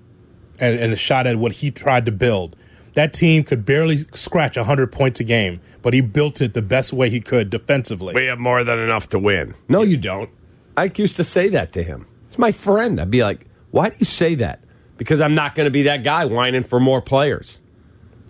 and, 0.59 0.79
and 0.79 0.91
a 0.91 0.95
shot 0.97 1.27
at 1.27 1.37
what 1.37 1.53
he 1.53 1.71
tried 1.71 2.05
to 2.05 2.11
build. 2.11 2.55
That 2.93 3.13
team 3.13 3.43
could 3.43 3.65
barely 3.65 3.97
scratch 4.13 4.55
100 4.55 4.91
points 4.91 5.19
a 5.19 5.23
game, 5.23 5.61
but 5.81 5.93
he 5.93 6.01
built 6.01 6.41
it 6.41 6.53
the 6.53 6.61
best 6.61 6.93
way 6.93 7.09
he 7.09 7.19
could 7.19 7.49
defensively. 7.49 8.13
We 8.13 8.25
have 8.25 8.39
more 8.39 8.63
than 8.63 8.77
enough 8.79 9.09
to 9.09 9.19
win. 9.19 9.55
No, 9.67 9.81
you 9.81 9.97
don't. 9.97 10.29
I 10.77 10.91
used 10.95 11.15
to 11.17 11.23
say 11.23 11.49
that 11.49 11.71
to 11.73 11.83
him. 11.83 12.07
It's 12.27 12.37
my 12.37 12.51
friend. 12.51 12.99
I'd 12.99 13.11
be 13.11 13.23
like, 13.23 13.47
why 13.71 13.89
do 13.89 13.95
you 13.99 14.05
say 14.05 14.35
that? 14.35 14.63
Because 14.97 15.21
I'm 15.21 15.35
not 15.35 15.55
going 15.55 15.65
to 15.65 15.71
be 15.71 15.83
that 15.83 16.03
guy 16.03 16.25
whining 16.25 16.63
for 16.63 16.79
more 16.79 17.01
players. 17.01 17.59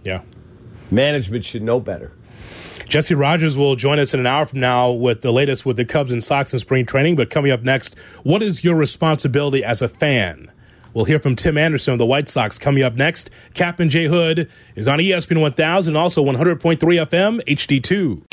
Yeah. 0.03 0.21
Management 0.91 1.45
should 1.45 1.63
know 1.63 1.79
better. 1.79 2.13
Jesse 2.87 3.15
Rogers 3.15 3.57
will 3.57 3.75
join 3.75 3.99
us 3.99 4.13
in 4.13 4.19
an 4.19 4.27
hour 4.27 4.45
from 4.45 4.59
now 4.59 4.91
with 4.91 5.21
the 5.21 5.31
latest 5.31 5.65
with 5.65 5.77
the 5.77 5.85
Cubs 5.85 6.11
and 6.11 6.23
Sox 6.23 6.53
in 6.53 6.59
spring 6.59 6.85
training. 6.85 7.15
But 7.15 7.29
coming 7.29 7.51
up 7.51 7.63
next, 7.63 7.95
what 8.23 8.43
is 8.43 8.63
your 8.63 8.75
responsibility 8.75 9.63
as 9.63 9.81
a 9.81 9.89
fan? 9.89 10.51
We'll 10.93 11.05
hear 11.05 11.19
from 11.19 11.35
Tim 11.35 11.57
Anderson 11.57 11.93
of 11.93 11.99
the 11.99 12.05
White 12.05 12.29
Sox 12.29 12.59
coming 12.59 12.83
up 12.83 12.93
next. 12.93 13.29
Cap 13.53 13.79
and 13.79 13.89
J 13.89 14.05
Hood 14.05 14.49
is 14.75 14.87
on 14.87 14.99
ESPN 14.99 15.41
1000, 15.41 15.95
also 15.95 16.23
100.3 16.23 16.77
FM, 16.77 17.41
HD2. 17.45 18.23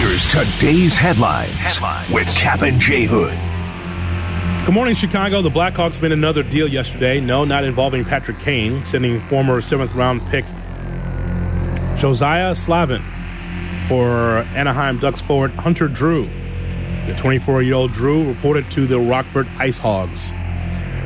Here's 0.00 0.26
today's 0.30 0.96
headlines, 0.96 1.80
with 2.10 2.34
Cap 2.34 2.62
and 2.62 2.80
J 2.80 3.04
Hood. 3.04 3.38
Good 4.64 4.74
morning, 4.74 4.94
Chicago. 4.94 5.42
The 5.42 5.50
Blackhawks 5.50 6.00
made 6.00 6.12
another 6.12 6.42
deal 6.42 6.68
yesterday. 6.68 7.20
No, 7.20 7.44
not 7.44 7.64
involving 7.64 8.04
Patrick 8.04 8.38
Kane, 8.38 8.84
sending 8.84 9.20
former 9.22 9.60
seventh 9.60 9.94
round 9.94 10.24
pick 10.28 10.44
Josiah 11.98 12.54
Slavin 12.54 13.02
for 13.88 14.38
Anaheim 14.54 14.98
Ducks 14.98 15.20
forward 15.20 15.50
Hunter 15.56 15.88
Drew. 15.88 16.24
The 17.06 17.14
24 17.16 17.62
year 17.62 17.74
old 17.74 17.92
Drew 17.92 18.26
reported 18.26 18.70
to 18.70 18.86
the 18.86 18.98
Rockford 18.98 19.48
Ice 19.58 19.78
Hogs. 19.78 20.32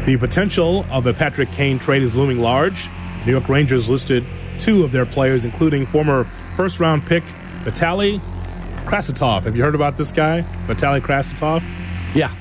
The 0.07 0.17
potential 0.17 0.87
of 0.89 1.05
a 1.09 1.13
Patrick 1.13 1.51
Kane 1.51 1.81
trade 1.81 2.03
is 2.03 2.15
looming 2.15 2.39
large. 2.39 2.85
The 3.19 3.25
New 3.27 3.33
York 3.33 3.49
Rangers 3.49 3.89
listed 3.89 4.25
two 4.57 4.85
of 4.85 4.93
their 4.93 5.05
players, 5.05 5.45
including 5.45 5.85
former 5.87 6.31
first 6.55 6.79
round 6.79 7.05
pick 7.05 7.25
Vitali 7.65 8.21
Kravtsov. 8.85 9.43
Have 9.43 9.57
you 9.57 9.65
heard 9.65 9.75
about 9.75 9.97
this 9.97 10.13
guy, 10.13 10.43
Vitali 10.69 11.01
Kravtsov? 11.01 11.61
Yeah. 12.15 12.33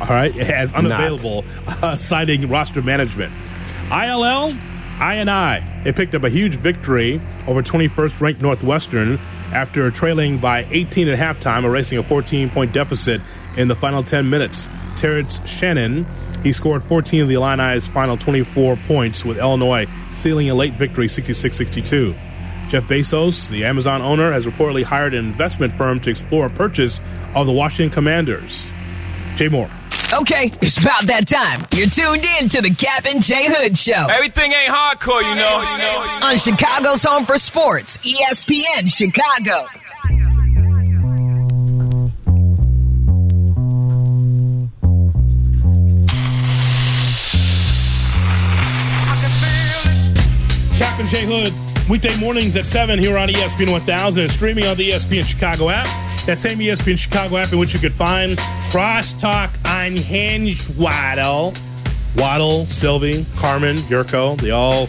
All 0.00 0.06
right, 0.06 0.34
as 0.38 0.72
unavailable, 0.72 1.44
uh, 1.82 1.96
citing 1.96 2.48
roster 2.48 2.80
management. 2.80 3.32
ILL, 3.90 4.52
INI, 5.00 5.82
they 5.82 5.92
picked 5.92 6.14
up 6.14 6.22
a 6.22 6.30
huge 6.30 6.54
victory 6.54 7.20
over 7.48 7.60
21st 7.60 8.20
ranked 8.20 8.40
Northwestern 8.40 9.18
after 9.52 9.90
trailing 9.90 10.38
by 10.38 10.64
18 10.70 11.08
at 11.08 11.18
halftime, 11.18 11.64
erasing 11.64 11.98
a 11.98 12.04
14 12.04 12.50
point 12.50 12.72
deficit 12.72 13.20
in 13.56 13.66
the 13.66 13.74
final 13.74 14.04
10 14.04 14.30
minutes. 14.30 14.68
Terrence 14.94 15.40
Shannon, 15.44 16.06
he 16.42 16.52
scored 16.52 16.82
14 16.82 17.22
of 17.22 17.28
the 17.28 17.34
Illini's 17.34 17.86
final 17.88 18.16
24 18.16 18.76
points, 18.86 19.24
with 19.24 19.38
Illinois 19.38 19.86
sealing 20.10 20.50
a 20.50 20.54
late 20.54 20.74
victory 20.74 21.08
66 21.08 21.56
62. 21.56 22.14
Jeff 22.68 22.84
Bezos, 22.84 23.48
the 23.48 23.64
Amazon 23.64 24.00
owner, 24.00 24.30
has 24.30 24.46
reportedly 24.46 24.84
hired 24.84 25.12
an 25.12 25.24
investment 25.24 25.72
firm 25.72 25.98
to 26.00 26.10
explore 26.10 26.46
a 26.46 26.50
purchase 26.50 27.00
of 27.34 27.46
the 27.46 27.52
Washington 27.52 27.90
Commanders. 27.90 28.66
Jay 29.34 29.48
Moore. 29.48 29.68
Okay, 30.12 30.52
it's 30.60 30.80
about 30.80 31.06
that 31.06 31.28
time. 31.28 31.66
You're 31.72 31.88
tuned 31.88 32.24
in 32.40 32.48
to 32.48 32.60
the 32.60 32.74
Cap 32.74 33.06
and 33.06 33.22
J 33.22 33.44
Hood 33.46 33.78
Show 33.78 34.06
Everything 34.10 34.52
ain't 34.52 34.72
hardcore, 34.72 35.22
you 35.22 35.36
know. 35.36 35.62
You 35.62 35.78
know. 35.78 36.20
on 36.26 36.36
Chicago's 36.36 37.04
Home 37.04 37.24
for 37.24 37.38
Sports, 37.38 37.98
ESPN 37.98 38.92
Chicago. 38.92 39.79
Captain 50.80 51.06
Jay 51.08 51.26
Hood, 51.26 51.52
weekday 51.90 52.18
mornings 52.18 52.56
at 52.56 52.64
7 52.64 52.98
here 52.98 53.18
on 53.18 53.28
ESPN 53.28 53.70
1000 53.70 54.22
and 54.22 54.32
streaming 54.32 54.64
on 54.64 54.78
the 54.78 54.92
ESPN 54.92 55.24
Chicago 55.24 55.68
app. 55.68 55.84
That 56.24 56.38
same 56.38 56.58
ESPN 56.58 56.96
Chicago 56.96 57.36
app 57.36 57.52
in 57.52 57.58
which 57.58 57.74
you 57.74 57.80
could 57.80 57.92
find 57.92 58.38
Crosstalk 58.70 59.50
Unhinged 59.66 60.74
Waddle. 60.78 61.52
Waddle, 62.16 62.64
Sylvie, 62.64 63.26
Carmen, 63.36 63.76
Yurko, 63.90 64.40
they 64.40 64.52
all 64.52 64.88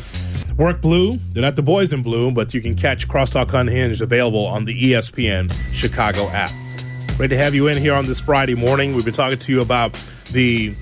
work 0.56 0.80
blue. 0.80 1.20
They're 1.34 1.44
not 1.44 1.58
the 1.58 1.62
boys 1.62 1.92
in 1.92 2.04
blue, 2.04 2.32
but 2.32 2.54
you 2.54 2.62
can 2.62 2.74
catch 2.74 3.10
Crosstalk 3.10 3.54
Unhinged 3.54 4.00
available 4.00 4.46
on 4.46 4.64
the 4.64 4.94
ESPN 4.94 5.54
Chicago 5.74 6.30
app. 6.30 6.52
Great 7.18 7.32
to 7.32 7.38
have 7.38 7.54
you 7.54 7.68
in 7.68 7.78
here 7.78 7.96
on 7.96 8.06
this 8.06 8.22
Friday 8.22 8.56
morning. 8.56 8.96
We've 8.96 9.04
been 9.04 9.14
talking 9.14 9.40
to 9.40 9.52
you 9.52 9.60
about 9.60 9.94
the 10.32 10.74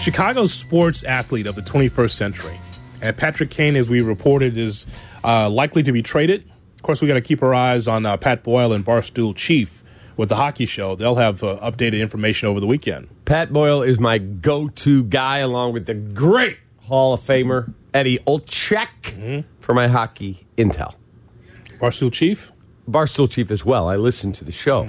Chicago 0.00 0.46
sports 0.46 1.04
athlete 1.04 1.46
of 1.46 1.54
the 1.54 1.62
21st 1.62 2.10
century. 2.10 2.58
And 3.00 3.16
Patrick 3.16 3.50
Kane, 3.50 3.76
as 3.76 3.88
we 3.88 4.00
reported, 4.00 4.56
is 4.56 4.86
uh, 5.24 5.48
likely 5.48 5.82
to 5.82 5.92
be 5.92 6.02
traded. 6.02 6.50
Of 6.74 6.82
course, 6.82 7.00
we 7.02 7.08
got 7.08 7.14
to 7.14 7.20
keep 7.20 7.42
our 7.42 7.54
eyes 7.54 7.88
on 7.88 8.06
uh, 8.06 8.16
Pat 8.16 8.42
Boyle 8.42 8.72
and 8.72 8.84
Barstool 8.84 9.34
Chief 9.34 9.82
with 10.16 10.28
the 10.28 10.36
hockey 10.36 10.66
show. 10.66 10.96
They'll 10.96 11.16
have 11.16 11.42
uh, 11.42 11.58
updated 11.62 12.00
information 12.00 12.48
over 12.48 12.60
the 12.60 12.66
weekend. 12.66 13.08
Pat 13.24 13.52
Boyle 13.52 13.82
is 13.82 13.98
my 13.98 14.18
go-to 14.18 15.04
guy, 15.04 15.38
along 15.38 15.72
with 15.72 15.86
the 15.86 15.94
great 15.94 16.58
Hall 16.82 17.14
of 17.14 17.20
Famer 17.20 17.72
Eddie 17.94 18.18
Olczyk 18.26 19.44
for 19.60 19.74
my 19.74 19.88
hockey 19.88 20.46
intel. 20.56 20.94
Barstool 21.80 22.12
Chief, 22.12 22.50
Barstool 22.88 23.30
Chief 23.30 23.50
as 23.50 23.64
well. 23.64 23.88
I 23.88 23.96
listen 23.96 24.32
to 24.32 24.44
the 24.44 24.52
show. 24.52 24.86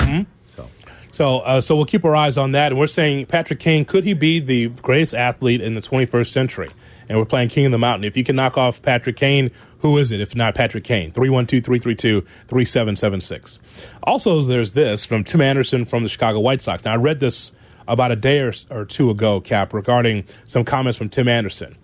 So, 1.11 1.39
uh, 1.39 1.59
so 1.59 1.75
we'll 1.75 1.85
keep 1.85 2.05
our 2.05 2.15
eyes 2.15 2.37
on 2.37 2.51
that. 2.53 2.71
And 2.71 2.79
we're 2.79 2.87
saying 2.87 3.25
Patrick 3.25 3.59
Kane 3.59 3.83
could 3.83 4.03
he 4.05 4.13
be 4.13 4.39
the 4.39 4.69
greatest 4.69 5.13
athlete 5.13 5.59
in 5.61 5.73
the 5.73 5.81
21st 5.81 6.27
century? 6.27 6.69
And 7.09 7.17
we're 7.17 7.25
playing 7.25 7.49
King 7.49 7.65
of 7.65 7.71
the 7.71 7.79
Mountain. 7.79 8.05
If 8.05 8.15
you 8.15 8.23
can 8.23 8.35
knock 8.35 8.55
off 8.57 8.83
Patrick 8.83 9.17
Kane, 9.17 9.49
who 9.79 9.97
is 9.97 10.11
it? 10.11 10.21
If 10.21 10.35
not 10.35 10.53
Patrick 10.53 10.83
Kane, 10.83 11.11
312-332-3776. 11.11 13.57
Also, 14.03 14.43
there's 14.43 14.73
this 14.73 15.05
from 15.05 15.23
Tim 15.23 15.41
Anderson 15.41 15.85
from 15.85 16.03
the 16.03 16.09
Chicago 16.09 16.39
White 16.39 16.61
Sox. 16.61 16.85
Now, 16.85 16.93
I 16.93 16.97
read 16.97 17.19
this 17.19 17.51
about 17.87 18.11
a 18.11 18.15
day 18.15 18.41
or, 18.41 18.53
or 18.69 18.85
two 18.85 19.09
ago, 19.09 19.41
Cap, 19.41 19.73
regarding 19.73 20.25
some 20.45 20.63
comments 20.63 20.95
from 20.97 21.09
Tim 21.09 21.27
Anderson. 21.27 21.75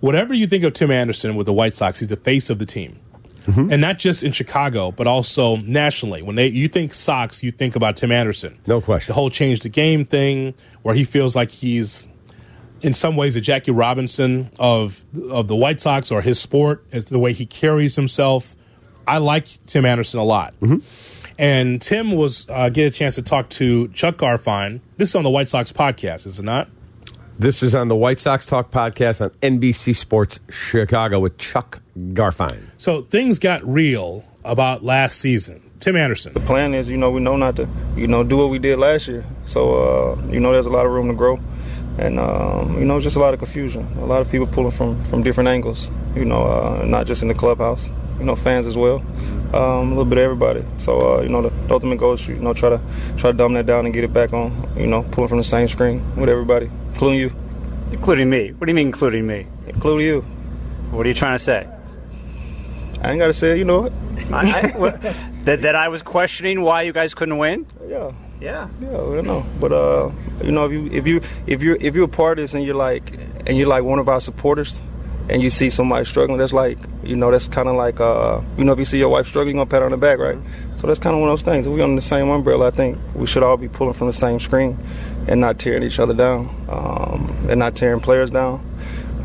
Whatever 0.00 0.34
you 0.34 0.46
think 0.46 0.62
of 0.62 0.74
Tim 0.74 0.90
Anderson 0.90 1.36
with 1.36 1.46
the 1.46 1.54
White 1.54 1.72
Sox, 1.74 2.00
he's 2.00 2.08
the 2.08 2.16
face 2.16 2.50
of 2.50 2.58
the 2.58 2.66
team. 2.66 2.98
Mm-hmm. 3.46 3.72
And 3.72 3.80
not 3.80 3.98
just 3.98 4.22
in 4.24 4.32
Chicago, 4.32 4.90
but 4.90 5.06
also 5.06 5.56
nationally. 5.58 6.20
When 6.20 6.36
they 6.36 6.48
you 6.48 6.68
think 6.68 6.92
Sox, 6.92 7.42
you 7.42 7.52
think 7.52 7.76
about 7.76 7.96
Tim 7.96 8.12
Anderson. 8.12 8.58
No 8.66 8.80
question. 8.80 9.12
The 9.12 9.14
whole 9.14 9.30
change 9.30 9.60
the 9.60 9.68
game 9.68 10.04
thing, 10.04 10.54
where 10.82 10.94
he 10.94 11.04
feels 11.04 11.36
like 11.36 11.50
he's 11.50 12.08
in 12.82 12.92
some 12.92 13.16
ways 13.16 13.34
the 13.34 13.40
Jackie 13.40 13.70
Robinson 13.70 14.50
of 14.58 15.04
of 15.30 15.48
the 15.48 15.56
White 15.56 15.80
Sox 15.80 16.10
or 16.10 16.22
his 16.22 16.38
sport, 16.40 16.84
is 16.92 17.06
the 17.06 17.18
way 17.18 17.32
he 17.32 17.46
carries 17.46 17.96
himself. 17.96 18.54
I 19.06 19.18
like 19.18 19.46
Tim 19.66 19.84
Anderson 19.84 20.18
a 20.18 20.24
lot. 20.24 20.54
And 21.38 21.82
Tim 21.82 22.12
was 22.12 22.46
uh, 22.48 22.70
get 22.70 22.86
a 22.86 22.90
chance 22.90 23.14
to 23.16 23.22
talk 23.22 23.50
to 23.50 23.88
Chuck 23.88 24.16
Garfien. 24.16 24.80
This 24.96 25.10
is 25.10 25.14
on 25.14 25.22
the 25.22 25.30
White 25.30 25.48
Sox 25.48 25.70
podcast, 25.70 26.26
is 26.26 26.38
it 26.38 26.44
not? 26.44 26.68
This 27.38 27.62
is 27.62 27.74
on 27.74 27.88
the 27.88 27.96
White 27.96 28.18
Sox 28.18 28.46
Talk 28.46 28.70
podcast 28.70 29.20
on 29.20 29.28
NBC 29.40 29.94
Sports 29.94 30.40
Chicago 30.48 31.20
with 31.20 31.36
Chuck 31.36 31.82
Garfien. 31.98 32.70
So 32.78 33.02
things 33.02 33.38
got 33.38 33.62
real 33.66 34.24
about 34.42 34.82
last 34.82 35.18
season. 35.18 35.62
Tim 35.78 35.96
Anderson. 35.96 36.32
The 36.32 36.40
plan 36.40 36.72
is, 36.72 36.88
you 36.88 36.96
know, 36.96 37.10
we 37.10 37.20
know 37.20 37.36
not 37.36 37.56
to, 37.56 37.68
you 37.94 38.06
know, 38.06 38.24
do 38.24 38.38
what 38.38 38.48
we 38.48 38.58
did 38.58 38.78
last 38.78 39.06
year. 39.06 39.22
So, 39.44 39.74
uh, 39.74 40.26
you 40.28 40.40
know, 40.40 40.52
there's 40.52 40.64
a 40.64 40.70
lot 40.70 40.86
of 40.86 40.92
room 40.92 41.08
to 41.08 41.14
grow, 41.14 41.38
and 41.98 42.18
um, 42.18 42.78
you 42.78 42.84
know, 42.84 43.00
just 43.00 43.16
a 43.16 43.20
lot 43.20 43.32
of 43.34 43.40
confusion. 43.40 43.86
A 44.00 44.04
lot 44.06 44.20
of 44.20 44.30
people 44.30 44.46
pulling 44.46 44.70
from 44.70 45.02
from 45.04 45.22
different 45.22 45.48
angles. 45.48 45.90
You 46.14 46.24
know, 46.24 46.42
uh, 46.42 46.84
not 46.84 47.06
just 47.06 47.22
in 47.22 47.28
the 47.28 47.34
clubhouse. 47.34 47.88
You 48.18 48.24
know, 48.24 48.36
fans 48.36 48.66
as 48.66 48.76
well. 48.76 49.02
Um, 49.52 49.88
a 49.88 49.88
little 49.90 50.06
bit 50.06 50.18
of 50.18 50.24
everybody. 50.24 50.64
So, 50.78 51.18
uh, 51.18 51.20
you 51.20 51.28
know, 51.28 51.42
the, 51.42 51.50
the 51.50 51.74
ultimate 51.74 51.98
goal 51.98 52.14
is, 52.14 52.26
you 52.26 52.36
know, 52.36 52.54
try 52.54 52.70
to 52.70 52.80
try 53.16 53.30
to 53.30 53.36
dumb 53.36 53.52
that 53.54 53.66
down 53.66 53.84
and 53.84 53.94
get 53.94 54.04
it 54.04 54.12
back 54.12 54.32
on. 54.32 54.70
You 54.76 54.86
know, 54.86 55.02
pulling 55.02 55.28
from 55.28 55.38
the 55.38 55.44
same 55.44 55.68
screen 55.68 56.02
with 56.16 56.28
everybody, 56.28 56.70
including 56.92 57.20
you. 57.20 57.32
Including 57.92 58.30
me. 58.30 58.52
What 58.52 58.66
do 58.66 58.70
you 58.72 58.74
mean, 58.74 58.88
including 58.88 59.26
me? 59.26 59.46
Including 59.66 60.06
you. 60.06 60.20
What 60.90 61.06
are 61.06 61.08
you 61.08 61.14
trying 61.14 61.38
to 61.38 61.44
say? 61.44 61.68
I 63.02 63.10
ain't 63.10 63.18
got 63.18 63.26
to 63.26 63.32
say 63.32 63.52
it. 63.52 63.58
You 63.58 63.64
know 63.64 63.84
it. 63.84 63.92
I, 64.32 64.60
I, 64.60 64.76
what, 64.76 65.00
that, 65.44 65.62
that 65.62 65.74
I 65.74 65.88
was 65.88 66.02
questioning 66.02 66.62
why 66.62 66.82
you 66.82 66.92
guys 66.92 67.14
couldn't 67.14 67.36
win? 67.36 67.66
Yeah. 67.86 68.12
Yeah. 68.40 68.68
Yeah, 68.80 68.88
I 68.88 68.92
don't 68.92 69.26
know. 69.26 69.46
But 69.60 69.72
uh, 69.72 70.10
you 70.42 70.50
know, 70.50 70.66
if 70.66 70.72
you 70.72 70.86
if 70.92 71.06
you 71.06 71.20
if 71.46 71.62
you 71.62 71.76
if 71.80 71.94
you're 71.94 72.04
a 72.04 72.08
part 72.08 72.38
of 72.38 72.44
this 72.44 72.54
and 72.54 72.64
you're 72.64 72.74
like 72.74 73.18
and 73.46 73.56
you're 73.56 73.68
like 73.68 73.84
one 73.84 73.98
of 73.98 74.08
our 74.08 74.20
supporters, 74.20 74.80
and 75.28 75.42
you 75.42 75.50
see 75.50 75.70
somebody 75.70 76.04
struggling, 76.04 76.38
that's 76.38 76.52
like 76.52 76.78
you 77.02 77.16
know 77.16 77.30
that's 77.30 77.48
kind 77.48 77.68
of 77.68 77.76
like 77.76 78.00
uh, 78.00 78.40
you 78.56 78.64
know 78.64 78.72
if 78.72 78.78
you 78.78 78.84
see 78.84 78.98
your 78.98 79.08
wife 79.08 79.26
struggling, 79.26 79.56
you're 79.56 79.64
gonna 79.64 79.70
pat 79.70 79.80
her 79.80 79.86
on 79.86 79.92
the 79.92 79.96
back, 79.96 80.18
right? 80.18 80.38
So 80.76 80.86
that's 80.86 80.98
kind 80.98 81.14
of 81.14 81.20
one 81.20 81.30
of 81.30 81.38
those 81.38 81.44
things. 81.44 81.66
If 81.66 81.72
we're 81.72 81.82
under 81.82 81.96
the 81.96 82.06
same 82.06 82.28
umbrella, 82.28 82.66
I 82.68 82.70
think 82.70 82.98
we 83.14 83.26
should 83.26 83.42
all 83.42 83.56
be 83.56 83.68
pulling 83.68 83.94
from 83.94 84.08
the 84.08 84.12
same 84.12 84.38
screen, 84.40 84.78
and 85.26 85.40
not 85.40 85.58
tearing 85.58 85.82
each 85.82 85.98
other 85.98 86.14
down, 86.14 86.48
um, 86.68 87.48
and 87.48 87.58
not 87.58 87.74
tearing 87.74 88.00
players 88.00 88.30
down, 88.30 88.60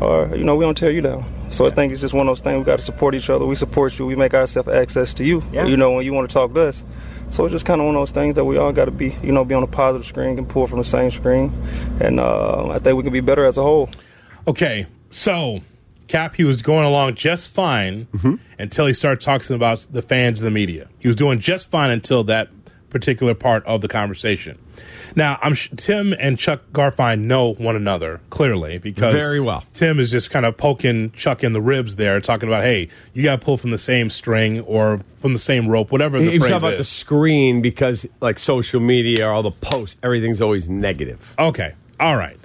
or 0.00 0.34
you 0.34 0.44
know 0.44 0.56
we 0.56 0.64
don't 0.64 0.76
tear 0.76 0.90
you 0.90 1.02
down. 1.02 1.24
So 1.50 1.66
I 1.66 1.70
think 1.70 1.92
it's 1.92 2.00
just 2.00 2.14
one 2.14 2.26
of 2.26 2.30
those 2.30 2.40
things. 2.40 2.58
We 2.58 2.64
got 2.64 2.76
to 2.76 2.82
support 2.82 3.14
each 3.14 3.28
other. 3.28 3.44
We 3.44 3.56
support 3.56 3.98
you. 3.98 4.06
We 4.06 4.16
make 4.16 4.32
ourselves 4.32 4.70
access 4.70 5.12
to 5.14 5.24
you. 5.24 5.44
Yeah. 5.52 5.66
You 5.66 5.76
know 5.76 5.92
when 5.92 6.04
you 6.06 6.14
want 6.14 6.30
to 6.30 6.32
talk 6.32 6.54
to 6.54 6.62
us. 6.62 6.82
So 7.32 7.46
it's 7.46 7.52
just 7.52 7.64
kind 7.64 7.80
of 7.80 7.86
one 7.86 7.96
of 7.96 8.02
those 8.02 8.10
things 8.10 8.34
that 8.34 8.44
we 8.44 8.58
all 8.58 8.72
got 8.72 8.84
to 8.84 8.90
be, 8.90 9.16
you 9.22 9.32
know, 9.32 9.42
be 9.42 9.54
on 9.54 9.62
a 9.62 9.66
positive 9.66 10.06
screen 10.06 10.36
and 10.36 10.46
pull 10.46 10.66
from 10.66 10.76
the 10.76 10.84
same 10.84 11.10
screen. 11.10 11.50
And 11.98 12.20
uh, 12.20 12.68
I 12.68 12.78
think 12.78 12.94
we 12.94 13.02
can 13.02 13.12
be 13.12 13.20
better 13.20 13.46
as 13.46 13.56
a 13.56 13.62
whole. 13.62 13.88
Okay, 14.46 14.86
so 15.10 15.62
Cap, 16.08 16.34
he 16.34 16.44
was 16.44 16.60
going 16.60 16.84
along 16.84 17.14
just 17.14 17.50
fine 17.50 18.06
until 18.58 18.84
he 18.86 18.92
started 18.92 19.22
talking 19.22 19.56
about 19.56 19.86
the 19.90 20.02
fans 20.02 20.40
and 20.40 20.46
the 20.46 20.50
media. 20.50 20.88
He 20.98 21.08
was 21.08 21.16
doing 21.16 21.40
just 21.40 21.70
fine 21.70 21.90
until 21.90 22.22
that 22.24 22.50
particular 22.90 23.34
part 23.34 23.64
of 23.64 23.80
the 23.80 23.88
conversation. 23.88 24.58
Now, 25.14 25.38
I'm 25.42 25.54
sh- 25.54 25.68
Tim 25.76 26.14
and 26.18 26.38
Chuck 26.38 26.62
Garfien 26.72 27.20
know 27.20 27.52
one 27.54 27.76
another 27.76 28.20
clearly 28.30 28.78
because 28.78 29.14
Very 29.14 29.40
well. 29.40 29.64
Tim 29.74 30.00
is 30.00 30.10
just 30.10 30.30
kind 30.30 30.46
of 30.46 30.56
poking 30.56 31.10
Chuck 31.12 31.44
in 31.44 31.52
the 31.52 31.60
ribs 31.60 31.96
there, 31.96 32.20
talking 32.20 32.48
about, 32.48 32.62
hey, 32.62 32.88
you 33.12 33.22
got 33.22 33.40
to 33.40 33.44
pull 33.44 33.58
from 33.58 33.70
the 33.70 33.78
same 33.78 34.08
string 34.10 34.60
or 34.60 35.00
from 35.20 35.32
the 35.34 35.38
same 35.38 35.68
rope, 35.68 35.92
whatever 35.92 36.18
the 36.18 36.30
He 36.30 36.38
was 36.38 36.48
talking 36.48 36.68
about 36.68 36.76
the 36.78 36.84
screen 36.84 37.60
because, 37.60 38.06
like, 38.20 38.38
social 38.38 38.80
media, 38.80 39.28
or 39.28 39.32
all 39.32 39.42
the 39.42 39.50
posts, 39.50 39.96
everything's 40.02 40.40
always 40.40 40.68
negative. 40.68 41.34
Okay. 41.38 41.74
All 42.00 42.16
right. 42.16 42.38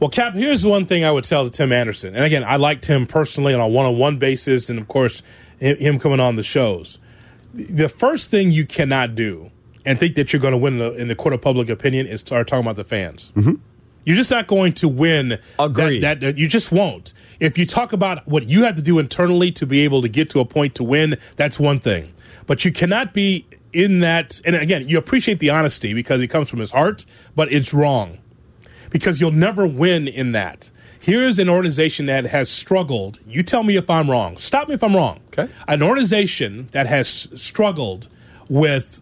Well, 0.00 0.10
Cap, 0.10 0.34
here's 0.34 0.64
one 0.64 0.86
thing 0.86 1.04
I 1.04 1.10
would 1.10 1.24
tell 1.24 1.44
to 1.44 1.50
Tim 1.50 1.72
Anderson. 1.72 2.14
And 2.14 2.24
again, 2.24 2.44
I 2.44 2.56
like 2.56 2.82
Tim 2.82 3.06
personally 3.06 3.52
on 3.52 3.60
a 3.60 3.66
one 3.66 3.84
on 3.86 3.98
one 3.98 4.18
basis, 4.18 4.70
and 4.70 4.78
of 4.78 4.86
course, 4.86 5.22
him 5.58 5.98
coming 5.98 6.20
on 6.20 6.36
the 6.36 6.44
shows. 6.44 6.98
The 7.52 7.88
first 7.88 8.30
thing 8.30 8.52
you 8.52 8.64
cannot 8.64 9.16
do 9.16 9.50
and 9.88 9.98
think 9.98 10.16
that 10.16 10.34
you're 10.34 10.40
going 10.40 10.52
to 10.52 10.58
win 10.58 10.74
in 10.74 10.78
the, 10.80 10.92
in 10.92 11.08
the 11.08 11.14
court 11.14 11.32
of 11.32 11.40
public 11.40 11.70
opinion 11.70 12.06
is 12.06 12.20
start 12.20 12.46
talking 12.46 12.60
about 12.60 12.76
the 12.76 12.84
fans. 12.84 13.32
Mm-hmm. 13.34 13.54
You're 14.04 14.16
just 14.16 14.30
not 14.30 14.46
going 14.46 14.74
to 14.74 14.88
win. 14.88 15.38
Agreed. 15.58 16.00
That, 16.00 16.20
that, 16.20 16.36
you 16.36 16.46
just 16.46 16.70
won't. 16.70 17.14
If 17.40 17.56
you 17.56 17.64
talk 17.64 17.94
about 17.94 18.26
what 18.28 18.44
you 18.44 18.64
have 18.64 18.74
to 18.76 18.82
do 18.82 18.98
internally 18.98 19.50
to 19.52 19.64
be 19.64 19.80
able 19.80 20.02
to 20.02 20.08
get 20.08 20.28
to 20.30 20.40
a 20.40 20.44
point 20.44 20.74
to 20.74 20.84
win, 20.84 21.16
that's 21.36 21.58
one 21.58 21.80
thing. 21.80 22.12
But 22.46 22.66
you 22.66 22.72
cannot 22.72 23.14
be 23.14 23.46
in 23.72 24.00
that. 24.00 24.42
And 24.44 24.54
again, 24.56 24.86
you 24.88 24.98
appreciate 24.98 25.40
the 25.40 25.48
honesty 25.48 25.94
because 25.94 26.20
it 26.20 26.28
comes 26.28 26.50
from 26.50 26.58
his 26.58 26.72
heart, 26.72 27.06
but 27.34 27.50
it's 27.50 27.72
wrong 27.72 28.18
because 28.90 29.22
you'll 29.22 29.30
never 29.30 29.66
win 29.66 30.06
in 30.06 30.32
that. 30.32 30.70
Here's 31.00 31.38
an 31.38 31.48
organization 31.48 32.04
that 32.06 32.26
has 32.26 32.50
struggled. 32.50 33.20
You 33.26 33.42
tell 33.42 33.62
me 33.62 33.76
if 33.76 33.88
I'm 33.88 34.10
wrong. 34.10 34.36
Stop 34.36 34.68
me 34.68 34.74
if 34.74 34.84
I'm 34.84 34.94
wrong. 34.94 35.20
Okay. 35.28 35.50
An 35.66 35.82
organization 35.82 36.68
that 36.72 36.86
has 36.86 37.28
struggled 37.36 38.08
with 38.50 39.00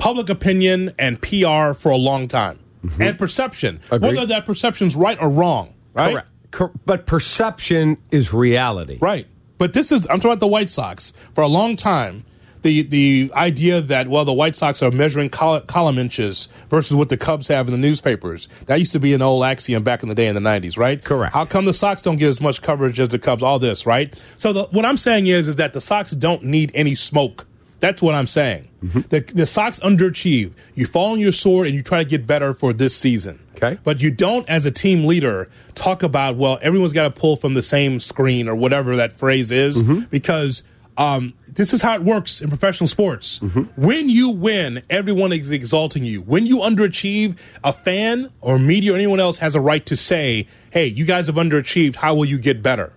public 0.00 0.28
opinion 0.30 0.92
and 0.98 1.20
PR 1.20 1.72
for 1.74 1.90
a 1.90 1.96
long 1.96 2.26
time 2.26 2.58
and 2.98 3.18
perception, 3.18 3.76
Mm-hmm. 3.84 3.94
Agreed. 3.94 4.14
whether 4.14 4.26
that 4.26 4.46
perception's 4.46 4.96
right 4.96 5.18
or 5.20 5.28
wrong. 5.28 5.74
Right. 5.94 6.12
Correct. 6.12 6.28
Cor- 6.50 6.72
but 6.86 7.06
perception 7.06 7.98
is 8.10 8.32
reality. 8.32 8.98
Right. 9.00 9.26
But 9.58 9.74
this 9.74 9.92
is 9.92 10.00
I'm 10.08 10.16
talking 10.18 10.30
about 10.32 10.40
the 10.40 10.46
White 10.46 10.70
Sox. 10.70 11.12
For 11.34 11.42
a 11.42 11.46
long 11.46 11.76
time, 11.76 12.24
the 12.62 12.82
the 12.82 13.30
idea 13.34 13.80
that 13.82 14.08
well 14.08 14.24
the 14.24 14.32
White 14.32 14.56
Sox 14.56 14.82
are 14.82 14.90
measuring 14.90 15.28
col- 15.28 15.60
column 15.60 15.98
inches 15.98 16.48
versus 16.70 16.94
what 16.94 17.08
the 17.10 17.16
Cubs 17.18 17.48
have 17.48 17.68
in 17.68 17.72
the 17.72 17.78
newspapers. 17.78 18.48
That 18.66 18.78
used 18.78 18.92
to 18.92 18.98
be 19.00 19.12
an 19.12 19.20
old 19.22 19.44
axiom 19.44 19.82
back 19.84 20.02
in 20.02 20.08
the 20.08 20.14
day 20.14 20.26
in 20.28 20.34
the 20.34 20.40
90s, 20.40 20.78
right? 20.78 21.04
Correct. 21.04 21.34
How 21.34 21.44
come 21.44 21.66
the 21.66 21.74
Sox 21.74 22.00
don't 22.02 22.16
get 22.16 22.28
as 22.28 22.40
much 22.40 22.62
coverage 22.62 22.98
as 22.98 23.08
the 23.08 23.18
Cubs? 23.18 23.42
All 23.42 23.58
this, 23.58 23.84
right? 23.86 24.12
So 24.38 24.52
the, 24.54 24.64
what 24.64 24.84
I'm 24.86 24.96
saying 24.96 25.26
is 25.26 25.46
is 25.48 25.56
that 25.56 25.72
the 25.74 25.80
Sox 25.80 26.12
don't 26.12 26.44
need 26.44 26.70
any 26.74 26.94
smoke. 26.94 27.46
That's 27.80 28.00
what 28.00 28.14
I'm 28.14 28.26
saying. 28.26 28.68
Mm-hmm. 28.84 29.00
The, 29.08 29.20
the 29.20 29.46
Sox 29.46 29.78
underachieve. 29.80 30.52
You 30.74 30.86
fall 30.86 31.12
on 31.12 31.18
your 31.18 31.32
sword 31.32 31.66
and 31.66 31.74
you 31.74 31.82
try 31.82 32.02
to 32.02 32.08
get 32.08 32.26
better 32.26 32.54
for 32.54 32.72
this 32.72 32.96
season. 32.96 33.40
Okay. 33.56 33.78
But 33.82 34.00
you 34.00 34.10
don't, 34.10 34.48
as 34.48 34.64
a 34.66 34.70
team 34.70 35.06
leader, 35.06 35.48
talk 35.74 36.02
about, 36.02 36.36
well, 36.36 36.58
everyone's 36.62 36.92
got 36.92 37.02
to 37.02 37.10
pull 37.10 37.36
from 37.36 37.54
the 37.54 37.62
same 37.62 38.00
screen 38.00 38.48
or 38.48 38.54
whatever 38.54 38.96
that 38.96 39.14
phrase 39.14 39.50
is, 39.50 39.76
mm-hmm. 39.82 40.00
because 40.10 40.62
um, 40.96 41.34
this 41.46 41.72
is 41.72 41.82
how 41.82 41.94
it 41.94 42.02
works 42.02 42.40
in 42.40 42.48
professional 42.48 42.86
sports. 42.86 43.38
Mm-hmm. 43.38 43.82
When 43.82 44.08
you 44.08 44.30
win, 44.30 44.82
everyone 44.88 45.32
is 45.32 45.50
exalting 45.50 46.04
you. 46.04 46.20
When 46.22 46.46
you 46.46 46.58
underachieve, 46.58 47.36
a 47.64 47.72
fan 47.72 48.30
or 48.40 48.58
media 48.58 48.92
or 48.92 48.96
anyone 48.96 49.20
else 49.20 49.38
has 49.38 49.54
a 49.54 49.60
right 49.60 49.84
to 49.86 49.96
say, 49.96 50.46
hey, 50.70 50.86
you 50.86 51.04
guys 51.04 51.26
have 51.26 51.36
underachieved. 51.36 51.96
How 51.96 52.14
will 52.14 52.26
you 52.26 52.38
get 52.38 52.62
better? 52.62 52.92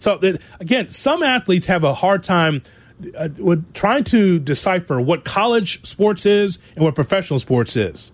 So 0.00 0.20
again, 0.60 0.90
some 0.90 1.22
athletes 1.22 1.66
have 1.66 1.84
a 1.84 1.94
hard 1.94 2.22
time 2.22 2.62
uh, 3.16 3.28
with 3.38 3.72
trying 3.74 4.04
to 4.04 4.38
decipher 4.38 5.00
what 5.00 5.24
college 5.24 5.84
sports 5.86 6.26
is 6.26 6.58
and 6.74 6.84
what 6.84 6.94
professional 6.94 7.38
sports 7.38 7.76
is. 7.76 8.12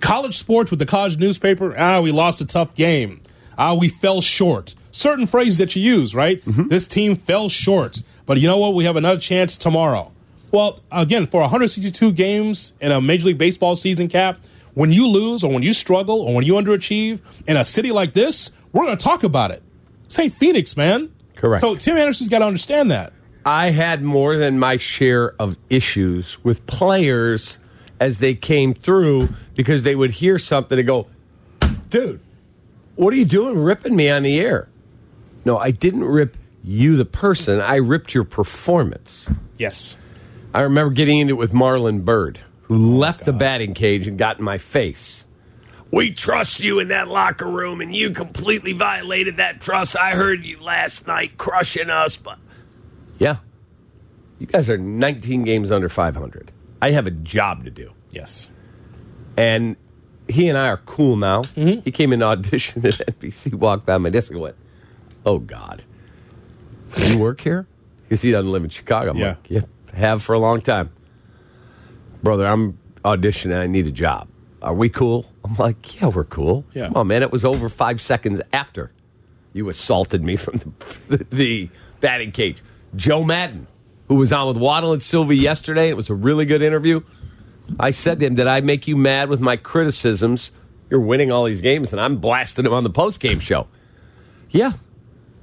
College 0.00 0.38
sports 0.38 0.70
with 0.70 0.78
the 0.78 0.86
college 0.86 1.18
newspaper, 1.18 1.74
ah, 1.78 2.00
we 2.00 2.12
lost 2.12 2.40
a 2.40 2.44
tough 2.44 2.74
game. 2.74 3.20
Ah, 3.56 3.74
we 3.74 3.88
fell 3.88 4.20
short. 4.20 4.74
Certain 4.92 5.26
phrases 5.26 5.58
that 5.58 5.74
you 5.76 5.82
use, 5.82 6.14
right? 6.14 6.42
This 6.68 6.88
team 6.88 7.16
fell 7.16 7.48
short, 7.48 8.02
but 8.26 8.38
you 8.38 8.48
know 8.48 8.56
what? 8.58 8.74
We 8.74 8.84
have 8.84 8.96
another 8.96 9.20
chance 9.20 9.56
tomorrow. 9.56 10.12
Well, 10.50 10.80
again, 10.90 11.26
for 11.26 11.40
162 11.42 12.12
games 12.12 12.72
in 12.80 12.90
a 12.90 13.00
Major 13.00 13.26
League 13.26 13.38
Baseball 13.38 13.76
season 13.76 14.08
cap, 14.08 14.40
when 14.74 14.92
you 14.92 15.06
lose 15.08 15.44
or 15.44 15.52
when 15.52 15.62
you 15.62 15.72
struggle 15.72 16.22
or 16.22 16.34
when 16.34 16.44
you 16.44 16.54
underachieve 16.54 17.20
in 17.46 17.56
a 17.56 17.64
city 17.64 17.92
like 17.92 18.14
this, 18.14 18.50
we're 18.72 18.84
going 18.86 18.96
to 18.96 19.02
talk 19.04 19.22
about 19.24 19.50
it. 19.50 19.62
St. 20.08 20.32
Phoenix, 20.32 20.76
man. 20.76 21.12
Correct. 21.36 21.60
So 21.60 21.74
Tim 21.74 21.96
Anderson's 21.96 22.28
got 22.28 22.38
to 22.40 22.46
understand 22.46 22.90
that. 22.90 23.12
I 23.48 23.70
had 23.70 24.02
more 24.02 24.36
than 24.36 24.58
my 24.58 24.76
share 24.76 25.34
of 25.40 25.56
issues 25.70 26.36
with 26.44 26.66
players 26.66 27.58
as 27.98 28.18
they 28.18 28.34
came 28.34 28.74
through 28.74 29.30
because 29.54 29.84
they 29.84 29.94
would 29.94 30.10
hear 30.10 30.36
something 30.38 30.78
and 30.78 30.86
go, 30.86 31.06
dude, 31.88 32.20
what 32.96 33.14
are 33.14 33.16
you 33.16 33.24
doing 33.24 33.56
ripping 33.56 33.96
me 33.96 34.10
on 34.10 34.22
the 34.22 34.38
air? 34.38 34.68
No, 35.46 35.56
I 35.56 35.70
didn't 35.70 36.04
rip 36.04 36.36
you, 36.62 36.96
the 36.96 37.06
person. 37.06 37.58
I 37.62 37.76
ripped 37.76 38.12
your 38.12 38.24
performance. 38.24 39.30
Yes. 39.56 39.96
I 40.52 40.60
remember 40.60 40.92
getting 40.92 41.18
into 41.18 41.32
it 41.32 41.38
with 41.38 41.54
Marlon 41.54 42.04
Byrd, 42.04 42.40
who 42.64 42.74
oh, 42.74 42.98
left 42.98 43.24
the 43.24 43.32
batting 43.32 43.72
cage 43.72 44.06
and 44.06 44.18
got 44.18 44.38
in 44.38 44.44
my 44.44 44.58
face. 44.58 45.24
We 45.90 46.10
trust 46.10 46.60
you 46.60 46.80
in 46.80 46.88
that 46.88 47.08
locker 47.08 47.48
room, 47.48 47.80
and 47.80 47.96
you 47.96 48.10
completely 48.10 48.74
violated 48.74 49.38
that 49.38 49.62
trust. 49.62 49.96
I 49.96 50.10
heard 50.10 50.44
you 50.44 50.60
last 50.60 51.06
night 51.06 51.38
crushing 51.38 51.88
us, 51.88 52.18
but 52.18 52.38
yeah, 53.18 53.36
you 54.38 54.46
guys 54.46 54.70
are 54.70 54.78
19 54.78 55.44
games 55.44 55.70
under 55.70 55.88
500. 55.88 56.50
I 56.80 56.92
have 56.92 57.06
a 57.06 57.10
job 57.10 57.64
to 57.64 57.70
do. 57.70 57.92
Yes. 58.10 58.48
And 59.36 59.76
he 60.28 60.48
and 60.48 60.56
I 60.58 60.68
are 60.68 60.76
cool 60.78 61.16
now. 61.16 61.42
Mm-hmm. 61.42 61.80
He 61.80 61.90
came 61.90 62.12
in 62.12 62.20
to 62.20 62.26
audition 62.26 62.84
at 62.86 62.94
NBC, 62.94 63.54
walked 63.54 63.86
by 63.86 63.98
my 63.98 64.10
desk 64.10 64.30
and 64.30 64.40
went, 64.40 64.56
Oh, 65.26 65.38
God. 65.38 65.82
You 66.96 67.18
work 67.18 67.40
here? 67.40 67.66
Because 68.02 68.22
he 68.22 68.30
doesn't 68.30 68.50
live 68.50 68.64
in 68.64 68.70
Chicago. 68.70 69.10
I'm 69.10 69.16
Yeah. 69.18 69.28
like, 69.28 69.50
yeah, 69.50 69.60
have 69.92 70.22
for 70.22 70.32
a 70.34 70.38
long 70.38 70.60
time. 70.60 70.90
Brother, 72.22 72.46
I'm 72.46 72.78
auditioning. 73.04 73.56
I 73.58 73.66
need 73.66 73.86
a 73.86 73.90
job. 73.92 74.28
Are 74.62 74.74
we 74.74 74.88
cool? 74.88 75.26
I'm 75.44 75.54
like, 75.56 76.00
yeah, 76.00 76.08
we're 76.08 76.24
cool. 76.24 76.64
Yeah. 76.74 76.86
Come 76.86 76.96
on, 76.96 77.06
man. 77.08 77.22
It 77.22 77.30
was 77.30 77.44
over 77.44 77.68
five 77.68 78.00
seconds 78.00 78.40
after 78.52 78.90
you 79.52 79.68
assaulted 79.68 80.22
me 80.22 80.36
from 80.36 80.74
the, 81.08 81.16
the 81.30 81.68
batting 82.00 82.32
cage. 82.32 82.62
Joe 82.96 83.24
Maddon, 83.24 83.66
who 84.08 84.16
was 84.16 84.32
on 84.32 84.48
with 84.48 84.56
Waddle 84.56 84.92
and 84.92 85.02
Silvy 85.02 85.36
yesterday, 85.36 85.88
it 85.88 85.96
was 85.96 86.10
a 86.10 86.14
really 86.14 86.46
good 86.46 86.62
interview. 86.62 87.00
I 87.78 87.90
said 87.90 88.20
to 88.20 88.26
him, 88.26 88.34
Did 88.34 88.46
I 88.46 88.60
make 88.60 88.88
you 88.88 88.96
mad 88.96 89.28
with 89.28 89.40
my 89.40 89.56
criticisms? 89.56 90.50
You're 90.90 91.00
winning 91.00 91.30
all 91.30 91.44
these 91.44 91.60
games, 91.60 91.92
and 91.92 92.00
I'm 92.00 92.16
blasting 92.16 92.64
him 92.64 92.72
on 92.72 92.82
the 92.82 92.90
post 92.90 93.20
game 93.20 93.40
show. 93.40 93.68
Yeah, 94.50 94.72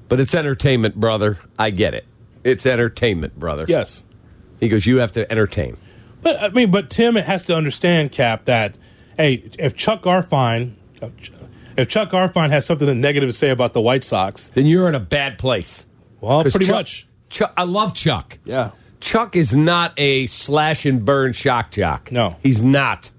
but 0.10 0.20
it's 0.20 0.34
entertainment, 0.34 0.96
brother. 0.96 1.38
I 1.60 1.70
get 1.70 1.94
it. 1.94 2.06
It's 2.44 2.66
entertainment, 2.66 3.40
brother. 3.40 3.66
Yes. 3.68 4.04
He 4.60 4.70
goes, 4.70 4.86
You 4.86 4.98
have 4.98 5.12
to 5.14 5.30
entertain. 5.32 5.78
But 6.22 6.42
I 6.42 6.50
mean, 6.50 6.72
but 6.72 6.90
Tim 6.90 7.16
has 7.16 7.44
to 7.44 7.56
understand, 7.56 8.12
Cap, 8.12 8.46
that 8.46 8.78
hey, 9.18 9.44
if 9.60 9.76
Chuck 9.76 10.02
Garfien, 10.02 10.74
if 11.78 11.88
Chuck 11.88 12.10
Garfien 12.10 12.50
has 12.50 12.66
something 12.66 13.00
negative 13.00 13.30
to 13.30 13.34
say 13.34 13.52
about 13.52 13.74
the 13.74 13.82
White 13.82 14.04
Sox, 14.04 14.48
then 14.50 14.66
you're 14.66 14.90
in 14.90 14.96
a 14.96 15.00
bad 15.00 15.38
place. 15.38 15.86
Well, 16.22 16.42
pretty 16.42 16.66
Chuck- 16.66 16.76
much. 16.76 17.08
Chuck, 17.30 17.54
I 17.58 17.64
love 17.64 17.94
Chuck. 17.94 18.38
Yeah. 18.46 18.72
Chuck 19.00 19.36
is 19.36 19.56
not 19.56 19.94
a 19.98 20.26
slash 20.28 20.86
and 20.86 21.04
burn 21.06 21.34
shock 21.34 21.72
jock. 21.72 22.12
No. 22.12 22.38
He's 22.42 22.64
not. 22.64 23.12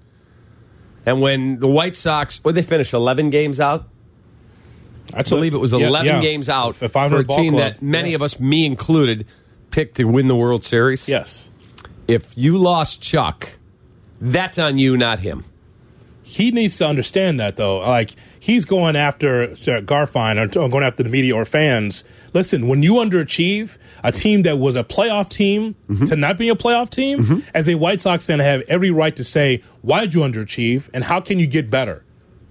And 1.05 1.21
when 1.21 1.59
the 1.59 1.67
White 1.67 1.95
Sox, 1.95 2.43
what 2.43 2.55
they 2.55 2.61
finish, 2.61 2.93
11 2.93 3.29
games 3.29 3.59
out? 3.59 3.87
I 5.13 5.23
believe 5.23 5.53
it 5.53 5.59
was 5.59 5.71
11 5.71 6.05
yeah. 6.05 6.19
games 6.19 6.49
out 6.49 6.75
for 6.75 6.85
a 6.85 6.89
team 7.23 7.53
club. 7.53 7.55
that 7.55 7.81
many 7.81 8.09
Yeah. 8.09 8.15
of 8.15 8.21
us, 8.21 8.39
me 8.39 8.65
included, 8.65 9.25
picked 9.71 9.95
to 9.97 10.03
win 10.03 10.27
the 10.27 10.35
World 10.35 10.65
Series. 10.65 11.07
Yes. 11.07 11.49
If 12.07 12.37
you 12.37 12.57
lost 12.57 13.01
Chuck, 13.01 13.57
that's 14.19 14.59
on 14.59 14.77
you, 14.77 14.97
not 14.97 15.19
him. 15.19 15.45
He 16.23 16.51
needs 16.51 16.77
to 16.79 16.87
understand 16.87 17.39
that, 17.39 17.55
though. 17.55 17.79
Like 17.79 18.15
he's 18.47 18.63
going 18.63 18.95
after 18.95 19.53
Sir 19.57 19.81
Garfien 19.81 20.39
or 20.41 20.69
going 20.69 20.83
after 20.83 21.03
the 21.03 21.09
media 21.09 21.35
or 21.35 21.43
fans. 21.43 22.05
Listen, 22.31 22.69
when 22.69 22.81
you 22.81 22.93
underachieve, 22.93 23.77
a 24.05 24.11
team 24.13 24.43
that 24.43 24.57
was 24.57 24.77
a 24.77 24.85
playoff 24.85 25.27
team 25.27 25.75
mm-hmm. 25.89 26.05
to 26.05 26.15
not 26.15 26.37
be 26.37 26.47
a 26.47 26.55
playoff 26.55 26.89
team, 26.89 27.25
mm-hmm. 27.25 27.39
as 27.53 27.67
a 27.67 27.75
White 27.75 27.99
Sox 27.99 28.25
fan, 28.25 28.39
I 28.39 28.45
have 28.45 28.61
every 28.69 28.89
right 28.89 29.13
to 29.17 29.23
say, 29.25 29.61
why 29.81 29.99
did 29.99 30.13
you 30.13 30.21
underachieve 30.21 30.89
and 30.93 31.03
how 31.03 31.19
can 31.19 31.39
you 31.39 31.45
get 31.45 31.69
better? 31.69 32.05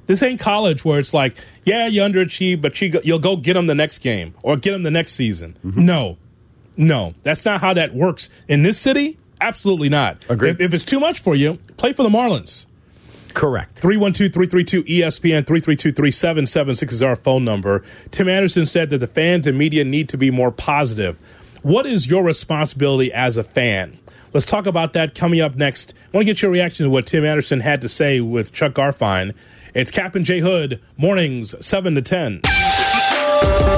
This 0.06 0.22
ain't 0.22 0.38
college 0.38 0.84
where 0.84 1.00
it's 1.00 1.14
like, 1.14 1.34
yeah, 1.64 1.86
you 1.86 2.02
underachieve, 2.02 2.60
but 2.60 2.78
you 2.78 2.90
go, 2.90 3.00
you'll 3.02 3.18
go 3.18 3.36
get 3.36 3.54
them 3.54 3.66
the 3.66 3.74
next 3.74 4.00
game 4.00 4.34
or 4.42 4.58
get 4.58 4.72
them 4.72 4.82
the 4.82 4.90
next 4.90 5.14
season. 5.14 5.56
Mm-hmm. 5.64 5.82
No, 5.82 6.18
no, 6.76 7.14
that's 7.22 7.46
not 7.46 7.62
how 7.62 7.72
that 7.72 7.94
works 7.94 8.28
in 8.48 8.64
this 8.64 8.78
city. 8.78 9.18
Absolutely 9.40 9.88
not. 9.88 10.22
Agreed. 10.28 10.50
If, 10.50 10.60
if 10.60 10.74
it's 10.74 10.84
too 10.84 11.00
much 11.00 11.20
for 11.20 11.34
you, 11.34 11.54
play 11.78 11.94
for 11.94 12.02
the 12.02 12.10
Marlins. 12.10 12.66
Correct. 13.36 13.78
312 13.78 14.32
332 14.32 14.84
ESPN 14.84 15.46
332 15.46 15.92
3776 15.92 16.92
is 16.94 17.02
our 17.02 17.16
phone 17.16 17.44
number. 17.44 17.84
Tim 18.10 18.30
Anderson 18.30 18.64
said 18.64 18.88
that 18.88 18.98
the 18.98 19.06
fans 19.06 19.46
and 19.46 19.58
media 19.58 19.84
need 19.84 20.08
to 20.08 20.16
be 20.16 20.30
more 20.30 20.50
positive. 20.50 21.18
What 21.62 21.84
is 21.84 22.06
your 22.06 22.24
responsibility 22.24 23.12
as 23.12 23.36
a 23.36 23.44
fan? 23.44 23.98
Let's 24.32 24.46
talk 24.46 24.64
about 24.64 24.94
that 24.94 25.14
coming 25.14 25.42
up 25.42 25.54
next. 25.54 25.92
I 25.92 26.16
want 26.16 26.26
to 26.26 26.32
get 26.32 26.40
your 26.40 26.50
reaction 26.50 26.84
to 26.84 26.90
what 26.90 27.06
Tim 27.06 27.26
Anderson 27.26 27.60
had 27.60 27.82
to 27.82 27.90
say 27.90 28.20
with 28.22 28.54
Chuck 28.54 28.72
Garfien. 28.72 29.34
It's 29.74 29.90
Cap 29.90 30.14
and 30.14 30.24
J 30.24 30.40
Hood, 30.40 30.80
mornings 30.96 31.54
7 31.60 31.94
to 31.94 32.00
10. 32.00 32.40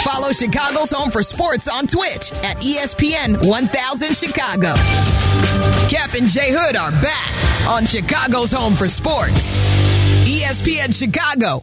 Follow 0.02 0.32
Chicago's 0.32 0.90
Home 0.90 1.10
for 1.10 1.22
Sports 1.22 1.68
on 1.68 1.86
Twitch 1.86 2.32
at 2.44 2.56
ESPN 2.58 3.46
1000 3.46 4.16
Chicago. 4.16 4.74
Cap 5.88 6.14
and 6.14 6.28
J 6.28 6.50
Hood 6.50 6.76
are 6.76 6.92
back 7.02 7.68
on 7.68 7.84
Chicago's 7.84 8.52
Home 8.52 8.74
for 8.74 8.88
Sports. 8.88 9.52
ESPN 10.26 10.92
Chicago. 10.98 11.60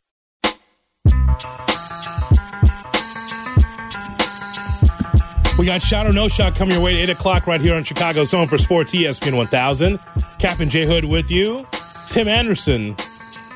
We 5.58 5.66
got 5.66 5.82
shot 5.82 6.06
or 6.06 6.12
no 6.12 6.28
shot 6.28 6.56
coming 6.56 6.74
your 6.76 6.84
way 6.84 7.02
at 7.02 7.10
8 7.10 7.14
o'clock 7.14 7.48
right 7.48 7.62
here 7.62 7.76
on 7.76 7.84
Chicago's 7.86 8.32
Home 8.32 8.48
for 8.48 8.58
Sports 8.58 8.94
ESPN 8.94 9.38
1000. 9.38 10.00
Cap 10.38 10.60
and 10.60 10.70
J 10.70 10.86
Hood 10.86 11.06
with 11.06 11.32
you. 11.32 11.66
Tim 12.08 12.28
Anderson 12.28 12.96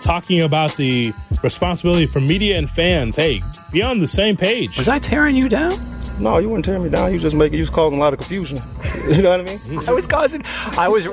talking 0.02 0.42
about 0.42 0.76
the 0.78 1.14
responsibility 1.44 2.06
for 2.06 2.22
media 2.22 2.58
and 2.58 2.70
fans. 2.70 3.18
Hey, 3.18 3.42
be 3.72 3.82
on 3.82 4.00
the 4.00 4.08
same 4.08 4.36
page. 4.38 4.78
Was 4.78 4.88
I 4.88 5.00
tearing 5.00 5.36
you 5.36 5.50
down? 5.50 5.74
No, 6.20 6.38
you 6.38 6.50
weren't 6.50 6.66
tearing 6.66 6.84
me 6.84 6.90
down. 6.90 7.14
You 7.14 7.20
just 7.20 7.36
making 7.36 7.58
you 7.58 7.64
was 7.64 7.70
causing 7.70 7.98
a 7.98 8.02
lot 8.02 8.14
of 8.14 8.20
confusion. 8.20 8.60
you 9.10 9.22
know 9.22 9.38
what 9.38 9.42
I 9.42 9.44
mean? 9.44 9.80
I 9.88 9.92
was 9.92 10.06
causing. 10.08 10.42
I 10.78 10.88
was. 10.88 11.08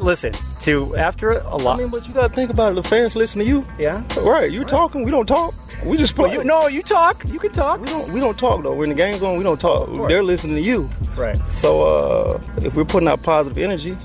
Listen 0.00 0.32
to 0.62 0.96
after 0.96 1.30
a 1.38 1.56
lot. 1.56 1.76
I 1.78 1.82
mean, 1.82 1.88
but 1.88 2.06
you 2.06 2.12
got 2.12 2.28
to 2.28 2.34
think 2.34 2.50
about 2.50 2.72
it. 2.72 2.74
The 2.74 2.82
fans 2.82 3.14
listen 3.14 3.38
to 3.38 3.44
you. 3.46 3.64
Yeah. 3.78 4.02
Right. 4.20 4.50
You 4.50 4.64
talking. 4.64 5.04
We 5.04 5.12
don't 5.12 5.26
talk. 5.26 5.54
We 5.84 5.96
just 5.96 6.16
play. 6.16 6.30
Well, 6.30 6.38
you, 6.38 6.44
no, 6.44 6.66
you 6.66 6.82
talk. 6.82 7.24
You 7.30 7.38
can 7.38 7.52
talk. 7.52 7.80
We 7.80 7.86
don't. 7.86 8.12
We 8.12 8.18
don't 8.20 8.36
talk 8.36 8.62
though. 8.64 8.74
When 8.74 8.88
the 8.88 8.94
game's 8.96 9.22
on, 9.22 9.38
we 9.38 9.44
don't 9.44 9.60
talk. 9.60 9.88
They're 10.08 10.24
listening 10.24 10.56
to 10.56 10.62
you. 10.62 10.90
Right. 11.16 11.36
So 11.52 11.82
uh, 11.82 12.40
if 12.56 12.74
we're 12.74 12.84
putting 12.84 13.08
out 13.08 13.22
positive 13.22 13.56
energy, 13.58 13.96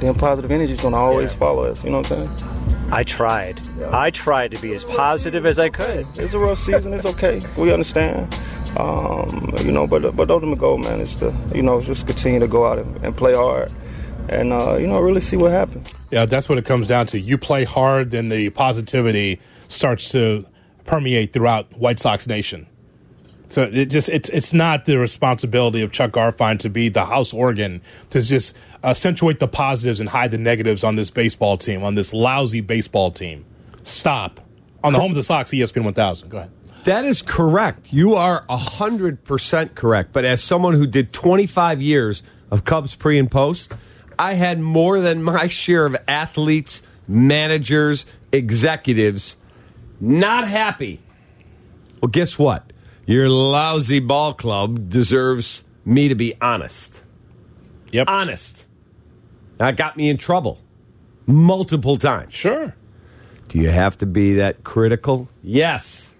then 0.00 0.14
positive 0.14 0.52
energy 0.52 0.74
is 0.74 0.80
going 0.82 0.92
to 0.92 0.98
always 0.98 1.32
Yeah. 1.32 1.38
follow 1.38 1.64
us. 1.64 1.82
You 1.82 1.90
know 1.90 1.98
what 2.00 2.12
I'm 2.12 2.28
saying? 2.28 2.51
I 2.92 3.04
tried. 3.04 3.58
I 3.90 4.10
tried 4.10 4.50
to 4.50 4.60
be 4.60 4.74
as 4.74 4.84
positive 4.84 5.46
as 5.46 5.58
I 5.58 5.70
could. 5.70 6.06
It's 6.18 6.34
a 6.34 6.38
rough 6.38 6.58
season. 6.58 6.92
It's 6.92 7.06
okay. 7.06 7.40
We 7.56 7.72
understand. 7.72 8.38
Um, 8.76 9.54
you 9.64 9.72
know, 9.72 9.86
but 9.86 10.14
but 10.14 10.28
the 10.28 10.34
ultimate 10.34 10.58
goal, 10.58 10.76
man, 10.76 11.00
is 11.00 11.16
to 11.16 11.34
you 11.54 11.62
know 11.62 11.80
just 11.80 12.06
continue 12.06 12.38
to 12.40 12.46
go 12.46 12.66
out 12.66 12.78
and, 12.78 13.02
and 13.02 13.16
play 13.16 13.34
hard, 13.34 13.72
and 14.28 14.52
uh, 14.52 14.76
you 14.76 14.86
know 14.86 15.00
really 15.00 15.22
see 15.22 15.36
what 15.36 15.52
happens. 15.52 15.90
Yeah, 16.10 16.26
that's 16.26 16.50
what 16.50 16.58
it 16.58 16.66
comes 16.66 16.86
down 16.86 17.06
to. 17.06 17.18
You 17.18 17.38
play 17.38 17.64
hard, 17.64 18.10
then 18.10 18.28
the 18.28 18.50
positivity 18.50 19.40
starts 19.68 20.10
to 20.10 20.46
permeate 20.84 21.32
throughout 21.32 21.72
White 21.78 21.98
Sox 21.98 22.26
Nation. 22.26 22.66
So 23.52 23.64
it 23.64 23.86
just 23.86 24.08
it's 24.08 24.30
it's 24.30 24.54
not 24.54 24.86
the 24.86 24.96
responsibility 24.96 25.82
of 25.82 25.92
Chuck 25.92 26.12
Garfien 26.12 26.58
to 26.60 26.70
be 26.70 26.88
the 26.88 27.04
house 27.04 27.34
organ 27.34 27.82
to 28.08 28.22
just 28.22 28.56
accentuate 28.82 29.40
the 29.40 29.46
positives 29.46 30.00
and 30.00 30.08
hide 30.08 30.30
the 30.30 30.38
negatives 30.38 30.82
on 30.82 30.96
this 30.96 31.10
baseball 31.10 31.58
team, 31.58 31.82
on 31.82 31.94
this 31.94 32.14
lousy 32.14 32.62
baseball 32.62 33.10
team. 33.10 33.44
Stop. 33.82 34.40
On 34.82 34.94
the 34.94 34.98
home 34.98 35.12
of 35.12 35.16
the 35.16 35.22
Sox, 35.22 35.50
ESPN 35.50 35.84
1000. 35.84 36.30
Go 36.30 36.38
ahead. 36.38 36.50
That 36.84 37.04
is 37.04 37.20
correct. 37.20 37.92
You 37.92 38.14
are 38.14 38.42
100% 38.46 39.74
correct. 39.74 40.14
But 40.14 40.24
as 40.24 40.42
someone 40.42 40.72
who 40.72 40.86
did 40.86 41.12
25 41.12 41.82
years 41.82 42.22
of 42.50 42.64
Cubs 42.64 42.94
pre 42.94 43.18
and 43.18 43.30
post, 43.30 43.74
I 44.18 44.32
had 44.32 44.60
more 44.60 45.02
than 45.02 45.22
my 45.22 45.46
share 45.46 45.84
of 45.84 45.94
athletes, 46.08 46.82
managers, 47.06 48.06
executives 48.32 49.36
not 50.00 50.48
happy. 50.48 51.00
Well, 52.00 52.08
guess 52.08 52.38
what? 52.38 52.71
Your 53.06 53.28
lousy 53.28 54.00
ball 54.00 54.32
club 54.32 54.88
deserves 54.88 55.64
me 55.84 56.08
to 56.08 56.14
be 56.14 56.34
honest. 56.40 57.02
Yep. 57.90 58.08
Honest. 58.08 58.66
That 59.58 59.76
got 59.76 59.96
me 59.96 60.08
in 60.08 60.16
trouble 60.16 60.58
multiple 61.26 61.96
times. 61.96 62.32
Sure. 62.32 62.74
Do 63.48 63.58
you 63.58 63.68
have 63.68 63.98
to 63.98 64.06
be 64.06 64.34
that 64.36 64.64
critical? 64.64 65.28
Yes. 65.42 66.12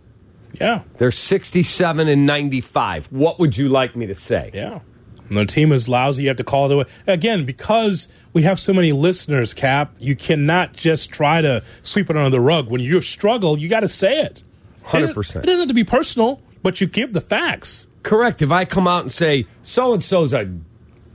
Yeah. 0.61 0.83
They're 0.99 1.11
67 1.11 2.09
and 2.09 2.27
95. 2.27 3.07
What 3.11 3.39
would 3.39 3.57
you 3.57 3.69
like 3.69 3.97
me 3.97 4.07
to 4.07 4.15
say? 4.15 4.51
Yeah. 4.53 4.81
When 5.29 5.47
the 5.47 5.53
team 5.53 5.73
is 5.73 5.89
lousy, 5.89 6.25
you 6.25 6.29
have 6.29 6.37
to 6.37 6.45
call 6.45 6.71
it 6.71 6.75
away. 6.75 6.85
Again, 7.07 7.47
because 7.47 8.09
we 8.35 8.43
have 8.43 8.61
so 8.61 8.75
many 8.75 8.93
listeners, 8.93 9.55
Cap, 9.55 9.95
you 9.99 10.15
cannot 10.15 10.75
just 10.75 11.11
try 11.11 11.41
to 11.41 11.65
sweep 11.83 12.11
it 12.11 12.17
under 12.17 12.29
the 12.29 12.41
rug. 12.41 12.69
When 12.69 12.83
you 12.83 13.01
struggle, 13.01 13.59
you 13.59 13.69
got 13.69 13.81
to 13.81 13.89
say 13.89 14.21
it. 14.21 14.43
100%. 14.85 15.37
It 15.37 15.47
doesn't 15.47 15.59
have 15.61 15.69
to 15.69 15.75
be 15.75 15.85
personal, 15.85 16.43
but 16.63 16.81
you 16.81 16.87
give 16.87 17.13
the 17.13 17.21
facts. 17.21 17.87
Correct. 18.03 18.43
If 18.43 18.51
I 18.51 18.65
come 18.65 18.87
out 18.89 19.03
and 19.03 19.13
say, 19.13 19.47
so 19.63 19.93
and 19.93 20.03
so's 20.03 20.33
a 20.33 20.41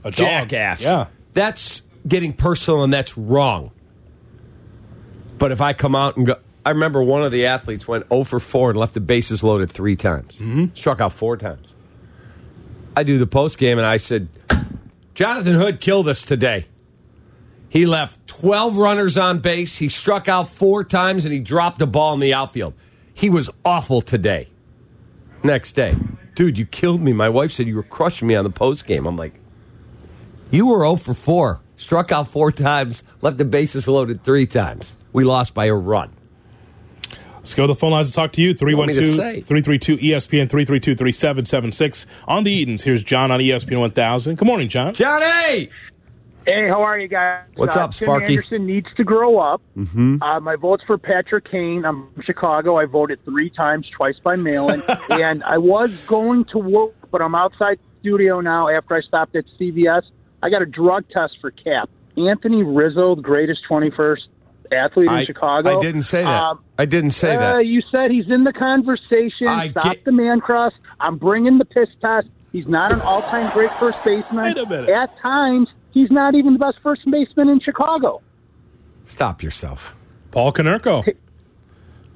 A 0.04 0.10
dog. 0.10 0.14
jackass. 0.14 0.82
Yeah. 0.82 1.06
That's 1.32 1.82
getting 2.06 2.32
personal 2.32 2.82
and 2.82 2.92
that's 2.92 3.16
wrong. 3.18 3.72
But 5.38 5.52
if 5.52 5.60
I 5.60 5.72
come 5.72 5.94
out 5.94 6.16
and 6.16 6.26
go, 6.26 6.36
I 6.64 6.70
remember 6.70 7.02
one 7.02 7.22
of 7.22 7.32
the 7.32 7.46
athletes 7.46 7.86
went 7.86 8.08
0 8.08 8.24
for 8.24 8.40
4 8.40 8.70
and 8.70 8.78
left 8.78 8.94
the 8.94 9.00
bases 9.00 9.42
loaded 9.42 9.70
three 9.70 9.96
times, 9.96 10.36
mm-hmm. 10.36 10.66
struck 10.74 11.00
out 11.00 11.12
four 11.12 11.36
times. 11.36 11.72
I 12.96 13.04
do 13.04 13.18
the 13.18 13.26
post 13.26 13.58
game 13.58 13.78
and 13.78 13.86
I 13.86 13.98
said, 13.98 14.28
Jonathan 15.14 15.54
Hood 15.54 15.80
killed 15.80 16.08
us 16.08 16.24
today. 16.24 16.66
He 17.68 17.86
left 17.86 18.26
12 18.26 18.76
runners 18.76 19.16
on 19.18 19.38
base. 19.38 19.76
He 19.78 19.88
struck 19.88 20.26
out 20.28 20.48
four 20.48 20.82
times 20.84 21.24
and 21.24 21.32
he 21.32 21.40
dropped 21.40 21.80
a 21.82 21.86
ball 21.86 22.14
in 22.14 22.20
the 22.20 22.34
outfield. 22.34 22.74
He 23.14 23.28
was 23.30 23.50
awful 23.64 24.00
today. 24.00 24.48
Next 25.42 25.72
day, 25.72 25.94
dude, 26.34 26.58
you 26.58 26.66
killed 26.66 27.00
me. 27.00 27.12
My 27.12 27.28
wife 27.28 27.52
said 27.52 27.66
you 27.66 27.76
were 27.76 27.82
crushing 27.82 28.28
me 28.28 28.34
on 28.34 28.44
the 28.44 28.50
post 28.50 28.86
game. 28.86 29.06
I'm 29.06 29.16
like, 29.16 29.34
you 30.50 30.66
were 30.66 30.80
0 30.80 30.96
for 30.96 31.14
4, 31.14 31.60
struck 31.76 32.10
out 32.10 32.28
four 32.28 32.50
times, 32.50 33.04
left 33.20 33.38
the 33.38 33.44
bases 33.44 33.86
loaded 33.86 34.24
three 34.24 34.46
times. 34.46 34.96
We 35.12 35.24
lost 35.24 35.54
by 35.54 35.66
a 35.66 35.74
run. 35.74 36.12
Let's 37.36 37.54
go 37.54 37.62
to 37.62 37.68
the 37.68 37.76
phone 37.76 37.92
lines 37.92 38.08
to 38.08 38.12
talk 38.12 38.32
to 38.32 38.42
you. 38.42 38.52
312 38.52 39.46
332 39.46 39.96
ESPN 39.96 40.50
332 40.50 40.96
3776. 40.96 42.04
On 42.26 42.44
the 42.44 42.52
Edens. 42.52 42.82
here's 42.82 43.02
John 43.02 43.30
on 43.30 43.40
ESPN 43.40 43.80
1000. 43.80 44.36
Good 44.36 44.44
morning, 44.44 44.68
John. 44.68 44.92
Johnny! 44.92 45.70
Hey, 46.48 46.66
how 46.66 46.82
are 46.82 46.98
you 46.98 47.08
guys? 47.08 47.44
What's 47.56 47.76
uh, 47.76 47.80
up, 47.84 47.90
Tim 47.90 48.06
Sparky? 48.06 48.32
Anderson 48.34 48.64
needs 48.64 48.86
to 48.96 49.04
grow 49.04 49.38
up. 49.38 49.60
Mm-hmm. 49.76 50.22
Uh, 50.22 50.40
my 50.40 50.56
vote's 50.56 50.82
for 50.84 50.96
Patrick 50.96 51.50
Kane. 51.50 51.84
I'm 51.84 52.10
from 52.14 52.22
Chicago. 52.22 52.76
I 52.76 52.86
voted 52.86 53.22
three 53.26 53.50
times, 53.50 53.86
twice 53.90 54.18
by 54.22 54.36
mail-in, 54.36 54.82
and 55.10 55.44
I 55.44 55.58
was 55.58 55.94
going 56.06 56.46
to 56.46 56.58
work, 56.58 56.94
but 57.10 57.20
I'm 57.20 57.34
outside 57.34 57.78
the 57.78 58.00
studio 58.00 58.40
now. 58.40 58.68
After 58.68 58.94
I 58.96 59.02
stopped 59.02 59.36
at 59.36 59.44
CVS, 59.60 60.04
I 60.42 60.48
got 60.48 60.62
a 60.62 60.66
drug 60.66 61.04
test 61.10 61.36
for 61.40 61.50
Cap. 61.50 61.90
Anthony 62.16 62.62
Rizzo, 62.62 63.14
the 63.14 63.22
greatest 63.22 63.60
21st 63.70 64.28
athlete 64.72 65.08
in 65.08 65.14
I- 65.14 65.24
Chicago. 65.26 65.76
I 65.76 65.80
didn't 65.80 66.02
say 66.02 66.22
that. 66.22 66.42
Um, 66.42 66.64
I 66.78 66.86
didn't 66.86 67.10
say 67.10 67.36
uh, 67.36 67.40
that. 67.40 67.66
You 67.66 67.82
said 67.94 68.10
he's 68.10 68.30
in 68.30 68.44
the 68.44 68.54
conversation. 68.54 69.48
I 69.48 69.70
Stop 69.70 69.84
get- 69.84 70.04
the 70.06 70.12
man 70.12 70.40
cross. 70.40 70.72
I'm 70.98 71.18
bringing 71.18 71.58
the 71.58 71.66
piss 71.66 71.90
test. 72.00 72.28
He's 72.52 72.66
not 72.66 72.92
an 72.92 73.02
all-time 73.02 73.52
great 73.52 73.70
first 73.72 74.02
baseman. 74.02 74.44
Wait 74.44 74.56
a 74.56 74.66
minute. 74.66 74.88
At 74.88 75.16
times, 75.18 75.68
he's 75.92 76.10
not 76.10 76.34
even 76.34 76.54
the 76.54 76.58
best 76.58 76.78
first 76.82 77.02
baseman 77.10 77.48
in 77.48 77.60
Chicago. 77.60 78.22
Stop 79.04 79.42
yourself. 79.42 79.94
Paul 80.30 80.52
Konerko. 80.52 81.04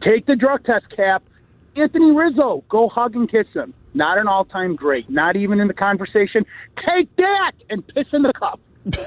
Take 0.06 0.26
the 0.26 0.36
drug 0.36 0.64
test, 0.64 0.86
Cap. 0.94 1.22
Anthony 1.76 2.12
Rizzo, 2.14 2.64
go 2.68 2.88
hug 2.88 3.14
and 3.14 3.30
kiss 3.30 3.46
him. 3.54 3.72
Not 3.94 4.18
an 4.18 4.26
all-time 4.26 4.76
great. 4.76 5.08
Not 5.08 5.36
even 5.36 5.60
in 5.60 5.68
the 5.68 5.74
conversation. 5.74 6.44
Take 6.86 7.14
that 7.16 7.52
and 7.70 7.86
piss 7.88 8.06
in 8.12 8.22
the 8.22 8.32
cup. 8.32 8.60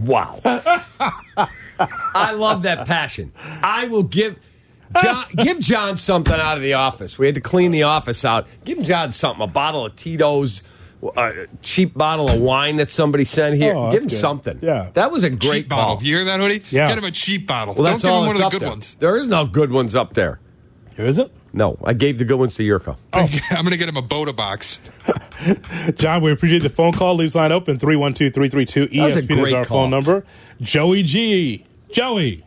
Wow. 0.00 0.40
I 0.44 2.32
love 2.32 2.62
that 2.62 2.86
passion. 2.86 3.32
I 3.62 3.86
will 3.86 4.02
give 4.02 4.38
John, 5.00 5.24
give 5.36 5.60
John 5.60 5.96
something 5.96 6.34
out 6.34 6.56
of 6.56 6.62
the 6.62 6.74
office. 6.74 7.18
We 7.18 7.26
had 7.26 7.34
to 7.36 7.40
clean 7.40 7.70
the 7.70 7.84
office 7.84 8.24
out. 8.24 8.46
Give 8.64 8.82
John 8.82 9.12
something 9.12 9.42
a 9.42 9.46
bottle 9.46 9.86
of 9.86 9.96
Tito's, 9.96 10.62
a 11.16 11.46
cheap 11.62 11.94
bottle 11.94 12.30
of 12.30 12.40
wine 12.40 12.76
that 12.76 12.90
somebody 12.90 13.24
sent 13.24 13.56
here. 13.56 13.74
Oh, 13.74 13.90
give 13.90 14.02
him 14.02 14.08
good. 14.08 14.16
something. 14.18 14.58
Yeah. 14.62 14.90
That 14.94 15.10
was 15.10 15.24
a 15.24 15.30
great 15.30 15.40
cheap 15.40 15.68
bottle. 15.68 15.96
call. 15.96 16.04
You 16.04 16.16
hear 16.16 16.24
that, 16.26 16.40
Hoodie? 16.40 16.62
Yeah. 16.70 16.88
Get 16.88 16.98
him 16.98 17.04
a 17.04 17.10
cheap 17.10 17.46
bottle. 17.46 17.74
Well, 17.74 17.84
Don't 17.98 18.02
give 18.02 18.10
him 18.10 18.26
one 18.26 18.30
of 18.36 18.42
the 18.42 18.48
good 18.50 18.60
there. 18.62 18.68
ones. 18.68 18.94
There 18.98 19.16
is 19.16 19.26
no 19.26 19.44
good 19.46 19.70
ones 19.72 19.94
up 19.96 20.14
there. 20.14 20.40
there. 20.96 21.06
Is 21.06 21.18
it? 21.18 21.32
No, 21.52 21.78
I 21.84 21.94
gave 21.94 22.18
the 22.18 22.24
good 22.26 22.36
ones 22.38 22.54
to 22.56 22.62
Yurko. 22.62 22.96
Oh. 23.14 23.18
I'm 23.50 23.64
going 23.64 23.72
to 23.72 23.78
get 23.78 23.88
him 23.88 23.96
a 23.96 24.02
Bota 24.02 24.32
Box. 24.34 24.80
John, 25.96 26.22
we 26.22 26.30
appreciate 26.30 26.58
the 26.62 26.68
phone 26.70 26.92
call. 26.92 27.14
Leaves 27.14 27.34
line 27.34 27.50
open 27.52 27.78
312 27.78 28.34
332 28.34 28.88
That 28.88 29.04
was 29.04 29.16
a 29.16 29.22
ESPN 29.22 29.46
is 29.46 29.52
our 29.54 29.64
call. 29.64 29.84
phone 29.84 29.90
number. 29.90 30.24
Joey 30.60 31.02
G. 31.02 31.64
Joey. 31.90 32.44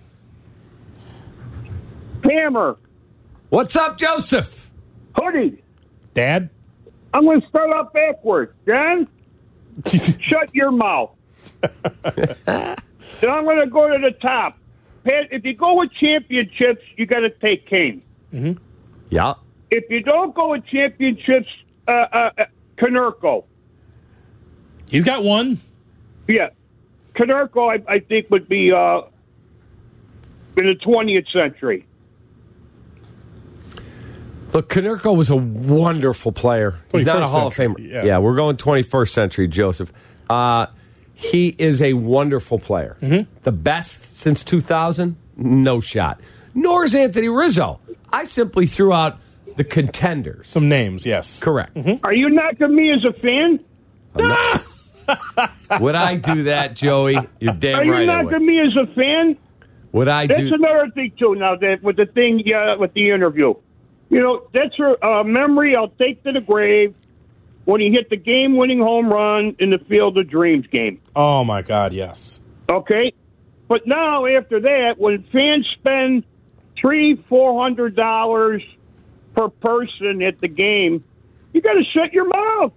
Hammer, 2.24 2.78
What's 3.50 3.76
up, 3.76 3.98
Joseph? 3.98 4.72
hoodie. 5.16 5.64
Dad? 6.14 6.50
I'm 7.14 7.26
going 7.26 7.42
to 7.42 7.48
start 7.48 7.74
off 7.74 7.94
backwards. 7.94 8.54
John, 8.68 9.08
shut 9.88 10.54
your 10.54 10.72
mouth. 10.72 11.12
then 11.62 12.76
I'm 13.24 13.44
going 13.44 13.60
to 13.60 13.68
go 13.68 13.90
to 13.90 13.98
the 14.04 14.16
top. 14.22 14.58
Pat, 15.04 15.30
if 15.32 15.46
you 15.46 15.56
go 15.56 15.76
with 15.76 15.92
championships, 15.94 16.84
you 16.98 17.06
got 17.06 17.20
to 17.20 17.30
take 17.30 17.68
Kane. 17.68 18.04
Yeah. 19.10 19.36
If 19.72 19.86
you 19.90 20.02
don't 20.02 20.36
go 20.36 20.52
with 20.52 20.66
championships, 20.66 21.48
uh, 21.88 21.92
uh, 21.92 22.30
uh, 22.38 22.46
Konerko. 22.78 23.46
He's 24.90 25.04
got 25.04 25.24
one. 25.24 25.60
Yeah, 26.28 26.50
Konerko, 27.16 27.80
I, 27.80 27.94
I 27.94 28.00
think 28.00 28.30
would 28.30 28.48
be 28.48 28.72
uh, 28.72 29.02
in 30.58 30.66
the 30.66 30.76
20th 30.76 31.32
century. 31.32 31.86
Look, 34.54 34.70
Konerko 34.70 35.16
was 35.16 35.30
a 35.30 35.36
wonderful 35.36 36.32
player. 36.32 36.76
He's 36.92 37.06
not 37.06 37.18
a 37.22 37.26
21st 37.26 37.30
Hall 37.30 37.48
of 37.48 37.56
Famer. 37.56 37.76
yeah. 37.80 38.04
Yeah. 38.06 38.18
we're 38.20 38.36
going 38.36 38.56
21st 38.58 39.10
century, 39.10 39.48
Joseph. 39.48 39.92
Uh, 40.30 40.68
he 41.14 41.50
is 41.58 41.82
a 41.82 41.94
wonderful 41.94 42.60
player. 42.60 42.98
Mm-hmm. 43.02 43.32
The 43.42 43.52
best 43.52 44.20
since 44.20 44.44
2000? 44.44 45.16
No 45.38 45.80
shot. 45.80 46.20
Nor 46.54 46.84
is 46.86 46.96
Anthony 46.96 47.30
Rizzo. 47.30 47.80
I 48.12 48.24
simply 48.26 48.66
threw 48.66 48.92
out 48.94 49.20
the 49.56 49.64
contenders. 49.64 50.50
Some 50.50 50.68
names, 50.70 51.06
yes. 51.06 51.40
Correct. 51.40 51.78
Are 52.04 52.14
you 52.14 52.30
knocking 52.30 52.74
me 52.76 52.92
as 52.92 53.06
a 53.06 53.14
fan? 53.14 53.60
Would 55.80 55.96
I 55.96 56.16
do 56.16 56.44
that, 56.44 56.76
Joey? 56.76 57.18
You're 57.40 57.54
damn 57.54 57.74
right. 57.74 57.82
Are 57.82 57.86
you 57.86 57.92
right 57.94 58.10
I 58.10 58.22
knocking 58.24 58.32
would. 58.32 58.42
me 58.42 58.60
as 58.60 58.76
a 58.76 58.88
fan? 58.94 59.38
Would 59.92 60.08
I 60.08 60.28
That's 60.28 60.40
do? 60.40 60.54
another 60.54 60.90
thing 60.94 61.12
too. 61.18 61.36
Now 61.36 61.56
that 61.56 61.82
with 61.82 61.96
the 61.98 62.06
thing, 62.06 62.42
yeah, 62.46 62.76
with 62.76 62.94
the 62.94 63.10
interview, 63.10 63.54
you 64.10 64.22
know, 64.22 64.48
that's 64.54 64.78
a 64.80 65.06
uh, 65.06 65.24
memory 65.24 65.76
I'll 65.76 65.90
take 65.90 66.24
to 66.24 66.32
the 66.32 66.42
grave. 66.42 66.96
When 67.66 67.82
he 67.82 67.92
hit 67.92 68.10
the 68.10 68.18
game-winning 68.18 68.80
home 68.80 69.10
run 69.10 69.56
in 69.60 69.70
the 69.70 69.78
Field 69.78 70.18
of 70.18 70.28
Dreams 70.28 70.66
game. 70.68 71.00
Oh, 71.16 71.44
my 71.44 71.62
God, 71.62 71.94
yes. 71.94 72.40
Okay, 72.72 73.14
but 73.68 73.86
now 73.86 74.26
after 74.26 74.60
that, 74.62 74.96
when 74.98 75.24
fans 75.32 75.68
spend 75.78 76.24
three, 76.76 77.16
four 77.30 77.62
hundred 77.62 77.96
dollars 77.96 78.64
per 79.36 79.50
person 79.50 80.24
at 80.24 80.42
the 80.42 80.48
game, 80.48 81.04
you 81.54 81.62
got 81.62 81.74
to 81.74 81.84
shut 81.94 82.12
your 82.12 82.28
mouth. 82.28 82.74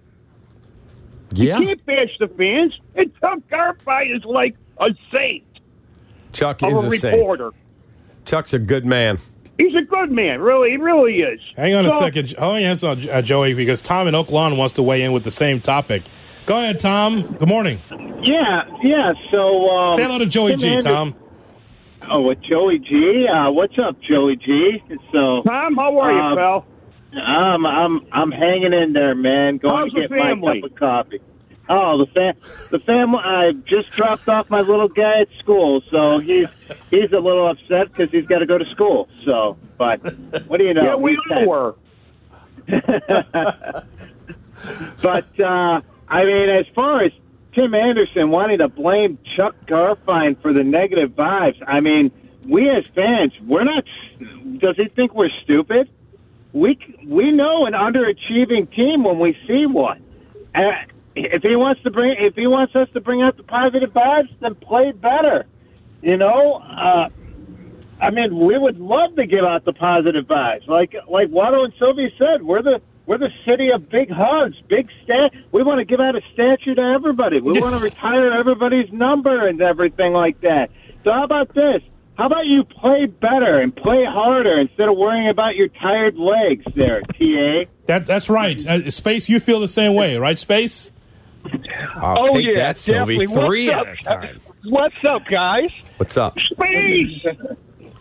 Yeah. 1.31 1.57
You 1.57 1.67
can't 1.67 1.85
bash 1.85 2.17
the 2.19 2.27
fans. 2.27 2.79
And 2.93 3.11
Chuck 3.19 3.39
Garfien 3.49 4.15
is 4.15 4.23
like 4.25 4.55
a 4.77 4.89
saint 5.15 5.43
Chuck 6.33 6.61
is 6.61 6.83
a 6.83 6.87
a 6.87 6.91
saint. 6.91 7.15
reporter. 7.15 7.51
Chuck's 8.25 8.53
a 8.53 8.59
good 8.59 8.85
man. 8.85 9.17
He's 9.57 9.75
a 9.75 9.81
good 9.81 10.11
man, 10.11 10.41
really. 10.41 10.71
He 10.71 10.77
really 10.77 11.17
is. 11.17 11.39
Hang 11.55 11.75
on 11.75 11.85
a 11.85 11.91
second. 11.93 12.33
Hold 12.37 12.57
on 12.57 12.63
a 12.63 13.11
uh, 13.11 13.21
Joey, 13.21 13.53
because 13.53 13.81
Tom 13.81 14.07
in 14.07 14.15
Oak 14.15 14.31
Lawn 14.31 14.57
wants 14.57 14.73
to 14.75 14.83
weigh 14.83 15.03
in 15.03 15.11
with 15.11 15.23
the 15.23 15.31
same 15.31 15.61
topic. 15.61 16.03
Go 16.45 16.57
ahead, 16.57 16.79
Tom. 16.79 17.21
Good 17.37 17.47
morning. 17.47 17.79
Yeah, 18.23 18.63
yeah. 18.81 19.13
So 19.31 19.69
um, 19.69 19.89
Say 19.91 20.03
hello 20.03 20.17
to 20.17 20.25
Joey 20.25 20.51
Tim 20.51 20.59
G, 20.59 20.67
Anderson- 20.69 20.91
Tom. 20.91 21.15
Oh, 22.09 22.21
with 22.21 22.41
Joey 22.41 22.79
G. 22.79 23.27
Uh, 23.27 23.49
what's 23.51 23.77
up, 23.79 23.95
Joey 24.01 24.35
G? 24.35 24.83
So, 25.13 25.41
Tom, 25.43 25.75
how 25.75 25.97
are 25.99 26.11
you, 26.11 26.19
um, 26.19 26.37
pal? 26.37 26.65
I'm 27.15 27.65
I'm 27.65 28.01
I'm 28.11 28.31
hanging 28.31 28.73
in 28.73 28.91
there, 28.93 29.15
man. 29.15 29.57
Going 29.57 29.73
How's 29.75 29.93
to 29.93 30.01
get 30.01 30.09
my 30.11 30.17
family? 30.17 30.61
cup 30.61 30.71
of 30.71 30.77
coffee. 30.77 31.21
Oh, 31.69 31.97
the 31.97 32.07
fam- 32.07 32.35
the 32.71 32.79
family. 32.79 33.19
I 33.23 33.53
just 33.53 33.89
dropped 33.91 34.27
off 34.27 34.49
my 34.49 34.59
little 34.61 34.89
guy 34.89 35.19
at 35.21 35.29
school, 35.39 35.81
so 35.89 36.19
he's 36.19 36.47
he's 36.89 37.11
a 37.13 37.19
little 37.19 37.47
upset 37.47 37.91
because 37.91 38.11
he's 38.11 38.25
got 38.25 38.39
to 38.39 38.45
go 38.45 38.57
to 38.57 38.65
school. 38.71 39.07
So, 39.23 39.57
but 39.77 39.99
what 40.47 40.59
do 40.59 40.65
you 40.65 40.73
know? 40.73 40.83
yeah, 40.83 40.95
we 40.95 41.17
all 41.31 41.47
were. 41.47 41.75
But 45.01 45.39
uh, 45.39 45.81
I 46.07 46.25
mean, 46.25 46.49
as 46.49 46.65
far 46.73 47.01
as 47.03 47.11
Tim 47.53 47.73
Anderson 47.73 48.29
wanting 48.29 48.59
to 48.59 48.69
blame 48.69 49.19
Chuck 49.35 49.55
Garfien 49.65 50.41
for 50.41 50.53
the 50.53 50.63
negative 50.63 51.11
vibes, 51.11 51.61
I 51.67 51.81
mean, 51.81 52.11
we 52.47 52.69
as 52.69 52.85
fans, 52.95 53.33
we're 53.45 53.65
not. 53.65 53.83
Does 54.59 54.75
he 54.77 54.85
think 54.87 55.13
we're 55.13 55.29
stupid? 55.43 55.89
We 56.53 56.77
we 57.05 57.31
know 57.31 57.65
an 57.65 57.73
underachieving 57.73 58.73
team 58.73 59.03
when 59.03 59.19
we 59.19 59.37
see 59.47 59.65
one. 59.65 60.03
Uh, 60.55 60.71
if 61.15 61.43
he 61.43 61.55
wants 61.55 61.81
to 61.83 61.91
bring, 61.91 62.15
if 62.19 62.35
he 62.35 62.47
wants 62.47 62.75
us 62.75 62.87
to 62.93 63.01
bring 63.01 63.21
out 63.21 63.37
the 63.37 63.43
positive 63.43 63.91
vibes, 63.91 64.29
then 64.39 64.55
play 64.55 64.91
better. 64.91 65.45
You 66.01 66.17
know, 66.17 66.55
uh, 66.55 67.09
I 68.01 68.09
mean, 68.09 68.37
we 68.37 68.57
would 68.57 68.79
love 68.79 69.15
to 69.15 69.25
give 69.25 69.45
out 69.45 69.63
the 69.65 69.73
positive 69.73 70.25
vibes, 70.25 70.67
like 70.67 70.95
like 71.07 71.29
Waddle 71.29 71.63
and 71.63 71.73
Sylvia 71.79 72.09
said. 72.17 72.43
We're 72.43 72.61
the 72.61 72.81
we're 73.05 73.17
the 73.17 73.31
city 73.47 73.69
of 73.71 73.89
big 73.89 74.09
hugs, 74.09 74.55
big 74.67 74.89
stat. 75.03 75.33
We 75.51 75.63
want 75.63 75.79
to 75.79 75.85
give 75.85 75.99
out 75.99 76.15
a 76.15 76.21
statue 76.33 76.75
to 76.75 76.81
everybody. 76.81 77.41
We 77.41 77.59
want 77.59 77.75
to 77.75 77.81
retire 77.81 78.31
everybody's 78.31 78.91
number 78.91 79.47
and 79.47 79.61
everything 79.61 80.13
like 80.13 80.39
that. 80.41 80.71
So 81.03 81.11
how 81.11 81.23
about 81.23 81.53
this? 81.53 81.81
How 82.15 82.27
about 82.27 82.45
you 82.45 82.63
play 82.63 83.07
better 83.07 83.59
and 83.59 83.75
play 83.75 84.05
harder 84.05 84.59
instead 84.59 84.87
of 84.87 84.97
worrying 84.97 85.29
about 85.29 85.55
your 85.55 85.67
tired 85.67 86.15
legs 86.15 86.63
there, 86.75 87.01
TA? 87.01 87.69
That 87.87 88.05
That's 88.05 88.29
right. 88.29 88.65
Uh, 88.65 88.89
Space, 88.91 89.29
you 89.29 89.39
feel 89.39 89.59
the 89.59 89.67
same 89.67 89.95
way, 89.95 90.17
right, 90.17 90.37
Space? 90.37 90.91
I'll 91.95 92.17
oh 92.19 92.27
take 92.33 92.47
yeah, 92.47 92.53
that, 92.53 92.77
Silvy. 92.77 93.17
definitely. 93.17 93.47
Three 93.47 93.67
What's 93.69 94.07
at 94.07 94.13
up? 94.13 94.23
a 94.23 94.27
time. 94.27 94.39
What's 94.65 94.95
up, 95.07 95.21
guys? 95.29 95.69
What's 95.97 96.17
up? 96.17 96.37
Space 96.39 97.21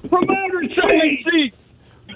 from 0.08 0.24
outer 0.30 0.64
space. 0.64 1.52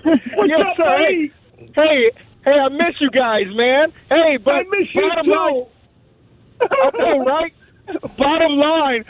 What's 0.03 0.51
yes, 0.51 0.65
up, 0.65 0.77
sir. 0.77 0.99
Hey, 0.99 1.33
hey, 1.75 2.11
hey, 2.45 2.51
I 2.53 2.69
miss 2.69 3.01
you 3.01 3.11
guys, 3.11 3.47
man. 3.55 3.93
Hey, 4.09 4.37
but 4.37 4.55
I 4.55 4.63
miss 4.65 4.89
you 4.95 5.01
bottom 5.09 5.27
too. 5.27 5.33
line, 5.33 5.67
I 6.61 6.91
know, 6.99 7.25
right? 7.25 7.55
Bottom 8.17 8.53
line, 8.57 9.05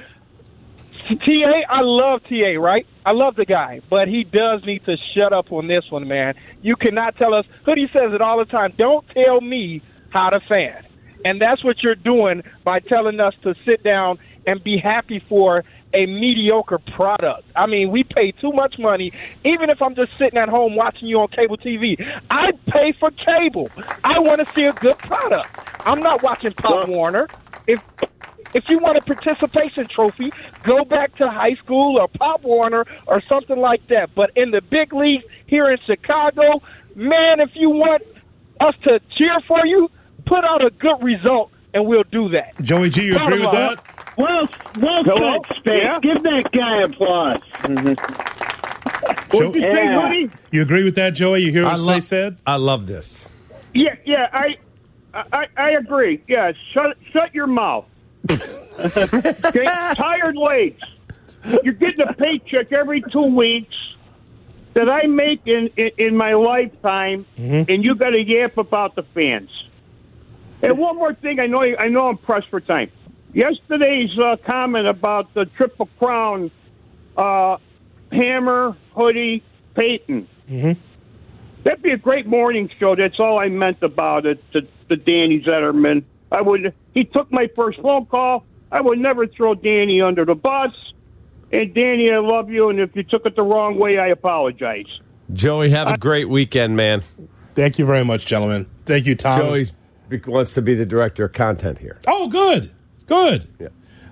TA, 1.09 1.61
I 1.69 1.81
love 1.83 2.23
TA, 2.29 2.59
right? 2.59 2.87
I 3.05 3.13
love 3.13 3.37
the 3.37 3.45
guy, 3.45 3.81
but 3.89 4.09
he 4.09 4.25
does 4.25 4.65
need 4.65 4.85
to 4.87 4.97
shut 5.17 5.33
up 5.33 5.53
on 5.53 5.69
this 5.69 5.85
one, 5.91 6.09
man. 6.09 6.35
You 6.63 6.77
cannot 6.77 7.17
tell 7.17 7.35
us. 7.35 7.47
Hoodie 7.65 7.89
says 7.93 8.13
it 8.13 8.21
all 8.21 8.39
the 8.39 8.45
time. 8.47 8.75
Don't 8.77 9.07
tell 9.11 9.41
me 9.41 9.83
how 10.11 10.31
to 10.31 10.41
fan, 10.49 10.85
and 11.27 11.41
that's 11.43 11.65
what 11.65 11.83
you're 11.83 11.97
doing 11.97 12.43
by 12.63 12.79
telling 12.79 13.19
us 13.19 13.35
to 13.43 13.55
sit 13.65 13.83
down 13.83 14.19
and 14.47 14.63
be 14.63 14.79
happy 14.79 15.21
for 15.29 15.65
a 15.93 16.07
mediocre 16.07 16.79
product. 16.79 17.43
I 17.57 17.67
mean, 17.67 17.91
we 17.91 18.05
pay 18.05 18.31
too 18.31 18.53
much 18.53 18.77
money. 18.79 19.13
Even 19.45 19.71
if 19.71 19.83
I'm 19.83 19.97
just 19.97 20.13
sitting 20.19 20.39
at 20.39 20.49
home 20.49 20.77
watching 20.77 21.09
you 21.09 21.17
on 21.17 21.29
cable 21.29 21.57
TV, 21.57 21.97
I 22.31 22.53
pay 22.69 22.93
for 23.01 23.11
cable. 23.11 23.71
I 24.05 24.21
want 24.21 24.47
to 24.47 24.55
see 24.55 24.63
a 24.69 24.73
good 24.73 24.99
product. 24.99 25.49
I'm 25.81 26.01
not 26.01 26.23
watching 26.23 26.53
Pop 26.53 26.87
Warner. 26.89 27.27
If 27.67 27.81
if 28.55 28.65
you 28.69 28.79
want 28.79 28.97
a 28.97 29.01
participation 29.01 29.87
trophy, 29.89 30.31
go 30.63 30.85
back 30.85 31.17
to 31.17 31.29
high 31.29 31.57
school 31.57 31.99
or 32.01 32.07
Pop 32.07 32.43
Warner 32.43 32.85
or 33.07 33.21
something 33.29 33.59
like 33.59 33.87
that. 33.89 34.15
But 34.15 34.31
in 34.37 34.53
the 34.53 34.61
big 34.61 34.93
league 34.93 35.23
here 35.47 35.69
in 35.69 35.79
Chicago, 35.85 36.63
man, 36.95 37.41
if 37.41 37.51
you 37.55 37.71
want 37.71 38.03
us 38.61 38.75
to 38.85 39.01
cheer 39.19 39.41
for 39.49 39.67
you, 39.67 39.91
put 40.27 40.45
out 40.45 40.65
a 40.65 40.71
good 40.71 41.03
result 41.03 41.51
and 41.73 41.87
we'll 41.87 42.05
do 42.11 42.29
that. 42.31 42.55
Joey 42.61 42.91
G, 42.91 43.05
you 43.07 43.17
agree 43.17 43.41
with 43.41 43.51
Bottom 43.51 43.77
that? 43.77 44.17
Well, 44.17 44.49
well 44.81 45.05
Hello? 45.05 45.43
said, 45.49 45.57
Space. 45.57 45.81
Yeah? 45.83 45.99
Give 46.01 46.23
that 46.23 46.53
guy 46.53 46.83
applause. 46.83 47.41
Mm-hmm. 47.63 49.37
What'd 49.37 49.55
you 49.55 49.63
say, 49.63 49.85
Yeah. 49.85 50.09
Hoodie? 50.09 50.31
You 50.51 50.63
agree 50.63 50.85
with 50.85 50.95
that, 50.97 51.11
Joey? 51.11 51.43
You 51.43 51.53
hear 51.53 51.65
what 51.65 51.75
I 51.75 51.79
Slay 51.79 51.95
love- 51.95 52.03
said? 52.03 52.39
I 52.47 52.57
love 52.57 52.87
this. 52.87 53.27
Yeah, 53.75 53.95
yeah, 54.07 54.29
I, 54.33 54.57
I, 55.13 55.47
I 55.57 55.71
agree. 55.73 56.23
Yeah, 56.27 56.53
shut, 56.73 56.97
shut 57.13 57.35
your 57.35 57.47
mouth. 57.47 57.85
okay, 58.31 59.65
tired 59.95 60.37
legs. 60.37 60.81
You're 61.63 61.75
getting 61.75 62.01
a 62.01 62.15
paycheck 62.15 62.73
every 62.73 63.03
two 63.13 63.27
weeks 63.37 63.75
that 64.75 64.89
I 64.89 65.07
make 65.07 65.47
in 65.47 65.71
in, 65.77 65.91
in 65.99 66.17
my 66.17 66.35
lifetime, 66.35 67.27
mm-hmm. 67.39 67.71
and 67.71 67.85
you 67.85 67.95
got 67.95 68.11
to 68.11 68.19
yap 68.19 68.57
about 68.57 68.95
the 68.95 69.03
fans. 69.03 69.51
And 70.63 70.79
one 70.79 70.97
more 70.97 71.15
thing, 71.15 71.39
I 71.41 71.47
know 71.47 71.63
I 71.63 71.89
know 71.89 72.09
I'm 72.09 72.19
pressed 72.19 72.49
for 72.49 72.61
time. 72.61 72.91
Yesterday's 73.33 74.19
uh, 74.19 74.37
comment 74.47 74.87
about 74.87 75.35
the 75.35 75.45
triple 75.45 75.89
crown, 75.99 76.51
uh, 77.17 77.59
Hammer, 78.11 78.77
Hoodie, 78.95 79.43
Peyton. 79.75 80.27
Mm-hmm. 80.49 80.81
That'd 81.65 81.83
be 81.83 81.91
a 81.91 81.99
great 81.99 82.27
morning 82.27 82.71
show. 82.79 82.97
That's 82.97 83.21
all 83.21 83.39
I 83.39 83.49
meant 83.49 83.83
about 83.83 84.25
it. 84.25 84.43
To, 84.53 84.63
to 84.89 84.97
Danny 84.97 85.41
Zederman, 85.41 86.05
I 86.33 86.41
would. 86.41 86.73
He 86.95 87.05
took 87.05 87.31
my 87.31 87.49
first 87.55 87.81
phone 87.81 88.07
call. 88.07 88.45
I 88.73 88.81
would 88.81 88.99
never 88.99 89.27
throw 89.27 89.55
Danny 89.55 90.01
under 90.01 90.25
the 90.25 90.35
bus. 90.35 90.73
And 91.53 91.75
Danny, 91.75 92.11
I 92.11 92.19
love 92.19 92.51
you. 92.51 92.71
And 92.71 92.81
if 92.81 92.97
you 92.97 93.03
took 93.03 93.27
it 93.27 93.37
the 93.37 93.43
wrong 93.43 93.79
way, 93.79 93.99
I 93.99 94.09
apologize. 94.09 94.87
Joey, 95.33 95.71
have 95.71 95.89
a 95.89 95.99
great 95.99 96.29
weekend, 96.29 96.77
man. 96.77 97.03
Thank 97.55 97.79
you 97.79 97.87
very 97.87 98.05
much, 98.05 98.27
gentlemen. 98.27 98.67
Thank 98.85 99.07
you, 99.07 99.15
Tom. 99.15 99.41
Joey 99.41 99.67
wants 100.27 100.55
to 100.55 100.63
be 100.63 100.75
the 100.75 100.87
director 100.87 101.25
of 101.25 101.33
content 101.33 101.79
here. 101.79 101.99
Oh, 102.07 102.29
good. 102.29 102.73
Good. 103.07 103.49
Yeah. 103.59 103.69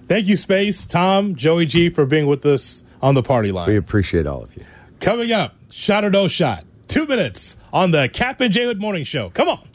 Thank 0.09 0.27
you, 0.27 0.37
Space, 0.37 0.85
Tom, 0.87 1.35
Joey 1.35 1.67
G, 1.67 1.89
for 1.89 2.05
being 2.05 2.27
with 2.27 2.45
us 2.45 2.85
on 3.01 3.15
the 3.15 3.23
party 3.23 3.53
line. 3.53 3.69
We 3.69 3.77
appreciate 3.77 4.27
all 4.27 4.43
of 4.43 4.55
you. 4.57 4.65
Coming 5.01 5.33
up, 5.33 5.55
shot 5.71 6.05
or 6.05 6.11
no 6.11 6.29
shot. 6.29 6.65
Two 6.89 7.07
minutes 7.07 7.57
on 7.73 7.91
the 7.91 8.09
Cap 8.09 8.41
and 8.41 8.53
J 8.53 8.65
Hood 8.65 8.81
Morning 8.81 9.05
Show. 9.05 9.31
Come 9.31 9.49
on. 9.49 9.69